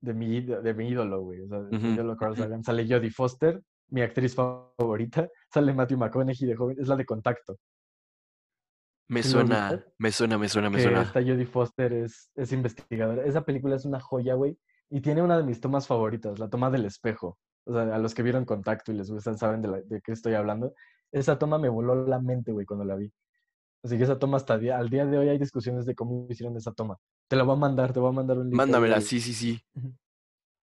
de 0.00 0.14
mi, 0.14 0.40
de 0.40 0.74
mi 0.74 0.88
ídolo, 0.88 1.22
güey. 1.22 1.40
O 1.42 1.48
sea, 1.48 1.60
de 1.62 1.78
mi 1.78 1.94
ídolo 1.94 2.16
Carl 2.16 2.36
Sagan. 2.36 2.64
Sale 2.64 2.86
Jodie 2.88 3.10
Foster, 3.10 3.62
mi 3.88 4.02
actriz 4.02 4.34
favorita. 4.34 5.28
Sale 5.52 5.72
Matthew 5.72 5.98
McConaughey 5.98 6.48
de 6.48 6.56
joven. 6.56 6.76
Es 6.80 6.88
la 6.88 6.96
de 6.96 7.04
Contacto. 7.04 7.58
Me 9.08 9.22
suena, 9.24 9.84
me 9.98 10.12
suena, 10.12 10.38
me 10.38 10.48
suena, 10.48 10.70
me 10.70 10.76
que 10.76 10.82
suena. 10.84 11.02
Esta 11.02 11.20
Jodie 11.20 11.46
Foster 11.46 11.92
es, 11.92 12.30
es 12.36 12.52
investigadora. 12.52 13.24
Esa 13.24 13.44
película 13.44 13.76
es 13.76 13.84
una 13.84 14.00
joya, 14.00 14.34
güey. 14.34 14.56
Y 14.88 15.00
tiene 15.00 15.22
una 15.22 15.36
de 15.36 15.44
mis 15.44 15.60
tomas 15.60 15.86
favoritas, 15.86 16.38
la 16.38 16.48
toma 16.48 16.70
del 16.70 16.84
espejo. 16.84 17.38
O 17.64 17.72
sea, 17.72 17.94
a 17.94 17.98
los 17.98 18.14
que 18.14 18.22
vieron 18.22 18.44
Contacto 18.44 18.92
y 18.92 18.96
les 18.96 19.10
gustan 19.10 19.36
saben 19.36 19.62
de, 19.62 19.82
de 19.82 20.00
qué 20.00 20.12
estoy 20.12 20.34
hablando. 20.34 20.74
Esa 21.12 21.38
toma 21.38 21.58
me 21.58 21.68
voló 21.68 22.06
la 22.06 22.20
mente, 22.20 22.52
güey, 22.52 22.66
cuando 22.66 22.84
la 22.84 22.96
vi. 22.96 23.12
Así 23.82 23.96
que 23.96 24.04
esa 24.04 24.18
toma 24.18 24.36
hasta 24.36 24.58
día, 24.58 24.78
al 24.78 24.90
día 24.90 25.06
de 25.06 25.16
hoy 25.16 25.28
hay 25.28 25.38
discusiones 25.38 25.86
de 25.86 25.94
cómo 25.94 26.26
hicieron 26.28 26.56
esa 26.56 26.72
toma. 26.72 26.98
Te 27.28 27.36
la 27.36 27.44
voy 27.44 27.54
a 27.54 27.58
mandar, 27.58 27.92
te 27.92 28.00
voy 28.00 28.10
a 28.10 28.12
mandar 28.12 28.38
un 28.38 28.44
link. 28.44 28.54
Mándamela, 28.54 29.00
sí, 29.00 29.20
sí, 29.20 29.32
sí. 29.32 29.60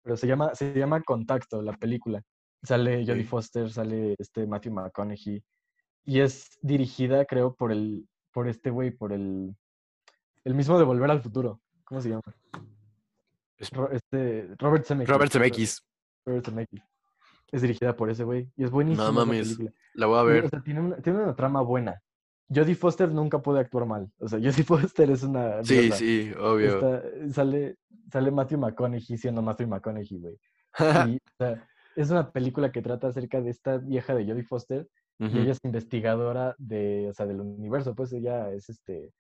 Pero 0.02 0.16
se 0.16 0.26
llama, 0.26 0.54
se 0.54 0.74
llama 0.74 1.00
Contacto, 1.02 1.62
la 1.62 1.72
película. 1.74 2.22
Sale 2.62 3.06
Jodie 3.06 3.24
Foster, 3.24 3.70
sale 3.70 4.16
este 4.18 4.46
Matthew 4.46 4.72
McConaughey. 4.72 5.42
Y 6.04 6.20
es 6.20 6.58
dirigida, 6.60 7.24
creo, 7.24 7.54
por 7.54 7.70
el, 7.72 8.08
por 8.32 8.48
este 8.48 8.70
güey, 8.70 8.90
por 8.90 9.12
el, 9.12 9.54
el 10.44 10.54
mismo 10.54 10.78
de 10.78 10.84
Volver 10.84 11.10
al 11.10 11.22
Futuro. 11.22 11.60
¿Cómo 11.84 12.00
se 12.00 12.08
llama? 12.08 12.22
Este, 13.56 14.54
Robert 14.58 14.84
Zemeckis. 14.84 15.14
Robert 15.14 15.32
Zemeckis. 15.32 15.84
Robert 16.26 16.44
Zemeckis. 16.44 16.82
Es 17.52 17.62
dirigida 17.62 17.94
por 17.94 18.10
ese 18.10 18.24
güey. 18.24 18.50
Y 18.56 18.64
es 18.64 18.70
buenísima. 18.70 19.04
No 19.04 19.12
mames, 19.12 19.58
la 19.94 20.06
voy 20.06 20.18
a 20.18 20.22
ver. 20.24 20.46
O 20.46 20.48
sea, 20.48 20.62
tiene 20.62 20.80
una, 20.80 20.96
tiene 20.96 21.22
una 21.22 21.36
trama 21.36 21.60
buena. 21.62 22.02
Jodie 22.48 22.74
Foster 22.74 23.10
nunca 23.10 23.40
puede 23.40 23.60
actuar 23.60 23.86
mal. 23.86 24.10
O 24.18 24.28
sea, 24.28 24.38
Jodie 24.42 24.64
Foster 24.64 25.10
es 25.10 25.22
una. 25.22 25.62
Sí, 25.64 25.90
sí, 25.92 26.32
obvio. 26.38 26.80
sale, 27.30 27.76
sale 28.12 28.30
Matthew 28.30 28.58
McConaughey 28.58 29.18
siendo 29.18 29.42
Matthew 29.42 29.68
McConaughey, 29.68 30.18
güey. 30.18 30.38
y, 31.08 31.16
o 31.16 31.36
sea, 31.38 31.68
es 31.96 32.10
una 32.10 32.30
película 32.30 32.72
que 32.72 32.82
trata 32.82 33.08
acerca 33.08 33.40
de 33.40 33.50
esta 33.50 33.78
vieja 33.78 34.14
de 34.14 34.26
Jodie 34.26 34.44
Foster. 34.44 34.88
Y 35.20 35.38
ella 35.38 35.52
es 35.52 35.60
investigadora 35.62 36.56
de, 36.58 37.08
o 37.08 37.14
sea, 37.14 37.24
del 37.24 37.40
universo. 37.40 37.94
Pues 37.94 38.12
ella 38.12 38.50
es 38.50 38.68
este. 38.68 39.12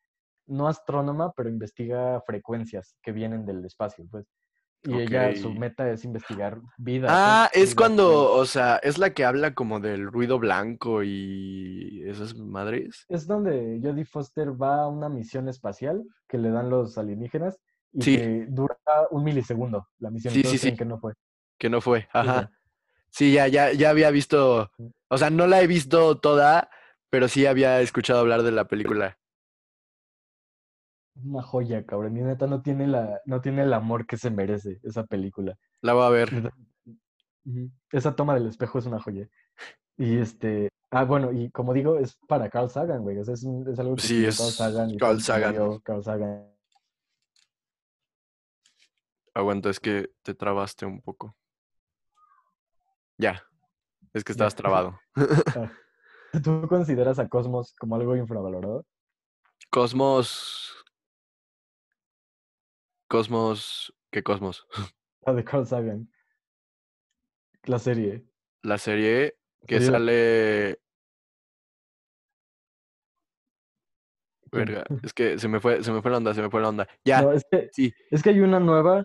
No 0.46 0.66
astrónoma, 0.66 1.32
pero 1.32 1.48
investiga 1.48 2.20
frecuencias 2.26 2.96
que 3.00 3.12
vienen 3.12 3.46
del 3.46 3.64
espacio, 3.64 4.04
pues. 4.10 4.26
Y 4.86 5.00
ella, 5.00 5.34
su 5.34 5.50
meta 5.52 5.90
es 5.90 6.04
investigar 6.04 6.60
vida. 6.76 7.08
Ah, 7.10 7.50
es 7.54 7.74
cuando, 7.74 8.32
o 8.32 8.44
sea, 8.44 8.76
es 8.76 8.98
la 8.98 9.14
que 9.14 9.24
habla 9.24 9.54
como 9.54 9.80
del 9.80 10.06
ruido 10.06 10.38
blanco 10.38 11.02
y 11.02 12.02
esas 12.06 12.36
madres. 12.36 13.06
Es 13.08 13.26
donde 13.26 13.80
Jodie 13.82 14.04
Foster 14.04 14.50
va 14.50 14.82
a 14.82 14.88
una 14.88 15.08
misión 15.08 15.48
espacial 15.48 16.04
que 16.28 16.36
le 16.36 16.50
dan 16.50 16.68
los 16.68 16.98
alienígenas 16.98 17.58
y 17.92 18.00
que 18.00 18.46
dura 18.48 18.76
un 19.10 19.24
milisegundo 19.24 19.88
la 19.98 20.10
misión. 20.10 20.34
Sí, 20.34 20.42
sí, 20.42 20.58
sí. 20.58 20.76
Que 20.76 20.84
no 20.84 20.98
fue. 20.98 21.14
Que 21.58 21.70
no 21.70 21.80
fue, 21.80 22.06
ajá. 22.12 22.50
Sí, 23.08 23.32
ya, 23.32 23.46
ya, 23.48 23.72
ya 23.72 23.90
había 23.90 24.10
visto, 24.10 24.70
o 25.08 25.18
sea, 25.18 25.30
no 25.30 25.46
la 25.46 25.62
he 25.62 25.66
visto 25.68 26.18
toda, 26.18 26.68
pero 27.10 27.28
sí 27.28 27.46
había 27.46 27.80
escuchado 27.80 28.18
hablar 28.18 28.42
de 28.42 28.50
la 28.50 28.66
película 28.66 29.16
una 31.14 31.42
joya, 31.42 31.84
cabrón. 31.84 32.16
Y 32.16 32.22
neta 32.22 32.46
no 32.46 32.62
tiene 32.62 32.86
la, 32.86 33.20
no 33.24 33.40
tiene 33.40 33.62
el 33.62 33.72
amor 33.72 34.06
que 34.06 34.16
se 34.16 34.30
merece 34.30 34.80
esa 34.82 35.04
película. 35.04 35.56
La 35.80 35.94
voy 35.94 36.04
a 36.04 36.08
ver. 36.10 36.52
Esa 37.92 38.16
toma 38.16 38.34
del 38.34 38.46
espejo 38.46 38.78
es 38.78 38.86
una 38.86 39.00
joya. 39.00 39.28
Y 39.96 40.18
este, 40.18 40.70
ah, 40.90 41.04
bueno, 41.04 41.32
y 41.32 41.50
como 41.50 41.72
digo, 41.72 41.98
es 41.98 42.16
para 42.26 42.50
Carl 42.50 42.68
Sagan, 42.70 43.02
güey. 43.02 43.18
es, 43.18 43.28
es, 43.28 43.44
algo 43.78 43.96
que 43.96 44.02
sí, 44.02 44.24
es 44.24 44.38
Carl 44.38 44.52
Sagan. 44.52 44.96
Carl 44.96 45.20
Sagan. 45.20 45.78
Carl 45.80 46.02
Sagan. 46.02 46.54
Aguanta, 49.34 49.70
es 49.70 49.80
que 49.80 50.10
te 50.22 50.34
trabaste 50.34 50.86
un 50.86 51.00
poco. 51.00 51.36
Ya. 53.18 53.42
Es 54.12 54.24
que 54.24 54.32
estabas 54.32 54.54
trabado. 54.54 54.98
Ah. 56.34 56.40
¿Tú 56.42 56.66
consideras 56.66 57.20
a 57.20 57.28
Cosmos 57.28 57.74
como 57.78 57.94
algo 57.94 58.16
infravalorado? 58.16 58.84
Cosmos. 59.70 60.63
Cosmos. 63.14 63.94
¿Qué 64.10 64.24
Cosmos? 64.24 64.66
La 65.24 65.34
de 65.34 65.44
Carl 65.44 65.64
Sagan. 65.64 66.10
La 67.62 67.78
serie. 67.78 68.24
La 68.64 68.76
serie 68.76 69.36
que 69.68 69.80
sale. 69.80 70.80
Verga, 74.50 74.84
es 75.04 75.12
que 75.12 75.38
se 75.38 75.46
me 75.46 75.60
fue, 75.60 75.84
se 75.84 75.92
me 75.92 76.02
fue 76.02 76.10
la 76.10 76.16
onda, 76.16 76.34
se 76.34 76.42
me 76.42 76.50
fue 76.50 76.60
la 76.60 76.70
onda. 76.70 76.88
Ya. 77.04 77.20
es 77.32 77.44
que, 77.48 77.70
sí. 77.72 77.94
Es 78.10 78.20
que 78.20 78.30
hay 78.30 78.40
una 78.40 78.58
nueva. 78.58 79.04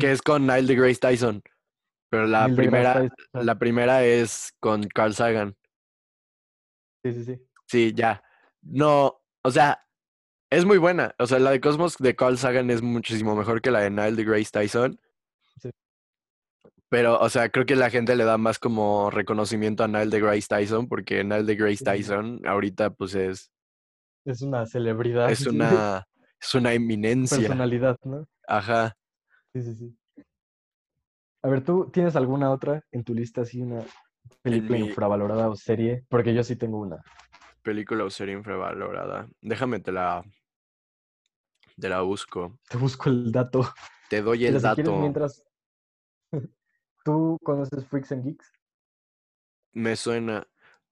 Que 0.00 0.12
es 0.12 0.22
con 0.22 0.46
Nile 0.46 0.62
de 0.62 0.74
Grace 0.74 0.98
Tyson. 0.98 1.42
Pero 2.08 2.26
la 2.26 2.48
primera, 2.48 3.06
la 3.34 3.58
primera 3.58 4.02
es 4.02 4.54
con 4.60 4.84
Carl 4.84 5.12
Sagan. 5.12 5.54
Sí, 7.04 7.12
sí, 7.12 7.24
sí. 7.24 7.48
Sí, 7.66 7.92
ya. 7.94 8.22
No, 8.62 9.20
o 9.44 9.50
sea, 9.50 9.86
es 10.52 10.66
muy 10.66 10.76
buena. 10.76 11.14
O 11.18 11.26
sea, 11.26 11.38
la 11.38 11.50
de 11.50 11.60
Cosmos 11.60 11.96
de 11.96 12.14
Carl 12.14 12.36
Sagan 12.36 12.70
es 12.70 12.82
muchísimo 12.82 13.34
mejor 13.34 13.62
que 13.62 13.70
la 13.70 13.80
de 13.80 13.90
Nile 13.90 14.12
de 14.12 14.24
Grace 14.24 14.50
Tyson. 14.52 15.00
Sí. 15.56 15.70
Pero, 16.90 17.18
o 17.18 17.28
sea, 17.30 17.48
creo 17.48 17.64
que 17.64 17.74
la 17.74 17.88
gente 17.88 18.14
le 18.14 18.24
da 18.24 18.36
más 18.36 18.58
como 18.58 19.10
reconocimiento 19.10 19.82
a 19.82 19.88
Nile 19.88 20.10
de 20.10 20.20
Grace 20.20 20.46
Tyson, 20.46 20.88
porque 20.88 21.24
Nile 21.24 21.44
de 21.44 21.56
Grace 21.56 21.82
Tyson 21.82 22.40
ahorita, 22.46 22.90
pues 22.90 23.14
es. 23.14 23.50
Es 24.26 24.42
una 24.42 24.66
celebridad. 24.66 25.30
Es 25.30 25.46
una, 25.46 26.06
es 26.38 26.54
una 26.54 26.74
eminencia. 26.74 27.38
Personalidad, 27.38 27.96
¿no? 28.04 28.28
Ajá. 28.46 28.94
Sí, 29.54 29.62
sí, 29.62 29.74
sí. 29.74 29.96
A 31.42 31.48
ver, 31.48 31.64
¿tú 31.64 31.90
tienes 31.90 32.14
alguna 32.14 32.50
otra 32.50 32.84
en 32.92 33.04
tu 33.04 33.14
lista 33.14 33.40
así, 33.40 33.62
una 33.62 33.82
película 34.42 34.78
infravalorada 34.78 35.48
o 35.48 35.56
serie? 35.56 36.04
Porque 36.10 36.34
yo 36.34 36.44
sí 36.44 36.56
tengo 36.56 36.78
una. 36.78 37.02
Película 37.62 38.04
o 38.04 38.10
serie 38.10 38.34
infravalorada. 38.34 39.28
Déjame 39.40 39.80
te 39.80 39.92
la. 39.92 40.22
Te 41.82 41.88
la 41.88 42.00
busco. 42.02 42.60
Te 42.68 42.76
busco 42.76 43.10
el 43.10 43.32
dato. 43.32 43.74
Te 44.08 44.22
doy 44.22 44.46
el 44.46 44.62
dato. 44.62 45.00
mientras. 45.00 45.42
¿Tú 47.04 47.36
conoces 47.42 47.84
Freaks 47.88 48.12
and 48.12 48.24
Geeks? 48.24 48.52
Me 49.72 49.96
suena. 49.96 50.46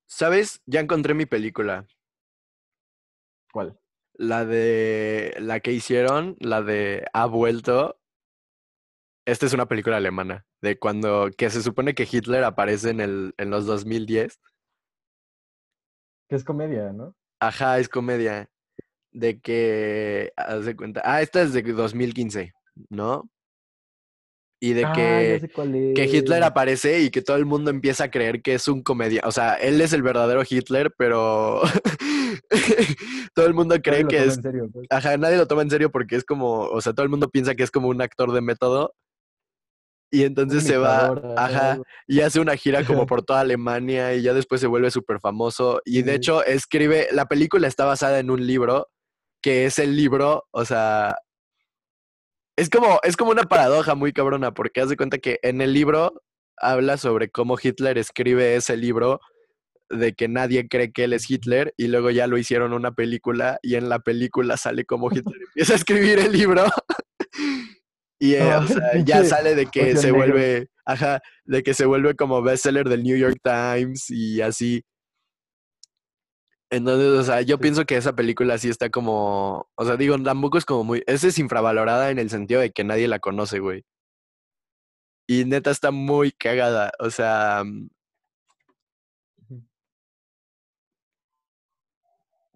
¿Sabes? 0.07 0.61
Ya 0.67 0.81
encontré 0.81 1.15
mi 1.15 1.27
película. 1.27 1.87
¿Cuál? 3.53 3.79
La 4.15 4.45
de. 4.45 5.37
La 5.39 5.61
que 5.61 5.71
hicieron, 5.71 6.37
la 6.41 6.61
de 6.61 7.07
Ha 7.13 7.27
vuelto. 7.27 8.01
Esta 9.25 9.47
es 9.47 9.53
una 9.53 9.69
película 9.69 9.99
alemana, 9.99 10.45
de 10.61 10.77
cuando, 10.77 11.31
que 11.39 11.51
se 11.51 11.63
supone 11.63 11.95
que 11.95 12.09
Hitler 12.11 12.43
aparece 12.43 12.91
en, 12.91 12.99
el, 12.99 13.35
en 13.37 13.51
los 13.51 13.65
2010. 13.65 14.41
Que 16.29 16.35
es 16.35 16.43
comedia, 16.43 16.93
¿no? 16.93 17.15
Ajá, 17.39 17.79
es 17.79 17.89
comedia. 17.89 18.51
De 19.13 19.41
que, 19.41 20.33
haz 20.37 20.65
de 20.65 20.77
cuenta, 20.77 21.03
ah, 21.05 21.21
esta 21.23 21.43
es 21.43 21.53
de 21.53 21.63
2015, 21.63 22.53
¿no? 22.91 23.29
Y 24.63 24.75
de 24.75 24.85
ah, 24.85 24.93
que, 24.93 25.51
que 25.95 26.05
Hitler 26.05 26.43
aparece 26.43 27.01
y 27.01 27.11
que 27.11 27.23
todo 27.23 27.39
el 27.39 27.47
mundo 27.47 27.71
empieza 27.71 28.05
a 28.05 28.11
creer 28.11 28.43
que 28.43 28.55
es 28.55 28.69
un 28.69 28.83
comedia. 28.83 29.23
O 29.25 29.33
sea, 29.33 29.55
él 29.55 29.81
es 29.81 29.95
el 29.95 30.03
verdadero 30.03 30.43
Hitler, 30.49 30.93
pero 30.99 31.63
todo 33.35 33.47
el 33.47 33.55
mundo 33.55 33.77
cree 33.83 34.07
que 34.07 34.23
es. 34.23 34.39
Pues. 34.39 34.87
Ajá, 34.91 35.17
nadie 35.17 35.39
lo 35.39 35.47
toma 35.47 35.63
en 35.63 35.71
serio 35.71 35.91
porque 35.91 36.17
es 36.17 36.25
como, 36.25 36.67
o 36.67 36.81
sea, 36.83 36.93
todo 36.93 37.05
el 37.05 37.11
mundo 37.11 37.31
piensa 37.31 37.55
que 37.55 37.63
es 37.63 37.71
como 37.71 37.89
un 37.89 38.03
actor 38.03 38.33
de 38.33 38.43
método 38.43 38.93
y 40.13 40.25
entonces 40.25 40.65
se 40.65 40.77
va, 40.77 41.15
ajá, 41.37 41.81
y 42.09 42.21
hace 42.21 42.41
una 42.41 42.57
gira 42.57 42.85
como 42.85 43.07
por 43.07 43.23
toda 43.23 43.41
Alemania 43.41 44.15
y 44.15 44.23
ya 44.23 44.35
después 44.35 44.61
se 44.61 44.67
vuelve 44.67 44.91
súper 44.91 45.21
famoso. 45.21 45.81
Y 45.85 46.03
de 46.03 46.15
hecho 46.17 46.45
escribe, 46.45 47.09
la 47.13 47.27
película 47.27 47.69
está 47.69 47.85
basada 47.85 48.19
en 48.19 48.31
un 48.31 48.45
libro, 48.45 48.89
que 49.43 49.67
es 49.67 49.79
el 49.79 49.97
libro, 49.97 50.47
o 50.51 50.65
sea, 50.65 51.17
es 52.57 52.69
como, 52.69 53.01
es 53.03 53.17
como 53.17 53.31
una 53.31 53.45
paradoja 53.45 53.95
muy 53.95 54.13
cabrona, 54.13 54.53
porque 54.53 54.81
hace 54.81 54.97
cuenta 54.97 55.19
que 55.19 55.39
en 55.43 55.61
el 55.61 55.73
libro 55.73 56.23
habla 56.57 56.97
sobre 56.99 57.31
cómo 57.31 57.57
Hitler 57.61 57.99
escribe 57.99 58.57
ese 58.57 58.77
libro 58.77 59.21
de 59.89 60.15
que 60.15 60.29
nadie 60.29 60.69
cree 60.69 60.93
que 60.93 61.05
él 61.05 61.13
es 61.13 61.29
Hitler 61.29 61.75
y 61.77 61.89
luego 61.89 62.11
ya 62.11 62.27
lo 62.27 62.39
hicieron 62.39 62.73
una 62.73 62.93
película 62.93 63.59
y 63.63 63.75
en 63.75 63.89
la 63.89 63.99
película 63.99 64.57
sale 64.57 64.85
como 64.85 65.11
Hitler 65.13 65.43
empieza 65.49 65.73
a 65.73 65.77
escribir 65.77 66.19
el 66.21 66.33
libro 66.33 66.65
y 68.21 68.35
eh, 68.35 68.55
o 68.55 68.67
sea, 68.67 68.93
ya 69.05 69.25
sale 69.25 69.55
de 69.55 69.67
que 69.67 69.97
se 69.97 70.13
vuelve, 70.13 70.69
ajá, 70.85 71.21
de 71.45 71.63
que 71.63 71.75
se 71.75 71.87
vuelve 71.87 72.15
como 72.15 72.43
bestseller 72.43 72.89
del 72.89 73.03
New 73.03 73.17
York 73.17 73.39
Times 73.43 74.11
y 74.11 74.43
así. 74.43 74.85
Entonces, 76.71 77.09
o 77.09 77.25
sea, 77.25 77.43
yo 77.43 77.59
pienso 77.59 77.85
que 77.85 77.97
esa 77.97 78.15
película 78.15 78.57
sí 78.59 78.69
está 78.69 78.91
como, 78.91 79.69
o 79.75 79.85
sea, 79.85 79.97
digo, 79.97 80.17
tampoco 80.23 80.59
es 80.59 80.65
como 80.65 80.85
muy, 80.85 81.03
esa 81.07 81.27
es 81.29 81.39
infravalorada 81.39 82.11
en 82.11 82.19
el 82.19 82.31
sentido 82.31 82.61
de 82.61 82.71
que 82.73 82.85
nadie 82.85 83.09
la 83.09 83.19
conoce, 83.19 83.59
güey. 83.59 83.85
Y 85.27 85.45
neta 85.45 85.71
está 85.71 85.91
muy 85.91 86.33
cagada, 86.33 86.93
o 86.99 87.11
sea... 87.11 87.65
Mm 87.65 87.89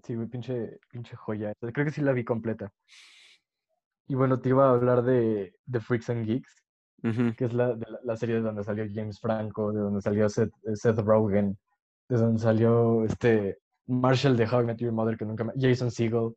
sí, 0.05 0.15
güey, 0.15 0.29
pinche, 0.29 0.79
pinche 0.91 1.17
joya. 1.17 1.55
Creo 1.61 1.85
que 1.85 1.91
sí 1.91 2.01
la 2.03 2.13
vi 2.13 2.25
completa. 2.25 2.73
Y 4.07 4.15
bueno, 4.15 4.41
te 4.41 4.51
iba 4.51 4.67
a 4.67 4.73
hablar 4.73 5.03
de, 5.03 5.55
de 5.65 5.81
Freaks 5.81 6.11
and 6.11 6.27
Geeks, 6.27 6.63
que 7.37 7.45
es 7.45 7.53
la, 7.53 7.77
la, 8.03 8.17
serie 8.17 8.37
de 8.37 8.41
donde 8.43 8.65
salió 8.65 8.87
James 8.93 9.21
Franco, 9.21 9.73
de 9.73 9.81
donde 9.81 10.01
salió 10.01 10.29
Seth, 10.29 10.53
Seth 10.75 10.99
Rogen, 10.99 11.59
de 12.09 12.17
donde 12.17 12.39
salió 12.39 13.05
este 13.05 13.59
Marshall 13.87 14.37
de 14.37 14.47
How 14.47 14.63
I 14.63 14.65
Met 14.65 14.79
Your 14.79 14.93
Mother, 14.93 15.17
que 15.17 15.25
nunca 15.25 15.45
me... 15.45 15.53
Jason 15.57 15.91
Segel, 15.91 16.35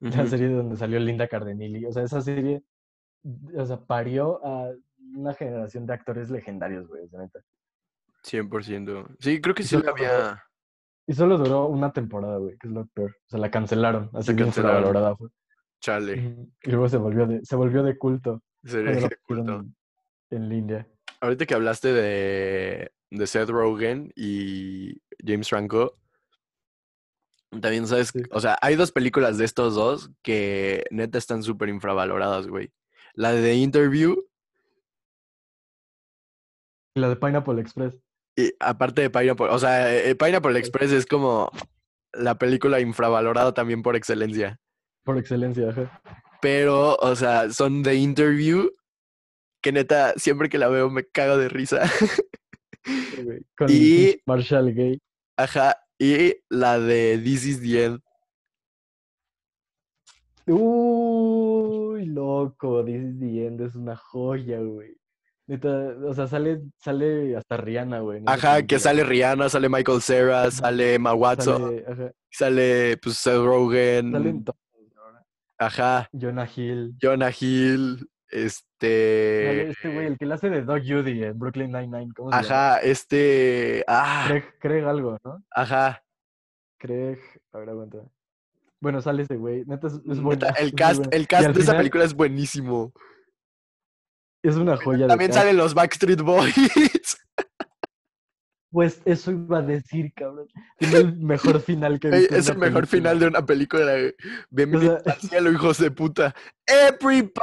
la 0.00 0.26
serie 0.26 0.48
de 0.48 0.54
donde 0.54 0.76
salió 0.76 0.98
Linda 0.98 1.28
Cardinelli. 1.28 1.84
O 1.86 1.92
sea, 1.92 2.02
esa 2.02 2.20
serie, 2.20 2.62
o 3.56 3.66
sea, 3.66 3.78
parió 3.78 4.44
a 4.44 4.72
una 5.14 5.34
generación 5.34 5.86
de 5.86 5.94
actores 5.94 6.30
legendarios, 6.30 6.88
güey, 6.88 7.08
de 7.08 7.18
neta. 7.18 7.40
100%. 8.24 9.16
Sí, 9.18 9.40
creo 9.40 9.54
que 9.54 9.62
sí 9.62 9.76
la 9.76 9.90
había... 9.90 10.42
Y 11.06 11.12
solo 11.14 11.38
duró 11.38 11.66
una 11.66 11.92
temporada, 11.92 12.36
güey, 12.36 12.56
que 12.58 12.68
es 12.68 12.72
lo 12.72 12.86
peor. 12.86 13.10
O 13.10 13.28
sea, 13.30 13.40
la 13.40 13.50
cancelaron, 13.50 14.10
así 14.14 14.34
que 14.36 14.44
valorada 14.44 15.16
fue. 15.16 15.28
Chale. 15.80 16.46
Y 16.62 16.70
luego 16.70 16.88
se 16.88 16.98
volvió 16.98 17.26
de, 17.26 17.44
se 17.44 17.56
volvió 17.56 17.82
de 17.82 17.98
culto. 17.98 18.42
de 18.62 19.16
culto. 19.22 19.64
En, 20.30 20.48
línea. 20.48 20.86
Ahorita 21.20 21.46
que 21.46 21.54
hablaste 21.54 21.92
de, 21.92 22.92
de 23.10 23.26
Seth 23.26 23.48
Rogen 23.48 24.12
y 24.14 25.00
James 25.24 25.48
Franco, 25.48 25.98
también 27.50 27.86
sabes, 27.86 28.12
o 28.30 28.40
sea, 28.40 28.58
hay 28.62 28.76
dos 28.76 28.92
películas 28.92 29.38
de 29.38 29.44
estos 29.44 29.74
dos 29.74 30.10
que 30.22 30.84
neta 30.90 31.18
están 31.18 31.42
súper 31.42 31.68
infravaloradas, 31.68 32.46
güey. 32.46 32.72
La 33.14 33.32
de 33.32 33.42
The 33.42 33.54
Interview. 33.54 34.16
Y 36.94 37.00
la 37.00 37.08
de 37.08 37.16
Pineapple 37.16 37.60
Express. 37.60 37.94
Y 38.36 38.52
aparte 38.60 39.02
de 39.02 39.10
Pineapple, 39.10 39.48
o 39.48 39.58
sea, 39.58 39.92
eh, 39.94 40.14
Pineapple 40.14 40.58
Express 40.58 40.92
es 40.92 41.06
como 41.06 41.50
la 42.12 42.38
película 42.38 42.80
infravalorada 42.80 43.52
también 43.52 43.82
por 43.82 43.96
excelencia. 43.96 44.60
Por 45.04 45.18
excelencia, 45.18 45.70
ajá. 45.70 46.00
Pero, 46.40 46.96
o 46.96 47.16
sea, 47.16 47.50
son 47.50 47.82
de 47.82 47.96
interview 47.96 48.70
que 49.60 49.72
neta, 49.72 50.14
siempre 50.16 50.48
que 50.48 50.58
la 50.58 50.68
veo 50.68 50.90
me 50.90 51.04
cago 51.04 51.36
de 51.36 51.48
risa. 51.48 51.82
Con 53.56 53.68
y 53.68 54.20
Marshall 54.24 54.72
Gay. 54.74 54.98
Ajá, 55.36 55.76
y 56.00 56.34
la 56.48 56.78
de 56.78 57.20
This 57.22 57.44
is 57.44 57.60
the 57.60 57.84
End. 57.84 58.00
Uy, 60.46 62.06
loco, 62.06 62.82
This 62.82 63.02
is 63.02 63.20
the 63.20 63.46
End 63.46 63.60
es 63.60 63.74
una 63.76 63.94
joya, 63.96 64.60
güey. 64.60 64.96
Neta, 65.46 65.94
o 66.06 66.14
sea, 66.14 66.26
sale, 66.26 66.62
sale 66.78 67.36
hasta 67.36 67.56
Rihanna, 67.56 68.00
güey. 68.00 68.22
Ajá, 68.26 68.62
que 68.66 68.78
sale 68.78 69.04
Rihanna, 69.04 69.48
sale 69.48 69.68
Michael 69.68 70.00
Cera, 70.00 70.50
sale 70.50 70.94
Emma 70.94 71.12
Watson, 71.12 71.82
sale, 71.84 72.14
sale 72.30 72.96
pues 72.96 73.16
Seth 73.16 73.44
Rogen. 73.44 74.12
Salen 74.12 74.44
Ajá. 75.58 76.08
Jonah 76.12 76.48
Hill. 76.56 76.94
Jonah 76.98 77.30
Hill. 77.38 78.08
Este. 78.30 79.70
Este 79.70 79.92
güey, 79.92 80.06
el 80.06 80.18
que 80.18 80.26
le 80.26 80.34
hace 80.34 80.50
de 80.50 80.62
Doug 80.62 80.82
Judy 80.86 81.24
en 81.24 81.38
Brooklyn 81.38 81.72
Nine-Nine. 81.72 82.12
¿Cómo 82.14 82.30
se 82.30 82.38
Ajá, 82.38 82.78
este. 82.78 83.84
Ah. 83.88 84.24
Craig, 84.28 84.44
Craig, 84.60 84.84
algo, 84.84 85.18
¿no? 85.24 85.42
Ajá. 85.50 86.02
Craig. 86.78 87.18
A 87.52 87.58
ver, 87.58 87.70
aguanta. 87.70 87.98
Bueno, 88.80 89.02
sale 89.02 89.24
ese 89.24 89.36
güey. 89.36 89.64
Neta 89.66 89.88
es, 89.88 90.00
es 90.08 90.20
bueno. 90.20 90.46
El 90.58 90.72
cast, 90.74 91.04
el 91.12 91.26
cast 91.26 91.50
de 91.50 91.60
esa 91.60 91.76
película 91.76 92.04
es 92.04 92.14
buenísimo. 92.14 92.92
Es 94.42 94.56
una 94.56 94.76
joya. 94.76 95.06
También 95.06 95.32
salen 95.32 95.56
los 95.56 95.74
Backstreet 95.74 96.22
Boys. 96.22 96.54
Pues 98.70 99.02
eso 99.04 99.32
iba 99.32 99.58
a 99.58 99.62
decir, 99.62 100.12
cabrón. 100.14 100.46
Es 100.78 100.94
el 100.94 101.16
mejor 101.16 101.60
final 101.60 101.98
que 101.98 102.08
he 102.08 102.18
visto. 102.20 102.36
Es 102.36 102.48
el 102.48 102.58
mejor 102.58 102.86
final 102.86 103.18
de 103.18 103.26
una 103.26 103.44
película. 103.44 103.84
De... 103.86 104.14
Al 105.06 105.20
cielo, 105.20 105.50
hijos 105.50 105.78
de 105.78 105.90
puta. 105.90 106.34
¡Everybody! 106.66 107.40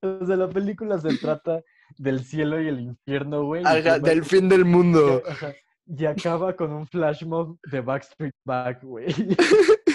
o 0.02 0.26
sea, 0.26 0.36
la 0.36 0.48
película 0.48 0.98
se 0.98 1.18
trata 1.18 1.62
del 1.98 2.24
cielo 2.24 2.62
y 2.62 2.68
el 2.68 2.80
infierno, 2.80 3.44
güey. 3.44 3.62
Ajá, 3.64 3.98
del 3.98 4.24
fin 4.24 4.48
del 4.48 4.64
mundo. 4.64 5.22
Ajá, 5.28 5.52
y 5.88 6.04
acaba 6.04 6.54
con 6.54 6.72
un 6.72 6.86
flash 6.86 7.24
mob 7.24 7.58
de 7.70 7.80
Backstreet 7.80 8.34
Back, 8.44 8.82
güey. 8.82 9.06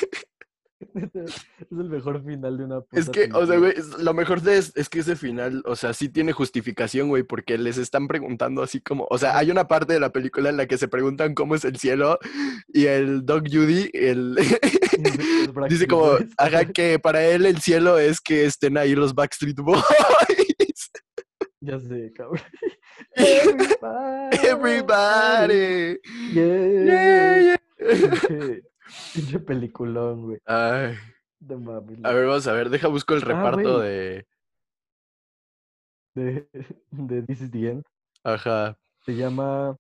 es 1.14 1.48
el 1.72 1.90
mejor 1.90 2.24
final 2.24 2.58
de 2.58 2.66
una 2.66 2.82
puta 2.82 3.00
Es 3.00 3.10
que, 3.10 3.30
o 3.34 3.46
sea, 3.46 3.58
güey, 3.58 3.74
lo 4.00 4.14
mejor 4.14 4.42
de 4.42 4.58
es, 4.58 4.72
es, 4.76 4.90
que 4.90 5.00
ese 5.00 5.16
final, 5.16 5.64
o 5.66 5.76
sea, 5.76 5.94
sí 5.94 6.10
tiene 6.10 6.32
justificación, 6.32 7.10
güey, 7.10 7.24
porque 7.24 7.58
les 7.58 7.78
están 7.78 8.08
preguntando 8.08 8.62
así 8.62 8.82
como, 8.82 9.08
o 9.10 9.18
sea, 9.18 9.38
hay 9.38 9.52
una 9.52 9.68
parte 9.68 9.94
de 9.94 10.00
la 10.00 10.12
película 10.12 10.50
en 10.50 10.58
la 10.58 10.68
que 10.68 10.78
se 10.78 10.88
preguntan 10.88 11.34
cómo 11.34 11.56
es 11.56 11.66
el 11.66 11.78
cielo 11.78 12.20
y 12.68 12.86
el 12.86 13.26
Doc 13.26 13.46
Judy, 13.52 13.90
el... 13.94 14.36
dice 15.70 15.88
como, 15.88 16.18
haga 16.38 16.66
que 16.66 17.00
para 17.00 17.26
él 17.26 17.46
el 17.46 17.60
cielo 17.60 18.00
es 18.00 18.22
que 18.22 18.46
estén 18.46 18.78
ahí 18.78 18.96
los 18.96 19.14
Backstreet 19.16 19.58
Boys. 19.58 19.84
Ya 21.66 21.80
sé, 21.80 22.12
cabrón. 22.14 22.42
Everybody. 23.16 24.38
Everybody. 24.44 25.98
Yeah. 26.34 27.58
yeah. 28.30 28.58
Pinche 29.14 29.40
peliculón, 29.40 30.24
güey. 30.24 30.40
Ay. 30.46 30.96
A 32.04 32.14
ver, 32.14 32.26
vamos 32.26 32.48
a 32.48 32.54
ver, 32.54 32.70
deja 32.70 32.88
busco 32.88 33.16
el 33.16 33.24
ah, 33.24 33.26
reparto 33.26 33.80
de... 33.80 34.26
de. 36.16 36.48
De 36.92 37.22
This 37.24 37.42
is 37.42 37.52
the 37.52 37.70
End. 37.70 37.84
Ajá. 38.24 38.78
Se 39.06 39.16
llama. 39.16 39.76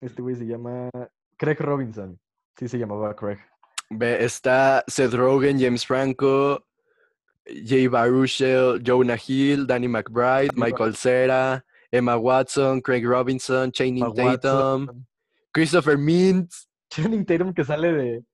Este 0.00 0.22
güey 0.22 0.34
se 0.34 0.46
llama. 0.46 0.90
Craig 1.36 1.58
Robinson. 1.60 2.18
Sí, 2.58 2.66
se 2.66 2.78
llamaba 2.78 3.14
Craig. 3.14 3.38
Ve, 3.90 4.24
está 4.24 4.82
Seth 4.88 5.14
Rogen, 5.14 5.60
James 5.60 5.86
Franco, 5.86 6.64
Jay 7.46 7.86
Baruchel, 7.86 8.82
Jonah 8.82 9.18
Hill, 9.18 9.66
Danny 9.66 9.86
McBride, 9.86 10.56
Michael 10.56 10.96
Cera, 10.96 11.64
Emma 11.92 12.16
Watson, 12.16 12.80
Craig 12.80 13.04
Robinson, 13.06 13.70
Channing 13.70 14.12
Tatum, 14.14 15.06
Christopher 15.52 15.96
Mintz. 15.96 16.66
Channing 16.90 17.24
Tatum 17.24 17.52
que 17.52 17.64
sale 17.64 17.92
de 17.92 18.24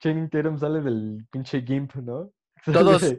Channing 0.00 0.30
Tatum 0.30 0.58
sale 0.58 0.80
del 0.80 1.26
pinche 1.30 1.62
Gimp, 1.62 1.94
¿no? 1.96 2.32
Todos, 2.64 3.16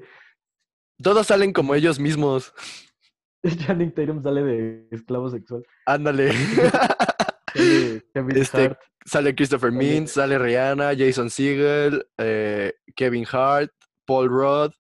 todos 1.02 1.28
salen 1.28 1.54
como 1.54 1.74
ellos 1.74 2.00
mismos. 2.00 2.54
Channing 3.66 3.94
Tatum 3.94 4.22
sale 4.22 4.44
de 4.44 4.88
esclavo 4.92 5.30
sexual. 5.30 5.66
Ándale. 5.86 6.32
Sale, 7.54 8.40
este, 8.40 8.78
sale 9.04 9.36
Christopher 9.36 9.74
Mintz, 9.74 10.12
sale 10.12 10.40
Rihanna, 10.40 10.96
Jason 10.98 11.30
Segel, 11.30 12.08
eh, 12.18 12.74
Kevin 12.96 13.26
Hart, 13.30 13.74
Paul 14.06 14.30
Rudd, 14.30 14.72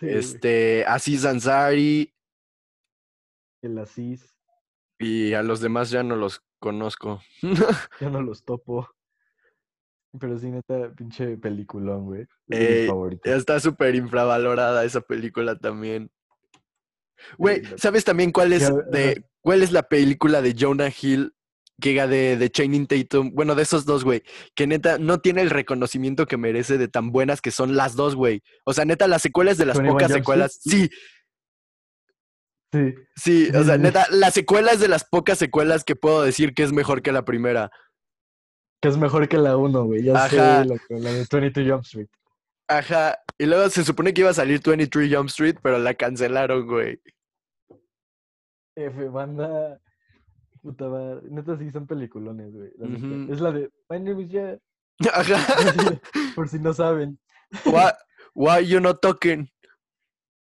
este, 0.00 0.84
Aziz 0.86 1.24
Ansari. 1.24 2.12
El 3.62 3.78
Aziz. 3.78 4.34
Y 4.98 5.32
a 5.34 5.42
los 5.44 5.60
demás 5.60 5.90
ya 5.90 6.02
no 6.02 6.16
los 6.16 6.42
conozco. 6.58 7.22
ya 8.00 8.10
no 8.10 8.22
los 8.22 8.44
topo. 8.44 8.88
Pero 10.18 10.38
sí, 10.38 10.50
neta, 10.50 10.92
pinche 10.96 11.36
peliculón, 11.36 12.06
güey. 12.06 12.26
Es 12.48 12.80
mi 12.82 12.86
favorito. 12.88 13.32
Está 13.32 13.60
súper 13.60 13.94
infravalorada 13.94 14.84
esa 14.84 15.00
película 15.00 15.56
también. 15.56 16.10
Güey, 17.38 17.62
¿sabes 17.76 18.04
también 18.04 18.32
cuál 18.32 18.52
es, 18.52 18.70
de, 18.90 19.24
cuál 19.40 19.62
es 19.62 19.72
la 19.72 19.82
película 19.82 20.42
de 20.42 20.54
Jonah 20.58 20.90
Hill 20.90 21.34
que 21.80 22.06
de, 22.06 22.36
de 22.36 22.50
Channing 22.50 22.86
Tatum? 22.86 23.32
Bueno, 23.34 23.54
de 23.54 23.62
esos 23.62 23.84
dos, 23.84 24.04
güey. 24.04 24.22
Que 24.54 24.66
neta 24.66 24.98
no 24.98 25.20
tiene 25.20 25.42
el 25.42 25.50
reconocimiento 25.50 26.26
que 26.26 26.36
merece 26.36 26.76
de 26.76 26.88
tan 26.88 27.12
buenas 27.12 27.40
que 27.40 27.50
son 27.50 27.76
las 27.76 27.94
dos, 27.94 28.16
güey. 28.16 28.42
O 28.64 28.72
sea, 28.72 28.84
neta, 28.84 29.06
las 29.06 29.22
secuelas 29.22 29.58
de 29.58 29.66
las 29.66 29.78
pocas 29.78 30.10
secuelas. 30.10 30.58
Sí. 30.60 30.88
Sí. 32.72 32.94
Sí, 33.16 33.48
o 33.54 33.64
sea, 33.64 33.78
neta, 33.78 34.06
las 34.10 34.34
secuelas 34.34 34.80
de 34.80 34.88
las 34.88 35.04
pocas 35.04 35.38
secuelas 35.38 35.84
que 35.84 35.96
puedo 35.96 36.22
decir 36.22 36.54
que 36.54 36.62
es 36.62 36.72
mejor 36.72 37.02
que 37.02 37.12
la 37.12 37.24
primera. 37.24 37.70
Que 38.80 38.88
es 38.88 38.96
mejor 38.96 39.28
que 39.28 39.36
la 39.36 39.56
1, 39.56 39.84
güey. 39.84 40.02
Ya 40.02 40.28
sé 40.28 40.36
la, 40.36 40.64
la 40.64 41.12
de 41.12 41.26
22 41.30 41.70
Jump 41.70 41.84
Street. 41.84 42.08
Ajá. 42.68 43.18
Y 43.36 43.46
luego 43.46 43.68
se 43.68 43.84
supone 43.84 44.14
que 44.14 44.22
iba 44.22 44.30
a 44.30 44.34
salir 44.34 44.60
23 44.64 45.14
Jump 45.14 45.28
Street, 45.28 45.56
pero 45.62 45.78
la 45.78 45.94
cancelaron, 45.94 46.66
güey. 46.66 47.00
F, 48.76 49.08
banda. 49.08 49.80
Puta 50.62 50.88
madre. 50.88 51.22
Neta, 51.30 51.58
sí 51.58 51.70
son 51.70 51.86
peliculones, 51.86 52.52
güey. 52.52 52.70
Es 53.30 53.40
la 53.40 53.52
de 53.52 53.70
My 53.88 53.98
name 53.98 54.22
is 54.22 54.30
Jeff. 54.30 54.60
Ajá. 55.12 56.00
Por 56.34 56.48
si 56.48 56.58
no 56.58 56.72
saben. 56.72 57.18
Why, 57.64 57.90
why 58.34 58.66
you 58.66 58.80
not 58.80 59.00
talking? 59.00 59.48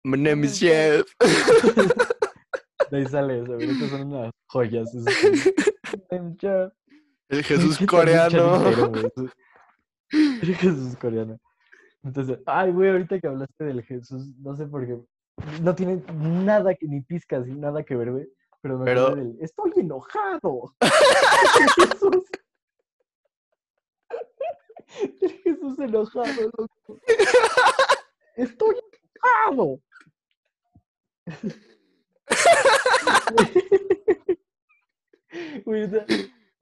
My 0.04 0.16
name 0.16 0.44
is 0.44 0.60
Jeff. 0.60 1.06
De 2.90 2.98
ahí 2.98 3.06
sale 3.06 3.42
eso, 3.42 3.54
güey. 3.54 3.70
Estas 3.70 3.90
son 3.90 4.12
unas 4.12 4.30
joyas. 4.48 4.94
My 4.94 5.02
name 6.10 6.32
is 6.32 6.38
Jeff. 6.38 6.72
El 7.32 7.42
Jesús 7.44 7.78
coreano. 7.86 8.62
El 10.12 10.54
Jesús 10.54 10.96
coreano. 10.96 11.40
Entonces, 12.04 12.38
ay, 12.44 12.70
güey, 12.72 12.90
ahorita 12.90 13.18
que 13.18 13.26
hablaste 13.26 13.64
del 13.64 13.82
Jesús, 13.82 14.28
no 14.38 14.54
sé 14.54 14.66
por 14.66 14.86
qué. 14.86 15.00
No 15.62 15.74
tiene 15.74 16.02
nada 16.12 16.74
que, 16.74 16.86
ni 16.86 17.00
pizcas, 17.00 17.46
nada 17.46 17.82
que 17.82 17.96
ver, 17.96 18.12
güey. 18.12 18.28
Pero 18.60 18.78
me 18.78 18.84
pero... 18.84 19.14
del, 19.14 19.38
estoy 19.40 19.72
enojado. 19.76 20.74
Jesús. 21.76 22.24
El 25.22 25.32
Jesús 25.42 25.78
enojado, 25.78 26.50
loco. 26.58 27.00
Estoy 28.36 28.76
enojado. 29.24 29.80
Güey, 35.64 35.88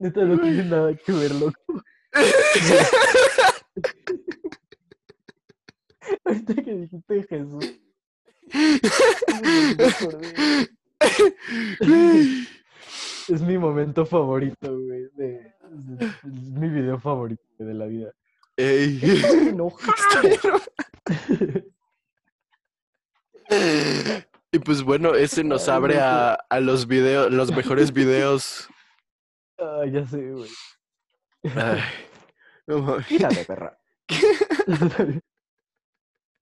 Neta 0.01 0.25
no 0.25 0.41
tiene 0.41 0.63
nada 0.63 0.95
que 0.95 1.11
ver, 1.11 1.35
loco. 1.35 1.83
Ahorita 6.25 6.55
que 6.55 6.73
dijiste 6.73 7.23
Jesús. 7.29 7.79
es 13.29 13.41
mi 13.43 13.59
momento 13.59 14.07
favorito, 14.07 14.75
güey. 14.75 15.03
De, 15.13 15.53
es 16.23 16.49
mi 16.49 16.69
video 16.69 16.99
favorito 16.99 17.43
de 17.59 17.73
la 17.75 17.85
vida. 17.85 18.11
Ey. 18.57 18.99
Estoy 19.03 19.49
enojado. 19.49 19.93
Y 24.51 24.57
pues 24.57 24.81
bueno, 24.81 25.13
ese 25.13 25.43
nos 25.43 25.69
abre 25.69 25.99
a, 25.99 26.33
a 26.33 26.59
los 26.59 26.87
videos, 26.87 27.31
los 27.31 27.55
mejores 27.55 27.93
videos 27.93 28.67
Ah, 29.61 29.85
ya 29.85 30.05
sé, 30.07 30.31
güey. 30.31 30.49
Ay, 31.55 31.81
no 32.67 32.97
perra. 33.47 33.77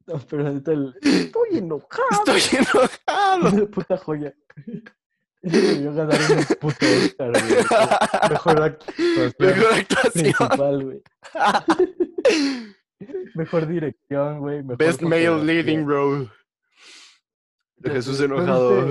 no, 0.08 0.20
pero 0.30 0.48
ahorita 0.48 0.72
el... 0.72 0.96
Estoy 1.02 1.58
enojado. 1.58 2.36
Estoy 2.36 2.60
enojado. 2.60 3.70
Puta 3.72 3.98
joya. 3.98 4.34
Dio 5.42 5.94
ganar 5.94 6.20
un 6.32 6.44
puto 6.60 6.86
Oscar, 6.86 7.32
güey. 7.32 7.66
Mejor 8.30 8.62
actuación. 8.64 9.34
Mejor 9.40 9.74
actuación. 9.74 10.12
Principal, 10.14 10.84
güey. 10.84 11.02
Mejor 13.36 13.68
dirección, 13.68 14.40
güey. 14.40 14.62
Best 14.64 15.02
male 15.02 15.44
leading 15.44 15.86
role. 15.86 16.30
Jesús 17.84 18.20
enojado. 18.22 18.88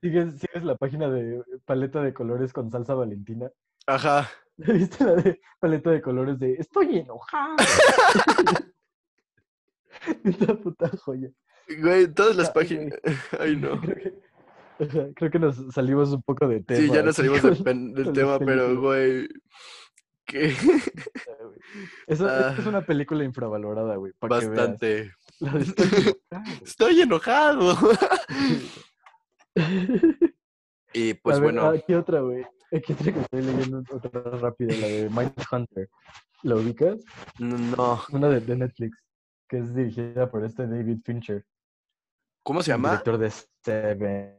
¿Sigues, 0.00 0.38
¿Sigues 0.38 0.64
la 0.64 0.76
página 0.76 1.08
de 1.10 1.42
paleta 1.64 2.02
de 2.02 2.14
colores 2.14 2.52
con 2.52 2.70
salsa 2.70 2.94
valentina? 2.94 3.50
Ajá. 3.86 4.30
¿Viste 4.56 5.04
la 5.04 5.14
de 5.14 5.40
paleta 5.58 5.90
de 5.90 6.02
colores 6.02 6.38
de 6.38 6.54
estoy 6.54 6.98
enojado? 6.98 7.56
Esta 10.24 10.54
puta 10.54 10.88
joya. 10.98 11.30
Güey, 11.80 12.06
todas 12.08 12.36
las 12.36 12.50
páginas. 12.50 12.98
Ay, 13.40 13.56
no. 13.56 13.80
Creo 15.16 15.30
que, 15.30 15.38
nos 15.40 15.56
salimos 15.74 16.12
un 16.12 16.22
poco 16.22 16.46
de 16.46 16.62
tema. 16.62 16.80
Sí, 16.80 16.88
ya 16.90 17.02
nos 17.02 17.16
salimos 17.16 17.42
del, 17.42 18.12
tema, 18.12 18.38
pero, 18.38 18.80
güey. 18.80 19.28
¿Qué? 20.24 20.54
Esa, 22.06 22.52
es 22.52 22.64
ah. 22.64 22.68
una 22.68 22.82
película 22.82 23.24
infravalorada, 23.24 23.96
güey. 23.96 24.12
Bastante. 24.20 25.12
estoy 26.62 27.00
enojado. 27.00 27.76
Y 30.92 31.14
pues 31.14 31.40
bueno. 31.40 31.66
Aquí 31.68 31.94
otra, 31.94 32.20
güey. 32.20 32.44
Aquí 32.72 32.92
otra 32.92 33.12
que 33.12 33.20
estoy 33.20 33.42
leyendo 33.42 33.82
otra 33.90 34.20
rápida, 34.22 34.74
la 34.76 34.86
de 34.86 35.10
Mindhunter. 35.10 35.88
¿La 36.42 36.54
ubicas? 36.54 37.04
No. 37.38 38.00
Una 38.12 38.28
de, 38.28 38.56
Netflix, 38.56 38.96
que 39.48 39.58
es 39.58 39.74
dirigida 39.74 40.30
por 40.30 40.44
este 40.44 40.66
David 40.66 41.00
Fincher. 41.04 41.44
¿Cómo 42.42 42.62
se 42.62 42.70
llama? 42.70 42.90
director 42.90 43.18
de 43.18 43.30
Seven. 43.64 44.38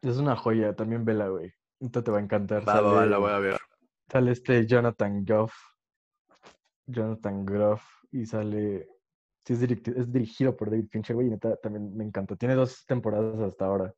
Es 0.00 0.16
una 0.16 0.36
joya, 0.36 0.74
también 0.74 1.04
vela, 1.04 1.28
güey. 1.28 1.52
Esto 1.80 2.02
te 2.02 2.10
va 2.10 2.18
a 2.18 2.22
encantar. 2.22 2.66
Va, 2.66 2.80
va, 2.80 3.06
la 3.06 3.18
voy 3.18 3.30
a 3.30 3.38
ver. 3.38 3.58
Sale 4.10 4.32
este 4.32 4.66
Jonathan 4.66 5.24
Goff. 5.24 5.54
Jonathan 6.86 7.44
Groff. 7.44 7.84
Y 8.10 8.26
sale 8.26 8.88
Sí, 9.44 9.54
es, 9.54 10.12
dirigido 10.12 10.56
por 10.56 10.70
David 10.70 10.86
Fincher, 10.90 11.16
güey, 11.16 11.26
y 11.26 11.30
neta 11.30 11.56
también 11.56 11.96
me 11.96 12.04
encanta. 12.04 12.36
Tiene 12.36 12.54
dos 12.54 12.84
temporadas 12.86 13.40
hasta 13.40 13.66
ahora. 13.66 13.92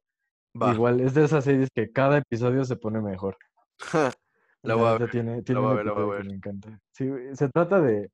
Igual, 0.55 1.01
es 1.01 1.15
de 1.15 1.25
esas 1.25 1.45
series 1.45 1.69
que 1.75 1.91
cada 1.91 2.19
episodio 2.19 2.65
se 2.65 2.77
pone 2.77 3.01
mejor. 3.01 3.37
la 4.63 4.75
voy 4.75 4.87
a 4.87 4.99
ver. 4.99 5.11
Tiene, 5.11 5.43
tiene 5.43 5.61
la 5.61 5.93
voy 5.93 6.15
a 6.15 6.17
ver, 6.17 6.25
me 6.25 6.35
encanta. 6.35 6.81
Sí, 6.93 7.11
se 7.33 7.49
trata 7.49 7.81
de, 7.81 8.11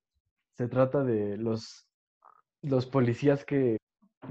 se 0.57 0.68
trata 0.68 1.05
de 1.05 1.37
los, 1.37 1.87
los 2.62 2.87
policías 2.87 3.45
que, 3.45 3.76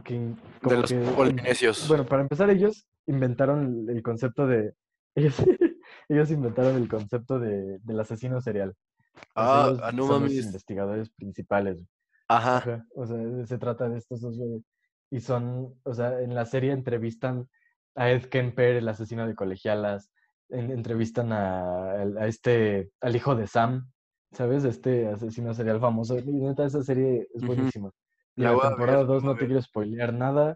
que 0.03 0.15
de 0.15 0.77
los 0.77 0.91
polinesios. 1.15 1.87
Bueno, 1.87 2.05
para 2.05 2.23
empezar 2.23 2.49
ellos 2.49 2.85
inventaron 3.05 3.87
el 3.89 4.03
concepto 4.03 4.45
de, 4.45 4.73
ellos, 5.15 5.35
ellos 6.09 6.31
inventaron 6.31 6.75
el 6.75 6.89
concepto 6.89 7.39
de, 7.39 7.79
del 7.79 7.99
asesino 7.99 8.41
serial. 8.41 8.75
Ah, 9.35 9.73
ah, 9.83 9.91
no 9.91 10.07
son 10.07 10.23
los 10.23 10.33
investigadores 10.33 11.09
principales. 11.11 11.77
Ajá. 12.29 12.85
O 12.95 13.05
sea, 13.05 13.45
se 13.45 13.57
trata 13.57 13.89
de 13.89 13.97
estos 13.97 14.21
dos 14.21 14.37
Y 15.09 15.19
son, 15.19 15.75
o 15.83 15.93
sea, 15.93 16.21
en 16.21 16.35
la 16.35 16.45
serie 16.45 16.71
entrevistan 16.71 17.49
a 17.95 18.11
Ed 18.11 18.25
Kemper, 18.25 18.77
el 18.77 18.87
asesino 18.87 19.27
de 19.27 19.35
colegialas. 19.35 20.11
entrevistan 20.49 21.33
a, 21.33 21.91
a, 21.91 22.27
este, 22.27 22.91
al 23.01 23.15
hijo 23.15 23.35
de 23.35 23.47
Sam, 23.47 23.91
¿sabes? 24.31 24.63
Este 24.63 25.07
asesino 25.07 25.53
serial 25.53 25.79
famoso. 25.79 26.17
Y 26.19 26.23
neta, 26.23 26.65
esa 26.65 26.83
serie 26.83 27.27
es 27.33 27.43
buenísima. 27.43 27.91
la, 28.35 28.57
temporada 28.57 29.03
2 29.03 29.23
no 29.23 29.35
te 29.35 29.47
quiero 29.47 29.61
spoilear 29.61 30.13
nada, 30.13 30.55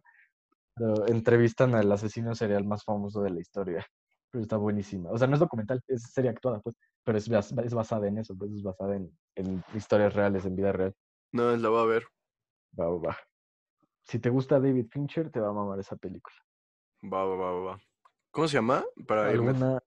pero 0.76 1.08
entrevistan 1.08 1.74
al 1.74 1.92
asesino 1.92 2.36
serial 2.36 2.66
más 2.66 2.84
famoso 2.84 3.22
de 3.24 3.32
la 3.32 3.40
historia. 3.42 3.86
Pero 4.32 4.44
está 4.44 4.58
buenísima. 4.58 5.10
O 5.12 5.18
sea, 5.18 5.28
no 5.28 5.34
es 5.34 5.40
documental, 5.40 5.82
es 5.88 6.04
serie 6.04 6.30
actuada, 6.30 6.60
pues, 6.60 6.76
pero 7.04 7.18
es, 7.18 7.28
es 7.30 7.74
basada 7.74 8.08
en 8.08 8.20
eso, 8.20 8.36
pues 8.38 8.52
es 8.52 8.62
basada 8.62 8.96
en, 8.96 9.12
en 9.36 9.64
historias 9.76 10.14
reales, 10.14 10.46
en 10.46 10.56
vida 10.56 10.72
real. 10.72 10.96
No, 11.34 11.56
la 11.58 11.70
voy 11.70 11.82
a 11.82 11.86
ver. 11.86 12.08
Va, 12.80 12.88
va, 12.88 12.98
va. 13.10 13.18
Si 14.04 14.20
te 14.20 14.30
gusta 14.30 14.60
David 14.60 14.86
Fincher, 14.92 15.32
te 15.32 15.40
va 15.40 15.50
a 15.50 15.54
mamar 15.54 15.80
esa 15.80 15.96
película. 15.96 16.36
Va, 17.04 17.26
va, 17.26 17.36
va, 17.36 17.60
va. 17.60 17.82
¿Cómo 18.30 18.48
se 18.48 18.54
llama? 18.54 18.86
Para 19.08 19.30
Alguna... 19.30 19.80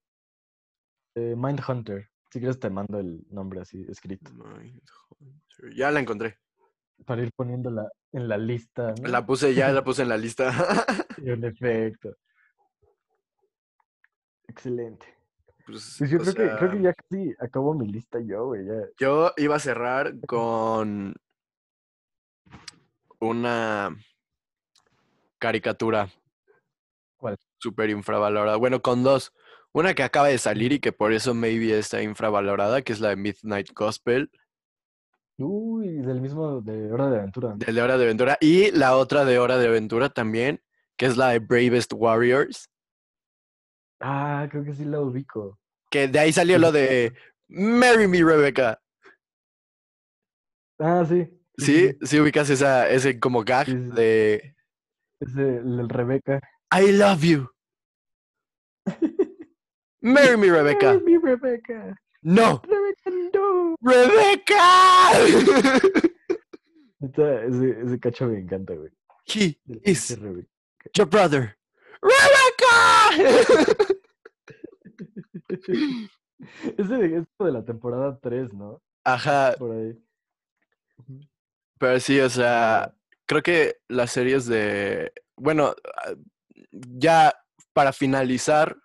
Eh, 1.15 1.35
Mindhunter. 1.37 2.11
Si 2.31 2.41
quieres 2.41 2.59
te 2.59 2.69
mando 2.69 2.99
el 2.99 3.25
nombre 3.31 3.61
así 3.61 3.87
escrito. 3.89 4.33
Ya 5.75 5.93
la 5.93 6.01
encontré. 6.01 6.39
Para 7.05 7.23
ir 7.23 7.33
poniéndola 7.33 7.89
en 8.13 8.29
la 8.29 8.37
lista. 8.37 8.93
La 9.05 9.25
puse 9.25 9.55
ya, 9.55 9.71
la 9.71 9.85
puse 9.85 10.03
en 10.03 10.09
la 10.09 10.19
lista. 10.19 10.51
en 11.19 11.45
efecto. 11.45 12.17
Excelente. 14.49 15.07
Pues, 15.65 15.97
pues 15.99 16.11
yo 16.11 16.19
creo, 16.19 16.35
que, 16.35 16.57
creo 16.57 16.71
que 16.73 16.83
ya 16.83 16.93
casi 16.93 17.35
acabó 17.39 17.75
mi 17.75 17.87
lista 17.87 18.19
yo, 18.21 18.47
güey. 18.47 18.67
Yo 18.99 19.33
iba 19.37 19.57
a 19.57 19.61
cerrar 19.61 20.15
con 20.27 21.15
una 23.21 23.97
caricatura. 25.39 26.09
¿Cuál? 27.17 27.37
Súper 27.59 27.91
infravalorada. 27.91 28.57
Bueno, 28.57 28.83
con 28.83 29.03
dos. 29.03 29.33
Una 29.73 29.95
que 29.95 30.03
acaba 30.03 30.29
de 30.29 30.39
salir 30.39 30.73
y 30.73 30.81
que 30.81 30.93
por 30.93 31.13
eso 31.13 31.35
maybe 31.35 31.79
está 31.79 32.03
infravalorada, 32.03 32.83
que 32.83 32.93
es 32.93 33.01
la 33.01 33.11
de 33.11 33.17
Midnight 33.17 33.73
Gospel. 33.75 34.31
Uy, 35.39 35.99
del 35.99 36.23
mismo 36.23 36.63
de 36.63 36.91
Hora 36.91 37.11
de 37.11 37.19
Aventura. 37.19 37.55
Del 37.57 37.75
de 37.75 37.83
Hora 37.83 37.99
de 37.99 38.05
Aventura. 38.05 38.39
Y 38.41 38.71
la 38.71 38.97
otra 38.97 39.25
de 39.27 39.39
Hora 39.39 39.59
de 39.59 39.69
Aventura 39.69 40.09
también, 40.09 40.63
que 40.97 41.07
es 41.07 41.19
la 41.19 41.29
de 41.29 41.41
Bravest 41.41 41.93
Warriors. 41.95 42.71
Ah, 44.01 44.47
creo 44.51 44.65
que 44.65 44.75
sí 44.75 44.85
la 44.85 45.01
ubico. 45.01 45.59
Que 45.91 46.09
de 46.09 46.19
ahí 46.19 46.33
salió 46.33 46.59
lo 46.59 46.73
de 46.73 47.15
Marry 47.49 48.09
Me, 48.09 48.23
Rebecca. 48.23 48.81
Ah, 50.79 51.05
sí. 51.07 51.36
Sí, 51.59 51.97
sí, 52.03 52.21
ubicas 52.21 52.51
esa, 52.51 52.89
ese 52.89 53.19
como 53.19 53.45
gag 53.45 53.67
de. 53.69 54.55
Ese, 55.21 55.57
el 55.59 55.89
Rebecca. 55.89 56.41
I 56.73 56.93
love 56.93 57.23
you. 57.23 57.49
Marry 60.01 60.37
me, 60.37 60.51
Rebecca. 60.51 60.93
Marry 60.93 61.19
me, 61.19 61.19
Rebecca. 61.19 61.97
No. 62.23 62.63
Rebecca, 62.65 63.11
no. 63.35 63.77
Rebecca. 63.81 65.13
ese, 67.01 67.81
ese 67.83 68.01
cacho 68.01 68.27
me 68.27 68.39
encanta, 68.39 68.75
güey. 68.75 68.91
He 69.27 69.59
is 69.85 70.17
your 70.95 71.07
brother. 71.09 71.57
¡Rebecca! 72.03 73.11
ese 76.79 76.95
de, 76.95 77.27
de 77.39 77.53
la 77.53 77.65
temporada 77.65 78.19
3, 78.21 78.55
¿no? 78.55 78.81
Ajá. 79.05 79.55
Por 79.59 79.73
ahí. 79.73 79.99
Pero 81.79 82.01
sí, 82.01 82.21
o 82.21 82.31
sea, 82.31 82.95
creo 83.27 83.43
que 83.43 83.77
las 83.89 84.13
series 84.13 84.47
de. 84.47 85.13
Bueno, 85.37 85.75
ah, 86.03 86.15
ya 86.73 87.35
para 87.73 87.93
finalizar, 87.93 88.77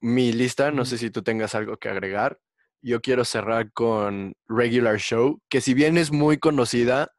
mi 0.00 0.32
lista, 0.32 0.70
no 0.70 0.84
sé 0.84 0.98
si 0.98 1.10
tú 1.10 1.22
tengas 1.22 1.54
algo 1.54 1.78
que 1.78 1.88
agregar. 1.88 2.38
Yo 2.82 3.00
quiero 3.00 3.24
cerrar 3.24 3.72
con 3.72 4.34
Regular 4.46 4.98
Show, 4.98 5.40
que 5.48 5.62
si 5.62 5.72
bien 5.72 5.96
es 5.96 6.12
muy 6.12 6.36
conocida, 6.38 7.14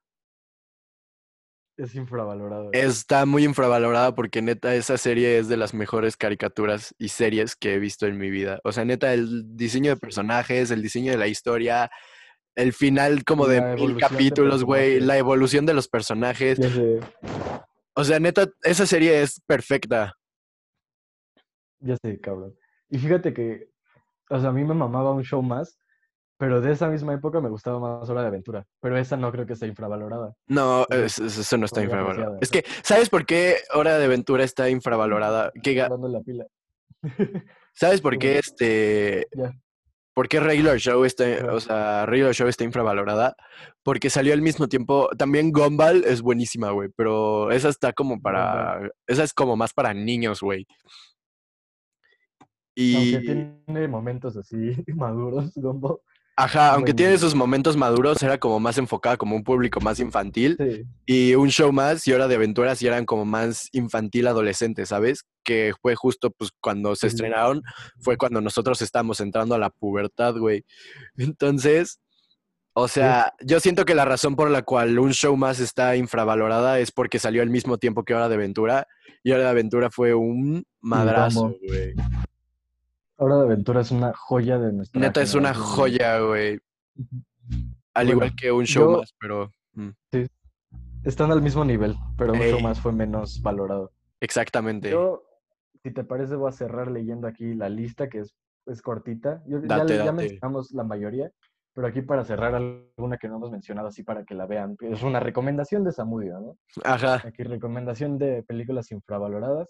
es 1.77 1.93
infravalorada. 1.95 2.69
Está 2.71 3.25
muy 3.25 3.43
infravalorada 3.43 4.15
porque 4.15 4.41
neta 4.41 4.75
esa 4.75 4.97
serie 4.97 5.39
es 5.39 5.49
de 5.49 5.57
las 5.57 5.73
mejores 5.73 6.15
caricaturas 6.15 6.95
y 6.97 7.09
series 7.09 7.55
que 7.55 7.73
he 7.73 7.79
visto 7.79 8.05
en 8.05 8.17
mi 8.17 8.29
vida. 8.29 8.59
O 8.63 8.71
sea, 8.71 8.85
neta 8.85 9.13
el 9.13 9.57
diseño 9.57 9.91
de 9.91 9.97
personajes, 9.97 10.71
el 10.71 10.81
diseño 10.81 11.11
de 11.11 11.17
la 11.17 11.27
historia, 11.27 11.91
el 12.55 12.73
final 12.73 13.23
como 13.23 13.47
de 13.47 13.61
mil 13.75 13.97
capítulos, 13.97 14.63
güey, 14.63 14.99
la 14.99 15.17
evolución 15.17 15.65
de 15.65 15.73
los 15.73 15.87
personajes. 15.87 16.59
O 17.93 18.03
sea, 18.03 18.19
neta, 18.19 18.47
esa 18.63 18.85
serie 18.85 19.21
es 19.21 19.41
perfecta. 19.41 20.13
Ya 21.79 21.95
sé, 21.97 22.19
cabrón. 22.19 22.55
Y 22.89 22.97
fíjate 22.97 23.33
que, 23.33 23.69
o 24.29 24.39
sea, 24.39 24.49
a 24.49 24.53
mí 24.53 24.63
me 24.63 24.73
mamaba 24.73 25.11
un 25.11 25.23
show 25.23 25.41
más, 25.41 25.77
pero 26.37 26.59
de 26.59 26.71
esa 26.71 26.89
misma 26.89 27.13
época 27.13 27.39
me 27.39 27.49
gustaba 27.49 27.79
más 27.79 28.09
Hora 28.09 28.21
de 28.21 28.27
Aventura. 28.27 28.65
Pero 28.81 28.97
esa 28.97 29.15
no 29.15 29.31
creo 29.31 29.45
que 29.45 29.53
esté 29.53 29.67
infravalorada. 29.67 30.33
No, 30.47 30.85
eso 30.89 31.57
no 31.57 31.65
está 31.65 31.83
infravalorado. 31.83 32.37
Es 32.41 32.49
que, 32.49 32.65
¿sabes 32.83 33.09
por 33.09 33.25
qué 33.25 33.57
Hora 33.73 33.97
de 33.97 34.05
Aventura 34.05 34.43
está 34.43 34.69
infravalorada? 34.69 35.51
Dando 35.63 36.07
la 36.09 36.19
pila. 36.21 36.45
¿Sabes 37.73 38.01
por 38.01 38.17
qué 38.19 38.39
este... 38.39 39.27
¿Por 40.15 40.29
qué 40.29 40.39
Regular 40.39 40.77
Show 40.79 41.03
está, 41.03 41.25
o 41.53 41.59
sea, 41.59 42.05
Regular 42.05 42.33
Show 42.33 42.47
está 42.47 42.63
infravalorada? 42.63 43.35
Porque 43.83 44.09
salió 44.09 44.33
al 44.33 44.41
mismo 44.41 44.69
tiempo. 44.69 45.09
También 45.17 45.51
Gumball 45.51 46.05
es 46.05 46.21
buenísima, 46.21 46.71
güey, 46.71 46.87
pero 46.95 47.51
esa 47.51 47.67
está 47.67 47.91
como 47.91 48.21
para. 48.21 48.89
Esa 49.05 49.25
es 49.25 49.33
como 49.33 49.57
más 49.57 49.73
para 49.73 49.93
niños, 49.93 50.39
güey. 50.39 50.65
Y... 52.75 53.13
Aunque 53.13 53.59
tiene 53.67 53.87
momentos 53.89 54.37
así 54.37 54.55
maduros, 54.95 55.51
Gumball. 55.55 55.99
Ajá, 56.37 56.73
aunque 56.73 56.93
tiene 56.93 57.13
esos 57.13 57.33
momentos 57.33 57.77
maduros, 57.77 58.21
era 58.21 58.37
como 58.37 58.59
más 58.59 58.77
enfocada 58.77 59.15
como 59.15 59.37
un 59.37 59.43
público 59.43 59.79
más 59.79 59.99
infantil. 59.99 60.57
Y 61.05 61.33
un 61.35 61.49
show 61.49 61.71
más 61.71 62.05
y 62.07 62.13
Hora 62.13 62.27
de 62.27 62.35
Aventuras 62.35 62.81
y 62.81 62.87
eran 62.87 63.05
como 63.05 63.23
más 63.23 63.69
infantil 63.71 64.27
adolescente, 64.27 64.85
¿sabes? 64.85 65.23
Que 65.43 65.71
fue 65.81 65.95
justo 65.95 66.31
pues 66.31 66.51
cuando 66.59 66.95
se 66.95 67.07
estrenaron, 67.07 67.63
fue 67.99 68.17
cuando 68.17 68.41
nosotros 68.41 68.81
estábamos 68.81 69.21
entrando 69.21 69.55
a 69.55 69.59
la 69.59 69.69
pubertad, 69.69 70.35
güey. 70.35 70.65
Entonces, 71.17 71.99
o 72.73 72.89
sea, 72.89 73.33
yo 73.39 73.61
siento 73.61 73.85
que 73.85 73.95
la 73.95 74.03
razón 74.03 74.35
por 74.35 74.51
la 74.51 74.63
cual 74.63 74.99
un 74.99 75.13
show 75.13 75.37
más 75.37 75.61
está 75.61 75.95
infravalorada 75.95 76.79
es 76.79 76.91
porque 76.91 77.19
salió 77.19 77.41
al 77.43 77.49
mismo 77.49 77.77
tiempo 77.77 78.03
que 78.03 78.13
Hora 78.13 78.27
de 78.27 78.35
Aventura. 78.35 78.87
Y 79.23 79.31
Hora 79.31 79.43
de 79.43 79.49
Aventura 79.49 79.89
fue 79.89 80.13
un 80.13 80.65
madrazo, 80.81 81.55
güey. 81.65 81.93
Hora 83.17 83.37
de 83.37 83.43
Aventura 83.43 83.81
es 83.81 83.91
una 83.91 84.13
joya 84.13 84.59
de 84.59 84.73
nuestra 84.73 84.99
Neta, 84.99 85.21
es 85.21 85.35
una 85.35 85.53
joya, 85.53 86.19
güey. 86.19 86.59
Al 87.93 88.09
igual 88.09 88.35
que 88.35 88.51
un 88.51 88.65
show 88.65 88.97
más, 88.97 89.15
pero. 89.19 89.49
Mm. 89.73 89.89
Sí. 90.11 90.27
Están 91.03 91.31
al 91.31 91.41
mismo 91.41 91.63
nivel, 91.63 91.95
pero 92.17 92.33
un 92.33 92.39
show 92.39 92.59
más 92.59 92.79
fue 92.79 92.91
menos 92.91 93.41
valorado. 93.41 93.91
Exactamente. 94.19 94.89
Yo, 94.89 95.23
si 95.83 95.91
te 95.91 96.03
parece, 96.03 96.35
voy 96.35 96.49
a 96.49 96.51
cerrar 96.51 96.91
leyendo 96.91 97.27
aquí 97.27 97.53
la 97.53 97.69
lista, 97.69 98.09
que 98.09 98.19
es, 98.19 98.35
es 98.65 98.81
cortita. 98.81 99.43
Yo, 99.45 99.61
ya, 99.61 100.11
mencionamos 100.11 100.71
la 100.71 100.83
mayoría, 100.83 101.31
pero 101.73 101.87
aquí 101.87 102.01
para 102.01 102.25
cerrar 102.25 102.55
alguna 102.55 103.17
que 103.17 103.27
no 103.27 103.35
hemos 103.35 103.51
mencionado, 103.51 103.87
así 103.87 104.03
para 104.03 104.25
que 104.25 104.33
la 104.33 104.47
vean. 104.47 104.75
Es 104.81 105.03
una 105.03 105.19
recomendación 105.19 105.83
de 105.83 105.91
Samudio, 105.91 106.39
¿no? 106.39 106.57
Ajá. 106.83 107.21
Aquí 107.23 107.43
recomendación 107.43 108.17
de 108.17 108.43
películas 108.43 108.91
infravaloradas. 108.91 109.69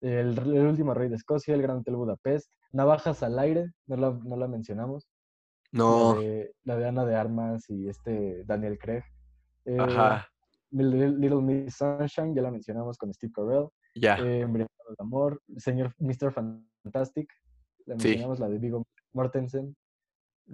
El, 0.00 0.38
último 0.38 0.94
rey 0.94 1.08
de 1.08 1.16
Escocia, 1.16 1.54
El 1.54 1.62
Gran 1.62 1.78
Hotel 1.78 1.96
Budapest, 1.96 2.50
Navajas 2.72 3.22
al 3.22 3.38
aire, 3.38 3.72
no 3.86 3.96
la, 3.96 4.10
no 4.22 4.36
la 4.36 4.48
mencionamos. 4.48 5.08
No. 5.72 6.16
La 6.64 6.76
de, 6.76 6.86
Ana 6.86 7.04
de 7.04 7.16
Armas 7.16 7.68
y 7.68 7.88
este 7.88 8.44
Daniel 8.44 8.78
Craig. 8.78 9.02
Eh, 9.64 9.78
Ajá. 9.78 10.28
Little 10.70 11.40
Miss 11.40 11.76
Sunshine, 11.76 12.34
ya 12.34 12.42
la 12.42 12.50
mencionamos 12.50 12.98
con 12.98 13.12
Steve 13.14 13.32
Carell. 13.34 13.68
Ya. 13.94 14.16
Eh, 14.18 14.46
del 14.46 14.68
Amor, 14.98 15.40
Señor 15.56 15.94
Mr. 15.98 16.32
Fantastic, 16.32 17.28
la 17.86 17.94
mencionamos, 17.94 18.40
la 18.40 18.48
de 18.48 18.58
Vigo 18.58 18.86
Mortensen. 19.12 19.76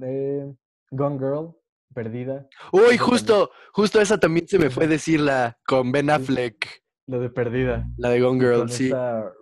Eh, 0.02 0.52
Gone 0.90 1.18
Girl, 1.18 1.56
Perdida. 1.94 2.46
Uy, 2.72 2.98
justo, 2.98 3.50
justo 3.72 4.00
esa 4.00 4.18
también 4.18 4.46
se 4.46 4.58
me 4.58 4.70
fue 4.70 4.86
decirla 4.86 5.58
con 5.66 5.90
Ben 5.90 6.10
Affleck. 6.10 6.82
La 7.10 7.18
de 7.18 7.28
Perdida. 7.28 7.88
La 7.96 8.10
de 8.10 8.20
Gone 8.20 8.38
Girl, 8.38 8.70
sí. 8.70 8.92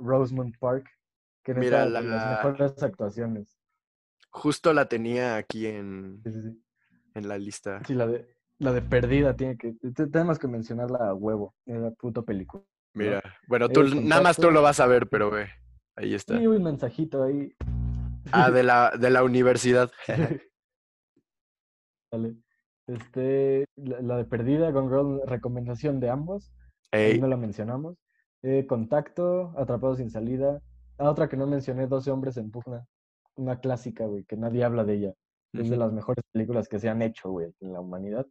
Rosemont 0.01 0.57
Park, 0.59 0.89
que 1.45 1.53
Mira, 1.53 1.85
la... 1.85 2.01
las 2.01 2.45
mejores 2.47 2.83
actuaciones. 2.83 3.59
Justo 4.31 4.73
la 4.73 4.89
tenía 4.89 5.37
aquí 5.37 5.67
en, 5.67 6.23
en 7.15 7.29
la 7.29 7.37
lista. 7.37 7.83
Sí, 7.87 7.93
la 7.93 8.07
de, 8.07 8.27
la 8.57 8.73
de 8.73 8.81
Perdida 8.81 9.37
tiene 9.37 9.59
que. 9.59 9.75
Tenemos 9.93 10.39
que 10.39 10.49
mencionarla 10.49 11.11
a 11.11 11.15
huevo. 11.15 11.55
Es 11.67 11.79
la 11.79 11.91
puta 11.91 12.23
película. 12.23 12.65
Mira, 12.95 13.23
bueno, 13.47 13.69
tú, 13.69 13.85
nada 13.85 14.23
más 14.23 14.39
tú 14.39 14.51
lo 14.51 14.63
vas 14.63 14.81
a 14.81 14.87
ver, 14.87 15.07
pero 15.07 15.31
ve. 15.31 15.49
Ahí 15.95 16.15
está. 16.15 16.39
Sí, 16.39 16.47
un 16.47 16.63
mensajito 16.63 17.23
ahí. 17.23 17.55
Ah, 18.33 18.51
de 18.51 18.63
la, 18.63 18.93
de 18.99 19.11
la 19.11 19.25
universidad. 19.25 19.93
vale. 22.11 22.35
Este, 22.87 23.67
la, 23.77 24.17
de 24.17 24.25
Perdida, 24.25 24.73
con 24.73 24.89
Girl, 24.89 25.21
recomendación 25.27 26.01
de 26.01 26.09
ambos. 26.09 26.51
No 26.93 27.27
la 27.27 27.37
mencionamos. 27.37 27.97
Eh, 28.43 28.67
contacto, 28.67 29.53
Atrapado 29.57 29.97
sin 29.97 30.11
salida. 30.11 30.61
Ah, 30.99 31.11
otra 31.11 31.29
que 31.29 31.37
no 31.37 31.47
mencioné, 31.47 31.87
12 31.87 32.11
hombres 32.11 32.37
en 32.37 32.51
pugna. 32.51 32.87
Una 33.37 33.61
clásica, 33.61 34.07
güey, 34.07 34.25
que 34.25 34.37
nadie 34.37 34.65
habla 34.65 34.85
de 34.85 34.95
ella. 34.95 35.15
Es 35.53 35.71
de 35.71 35.77
las 35.77 35.93
mejores 35.93 36.25
películas 36.33 36.69
que 36.69 36.79
se 36.79 36.89
han 36.89 37.01
hecho, 37.01 37.31
güey, 37.31 37.53
en 37.61 37.73
la 37.73 37.81
humanidad. 37.81 38.27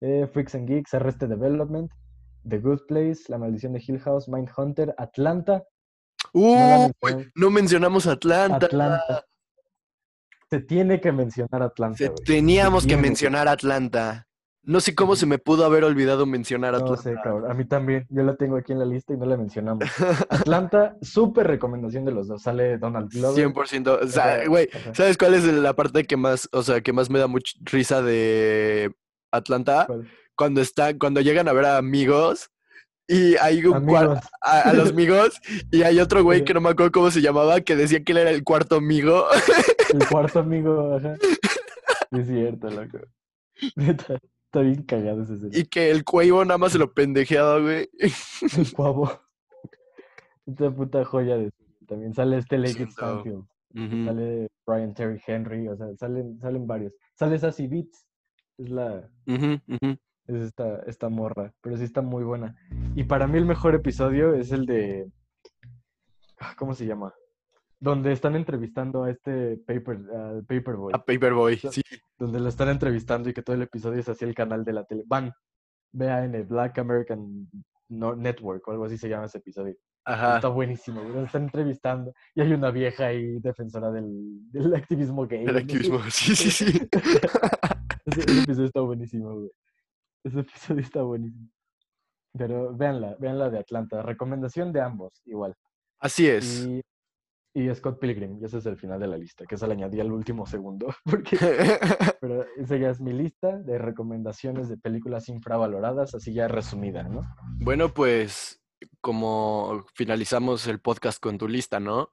Eh, 0.00 0.26
Freaks 0.32 0.54
and 0.54 0.68
Geeks, 0.68 0.94
Arrested 0.94 1.28
Development, 1.28 1.90
The 2.48 2.58
Good 2.58 2.86
Place, 2.88 3.22
La 3.28 3.38
Maldición 3.38 3.72
de 3.72 3.82
Hill 3.86 4.00
House, 4.00 4.28
Mindhunter, 4.28 4.94
Atlanta. 4.98 5.64
¡Uh! 6.32 6.90
No, 7.34 7.50
mencionamos 7.50 8.06
Atlanta. 8.06 8.66
Atlanta. 8.66 9.24
Se 10.50 10.60
tiene 10.60 11.00
que 11.00 11.12
mencionar 11.12 11.62
Atlanta. 11.62 12.12
teníamos 12.24 12.86
que 12.86 12.96
mencionar 12.96 13.48
Atlanta. 13.48 14.26
No 14.66 14.80
sé 14.80 14.94
cómo 14.94 15.14
se 15.14 15.26
me 15.26 15.38
pudo 15.38 15.64
haber 15.66 15.84
olvidado 15.84 16.24
mencionar 16.24 16.74
Atlanta. 16.74 16.96
No 16.96 17.02
sé, 17.02 17.14
cabrón. 17.22 17.50
A 17.50 17.54
mí 17.54 17.66
también. 17.66 18.06
Yo 18.08 18.22
la 18.22 18.34
tengo 18.34 18.56
aquí 18.56 18.72
en 18.72 18.78
la 18.78 18.86
lista 18.86 19.12
y 19.12 19.16
no 19.18 19.26
la 19.26 19.36
mencionamos. 19.36 19.84
Atlanta, 20.30 20.96
súper 21.02 21.46
recomendación 21.46 22.04
de 22.04 22.12
los 22.12 22.28
dos. 22.28 22.42
Sale 22.42 22.78
Donald 22.78 23.10
Glover. 23.10 23.52
100%. 23.52 23.98
O 24.02 24.06
sea, 24.08 24.46
güey, 24.46 24.68
¿sabes 24.94 25.18
cuál 25.18 25.34
es 25.34 25.44
la 25.44 25.74
parte 25.74 26.04
que 26.04 26.16
más, 26.16 26.48
o 26.52 26.62
sea, 26.62 26.80
que 26.80 26.92
más 26.92 27.10
me 27.10 27.18
da 27.18 27.26
mucha 27.26 27.52
risa 27.62 28.00
de 28.00 28.94
Atlanta? 29.30 29.86
Cuando 30.34 30.62
están, 30.62 30.98
cuando 30.98 31.20
llegan 31.20 31.46
a 31.48 31.52
ver 31.52 31.66
a 31.66 31.76
amigos 31.76 32.50
y 33.06 33.36
hay 33.36 33.64
un 33.66 33.84
cuarto 33.84 34.26
a, 34.40 34.72
los 34.72 34.90
amigos 34.92 35.40
y 35.70 35.82
hay 35.82 36.00
otro 36.00 36.24
güey 36.24 36.42
que 36.42 36.54
no 36.54 36.62
me 36.62 36.70
acuerdo 36.70 36.90
cómo 36.90 37.10
se 37.10 37.20
llamaba 37.20 37.60
que 37.60 37.76
decía 37.76 38.02
que 38.02 38.12
él 38.12 38.18
era 38.18 38.30
el 38.30 38.42
cuarto 38.44 38.76
amigo. 38.76 39.26
El 39.92 40.06
cuarto 40.08 40.40
amigo, 40.40 40.96
ajá. 40.96 41.16
Es 42.12 42.26
cierto, 42.26 42.70
loco. 42.70 42.98
Está 44.54 44.62
bien 44.62 44.84
cagado 44.84 45.22
ese. 45.22 45.34
Y 45.50 45.64
que 45.64 45.90
el 45.90 46.04
cuevo 46.04 46.44
nada 46.44 46.58
más 46.58 46.70
se 46.70 46.78
lo 46.78 46.94
pendejeaba, 46.94 47.58
güey. 47.58 47.90
El 48.56 48.72
cuavo. 48.72 49.10
Esta 50.46 50.70
puta 50.70 51.04
joya 51.04 51.36
de 51.36 51.50
también 51.88 52.14
sale 52.14 52.38
este 52.38 52.58
Lake 52.58 52.86
Stanfield. 52.88 53.44
Sale 53.74 54.48
Brian 54.64 54.94
Terry 54.94 55.20
Henry, 55.26 55.66
o 55.66 55.76
sea, 55.76 55.88
salen, 55.96 56.38
salen 56.38 56.68
varios. 56.68 56.92
Sale 57.16 57.36
Sassy 57.36 57.66
Beats. 57.66 58.06
Es 58.56 58.70
la. 58.70 59.10
Es 59.26 60.36
esta, 60.36 60.84
esta 60.86 61.08
morra. 61.08 61.52
Pero 61.60 61.76
sí 61.76 61.82
está 61.82 62.00
muy 62.00 62.22
buena. 62.22 62.54
Y 62.94 63.02
para 63.02 63.26
mí 63.26 63.38
el 63.38 63.46
mejor 63.46 63.74
episodio 63.74 64.34
es 64.34 64.52
el 64.52 64.66
de. 64.66 65.10
Ah, 66.38 66.54
¿Cómo 66.56 66.74
se 66.74 66.86
llama? 66.86 67.12
Donde 67.84 68.12
están 68.12 68.34
entrevistando 68.34 69.04
a 69.04 69.10
este 69.10 69.58
paper, 69.58 69.98
Paperboy. 70.48 70.94
A 70.94 71.04
Paperboy, 71.04 71.58
sí. 71.58 71.82
Donde 72.18 72.40
lo 72.40 72.48
están 72.48 72.70
entrevistando 72.70 73.28
y 73.28 73.34
que 73.34 73.42
todo 73.42 73.54
el 73.54 73.62
episodio 73.62 74.00
es 74.00 74.08
hacia 74.08 74.26
el 74.26 74.34
canal 74.34 74.64
de 74.64 74.72
la 74.72 74.84
tele. 74.84 75.04
Van, 75.06 75.30
el 75.92 76.44
Black 76.44 76.78
American 76.78 77.46
Network 77.90 78.66
o 78.66 78.72
algo 78.72 78.86
así 78.86 78.96
se 78.96 79.10
llama 79.10 79.26
ese 79.26 79.36
episodio. 79.36 79.76
Ajá. 80.06 80.36
Está 80.36 80.48
buenísimo, 80.48 81.02
Lo 81.02 81.24
están 81.24 81.42
entrevistando 81.44 82.12
y 82.34 82.40
hay 82.40 82.52
una 82.54 82.70
vieja 82.70 83.06
ahí 83.06 83.38
defensora 83.40 83.90
del, 83.90 84.50
del 84.50 84.74
activismo 84.74 85.26
gay. 85.26 85.44
El 85.44 85.56
activismo, 85.58 86.00
sí, 86.10 86.34
sí, 86.34 86.50
sí. 86.50 86.88
ese, 88.06 88.20
episodio 88.22 88.66
está 88.66 88.80
buenísimo, 88.80 89.34
güey. 89.34 89.50
Ese 90.24 90.40
episodio 90.40 90.80
está 90.80 91.02
buenísimo. 91.02 91.48
Pero 92.32 92.74
véanla, 92.74 93.16
véanla 93.20 93.50
de 93.50 93.58
Atlanta. 93.58 94.02
Recomendación 94.02 94.72
de 94.72 94.80
ambos, 94.80 95.20
igual. 95.26 95.54
Así 96.00 96.26
es 96.26 96.66
y 96.66 96.82
Scott 97.74 98.00
Pilgrim, 98.00 98.38
y 98.40 98.44
ese 98.44 98.58
es 98.58 98.66
el 98.66 98.76
final 98.76 98.98
de 98.98 99.06
la 99.06 99.16
lista, 99.16 99.46
que 99.46 99.56
se 99.56 99.66
le 99.68 99.74
añadí 99.74 100.00
al 100.00 100.10
último 100.12 100.44
segundo, 100.44 100.88
porque, 101.04 101.36
pero 102.20 102.44
esa 102.56 102.76
ya 102.76 102.90
es 102.90 103.00
mi 103.00 103.12
lista 103.12 103.58
de 103.58 103.78
recomendaciones 103.78 104.68
de 104.68 104.76
películas 104.76 105.28
infravaloradas, 105.28 106.14
así 106.14 106.34
ya 106.34 106.48
resumida, 106.48 107.04
¿no? 107.04 107.22
Bueno, 107.60 107.94
pues 107.94 108.60
como 109.00 109.86
finalizamos 109.94 110.66
el 110.66 110.80
podcast 110.80 111.20
con 111.20 111.38
tu 111.38 111.46
lista, 111.46 111.78
¿no? 111.78 112.12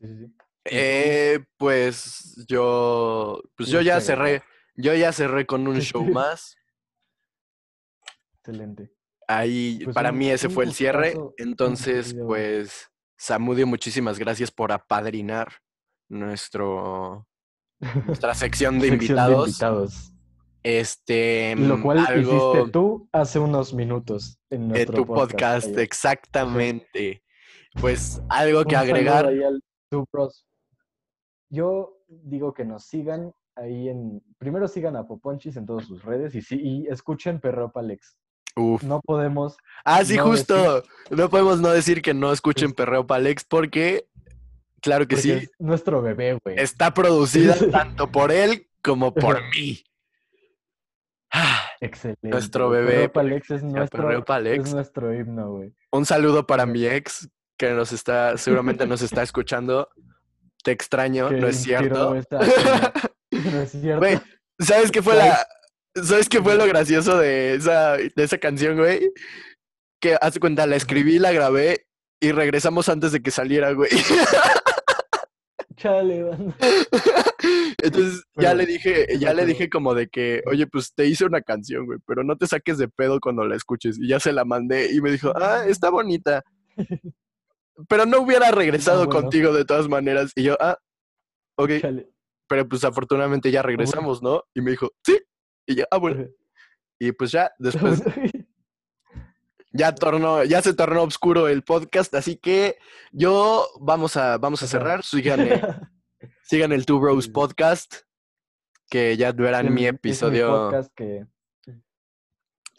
Sí, 0.00 0.08
sí, 0.08 0.26
sí. 0.26 0.34
Eh, 0.64 1.44
pues 1.58 2.44
yo, 2.48 3.42
pues 3.56 3.68
yo 3.68 3.80
ya 3.82 4.00
cerré, 4.00 4.42
yo 4.74 4.94
ya 4.94 5.12
cerré 5.12 5.44
con 5.44 5.68
un 5.68 5.80
show 5.80 6.04
más. 6.12 6.56
Excelente. 8.38 8.90
Ahí, 9.28 9.80
pues 9.84 9.94
para 9.94 10.12
mí 10.12 10.30
ese 10.30 10.48
fue 10.48 10.64
el 10.64 10.72
cierre, 10.72 11.14
entonces, 11.36 12.14
pues 12.14 12.91
Samudio, 13.22 13.68
muchísimas 13.68 14.18
gracias 14.18 14.50
por 14.50 14.72
apadrinar 14.72 15.46
nuestro, 16.08 17.24
nuestra 18.04 18.34
sección 18.34 18.80
de 18.80 18.88
invitados. 18.88 20.12
Este, 20.64 21.54
Lo 21.54 21.80
cual 21.80 22.00
hiciste 22.18 22.72
tú 22.72 23.08
hace 23.12 23.38
unos 23.38 23.74
minutos 23.74 24.40
en 24.50 24.66
nuestro 24.66 24.96
tu 24.96 25.06
podcast. 25.06 25.68
exactamente. 25.78 27.22
Pues 27.80 28.20
algo 28.28 28.64
que 28.64 28.74
agregar. 28.74 29.30
Yo 31.48 32.02
digo 32.08 32.52
que 32.52 32.64
nos 32.64 32.86
sigan 32.86 33.32
ahí 33.54 33.88
en. 33.88 34.20
Primero 34.36 34.66
sigan 34.66 34.96
a 34.96 35.06
Poponchis 35.06 35.56
en 35.56 35.66
todas 35.66 35.86
sus 35.86 36.02
redes 36.04 36.34
y 36.34 36.42
sí, 36.42 36.60
y 36.60 36.88
escuchen 36.88 37.38
Perro 37.38 37.70
Alex. 38.56 38.82
No 38.82 39.00
podemos. 39.00 39.56
Ah, 39.84 40.04
sí, 40.04 40.18
justo. 40.18 40.82
No 41.10 41.28
podemos 41.28 41.60
no 41.60 41.70
decir 41.70 42.02
que 42.02 42.14
no 42.14 42.32
escuchen 42.32 42.72
Perreo 42.72 43.06
Palex 43.06 43.44
porque, 43.44 44.06
claro 44.80 45.06
que 45.08 45.16
sí. 45.16 45.48
nuestro 45.58 46.02
bebé, 46.02 46.38
güey. 46.44 46.58
Está 46.58 46.94
producida 46.94 47.54
tanto 47.70 48.10
por 48.10 48.32
él 48.32 48.68
como 48.82 49.14
por 49.14 49.40
mí. 49.54 49.82
Excelente. 51.80 52.28
Nuestro 52.28 52.68
bebé. 52.70 53.08
Palex 53.08 53.50
es 53.50 53.62
nuestro, 53.62 54.10
es 54.44 54.72
nuestro 54.72 55.14
himno, 55.14 55.50
güey. 55.50 55.74
Un 55.90 56.06
saludo 56.06 56.46
para 56.46 56.66
mi 56.66 56.86
ex 56.86 57.28
que 57.56 57.70
nos 57.70 57.92
está, 57.92 58.36
seguramente 58.36 58.86
nos 58.86 59.02
está 59.02 59.22
escuchando. 59.22 59.88
Te 60.62 60.70
extraño, 60.70 61.30
no 61.30 61.48
es 61.48 61.62
cierto. 61.62 62.14
no 63.30 63.60
es 63.62 63.70
cierto. 63.70 64.24
¿sabes 64.60 64.92
qué 64.92 65.02
fue 65.02 65.16
la, 65.16 65.44
¿Sabes 65.94 66.28
qué 66.28 66.42
fue 66.42 66.56
lo 66.56 66.66
gracioso 66.66 67.18
de 67.18 67.54
esa, 67.54 67.96
de 67.96 68.12
esa 68.16 68.38
canción, 68.38 68.78
güey? 68.78 69.10
Que 70.00 70.16
hace 70.20 70.40
cuenta, 70.40 70.66
la 70.66 70.76
escribí, 70.76 71.18
la 71.18 71.32
grabé 71.32 71.86
y 72.20 72.32
regresamos 72.32 72.88
antes 72.88 73.12
de 73.12 73.20
que 73.20 73.30
saliera, 73.30 73.72
güey. 73.72 73.90
Chale, 75.76 76.24
Entonces 77.82 78.22
ya 78.36 78.54
le 78.54 78.66
dije, 78.66 79.18
ya 79.18 79.34
le 79.34 79.44
dije 79.44 79.68
como 79.68 79.94
de 79.94 80.08
que, 80.08 80.42
oye, 80.46 80.66
pues 80.68 80.94
te 80.94 81.06
hice 81.06 81.24
una 81.24 81.42
canción, 81.42 81.86
güey, 81.86 81.98
pero 82.06 82.22
no 82.22 82.36
te 82.36 82.46
saques 82.46 82.78
de 82.78 82.88
pedo 82.88 83.18
cuando 83.20 83.44
la 83.44 83.56
escuches. 83.56 83.98
Y 83.98 84.08
ya 84.08 84.20
se 84.20 84.32
la 84.32 84.44
mandé 84.44 84.92
y 84.92 85.00
me 85.00 85.10
dijo, 85.10 85.32
ah, 85.34 85.64
está 85.66 85.90
bonita. 85.90 86.42
Pero 87.88 88.06
no 88.06 88.20
hubiera 88.20 88.52
regresado 88.52 89.08
contigo 89.08 89.52
de 89.52 89.64
todas 89.64 89.88
maneras. 89.88 90.30
Y 90.36 90.44
yo, 90.44 90.56
ah, 90.60 90.78
ok. 91.56 91.70
Pero 92.48 92.68
pues 92.68 92.84
afortunadamente 92.84 93.50
ya 93.50 93.62
regresamos, 93.62 94.22
¿no? 94.22 94.44
Y 94.54 94.60
me 94.60 94.70
dijo, 94.70 94.90
sí, 95.04 95.18
y 95.66 95.76
ya, 95.76 95.86
ah, 95.90 95.98
bueno. 95.98 96.26
Y 96.98 97.12
pues 97.12 97.32
ya, 97.32 97.50
después. 97.58 98.02
ya 99.72 99.94
tornó, 99.94 100.44
ya 100.44 100.62
se 100.62 100.74
tornó 100.74 101.02
oscuro 101.02 101.48
el 101.48 101.62
podcast, 101.62 102.14
así 102.14 102.36
que 102.36 102.78
yo 103.10 103.66
vamos 103.80 104.16
a, 104.16 104.38
vamos 104.38 104.62
a 104.62 104.66
cerrar. 104.66 105.02
Sigan, 105.02 105.40
sigan 106.42 106.72
el 106.72 106.86
Two 106.86 107.00
Bros 107.00 107.28
Podcast, 107.28 107.94
que 108.88 109.16
ya 109.16 109.32
verán 109.32 109.72
mi 109.72 109.86
episodio. 109.86 110.70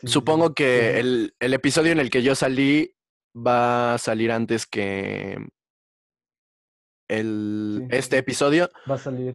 Supongo 0.03 0.53
que 0.53 0.99
el, 0.99 1.35
el, 1.39 1.53
episodio 1.53 1.93
en 1.93 1.99
el 1.99 2.09
que 2.09 2.23
yo 2.23 2.35
salí 2.35 2.93
va 3.35 3.93
a 3.93 3.97
salir 3.97 4.33
antes 4.33 4.67
que 4.67 5.37
el, 7.07 7.87
este 7.89 8.17
episodio. 8.17 8.69
Va 8.89 8.95
a 8.95 8.99
salir. 8.99 9.33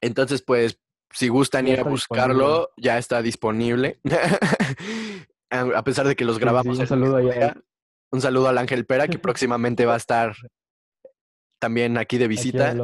Entonces, 0.00 0.42
pues 0.42 0.78
si 1.10 1.28
gustan 1.28 1.68
ir 1.68 1.80
a 1.80 1.84
buscarlo, 1.84 2.70
ya 2.76 2.98
está 2.98 3.22
disponible. 3.22 4.00
a 5.50 5.84
pesar 5.84 6.06
de 6.06 6.16
que 6.16 6.24
los 6.24 6.38
grabamos. 6.38 6.78
un 6.78 6.86
saludo 6.86 7.18
Un 8.10 8.20
saludo 8.20 8.48
al 8.48 8.58
Ángel 8.58 8.86
Pera, 8.86 9.08
que 9.08 9.18
próximamente 9.20 9.86
va 9.86 9.94
a 9.94 9.98
estar 9.98 10.34
también 11.60 11.96
aquí 11.98 12.18
de 12.18 12.28
visita. 12.28 12.74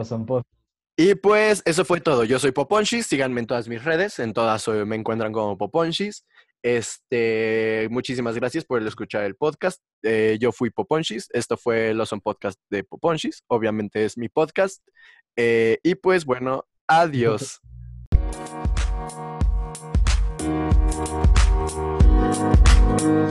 Y 0.97 1.15
pues 1.15 1.63
eso 1.65 1.85
fue 1.85 2.01
todo. 2.01 2.25
Yo 2.25 2.39
soy 2.39 2.53
Poponchis, 2.53 3.07
síganme 3.07 3.41
en 3.41 3.47
todas 3.47 3.69
mis 3.69 3.83
redes, 3.85 4.19
en 4.19 4.33
todas 4.33 4.69
me 4.69 4.97
encuentran 4.97 5.33
como 5.33 5.57
Poponchis. 5.57 6.27
Este, 6.63 7.89
muchísimas 7.91 8.37
gracias 8.37 8.65
por 8.65 8.83
escuchar 8.87 9.25
el 9.25 9.35
podcast. 9.35 9.81
Eh, 10.03 10.37
yo 10.41 10.53
fui 10.53 10.71
Poponchis, 10.71 11.29
esto 11.33 11.57
fue 11.57 11.91
el 11.91 12.01
Awesome 12.01 12.21
Podcast 12.23 12.61
de 12.69 12.85
Poponchis, 12.85 13.45
obviamente 13.49 14.05
es 14.05 14.19
mi 14.19 14.29
podcast. 14.29 14.87
Eh, 15.37 15.79
y 15.83 15.95
pues 15.95 16.25
bueno, 16.25 16.67
adiós. 16.87 17.61
Thank 22.33 23.31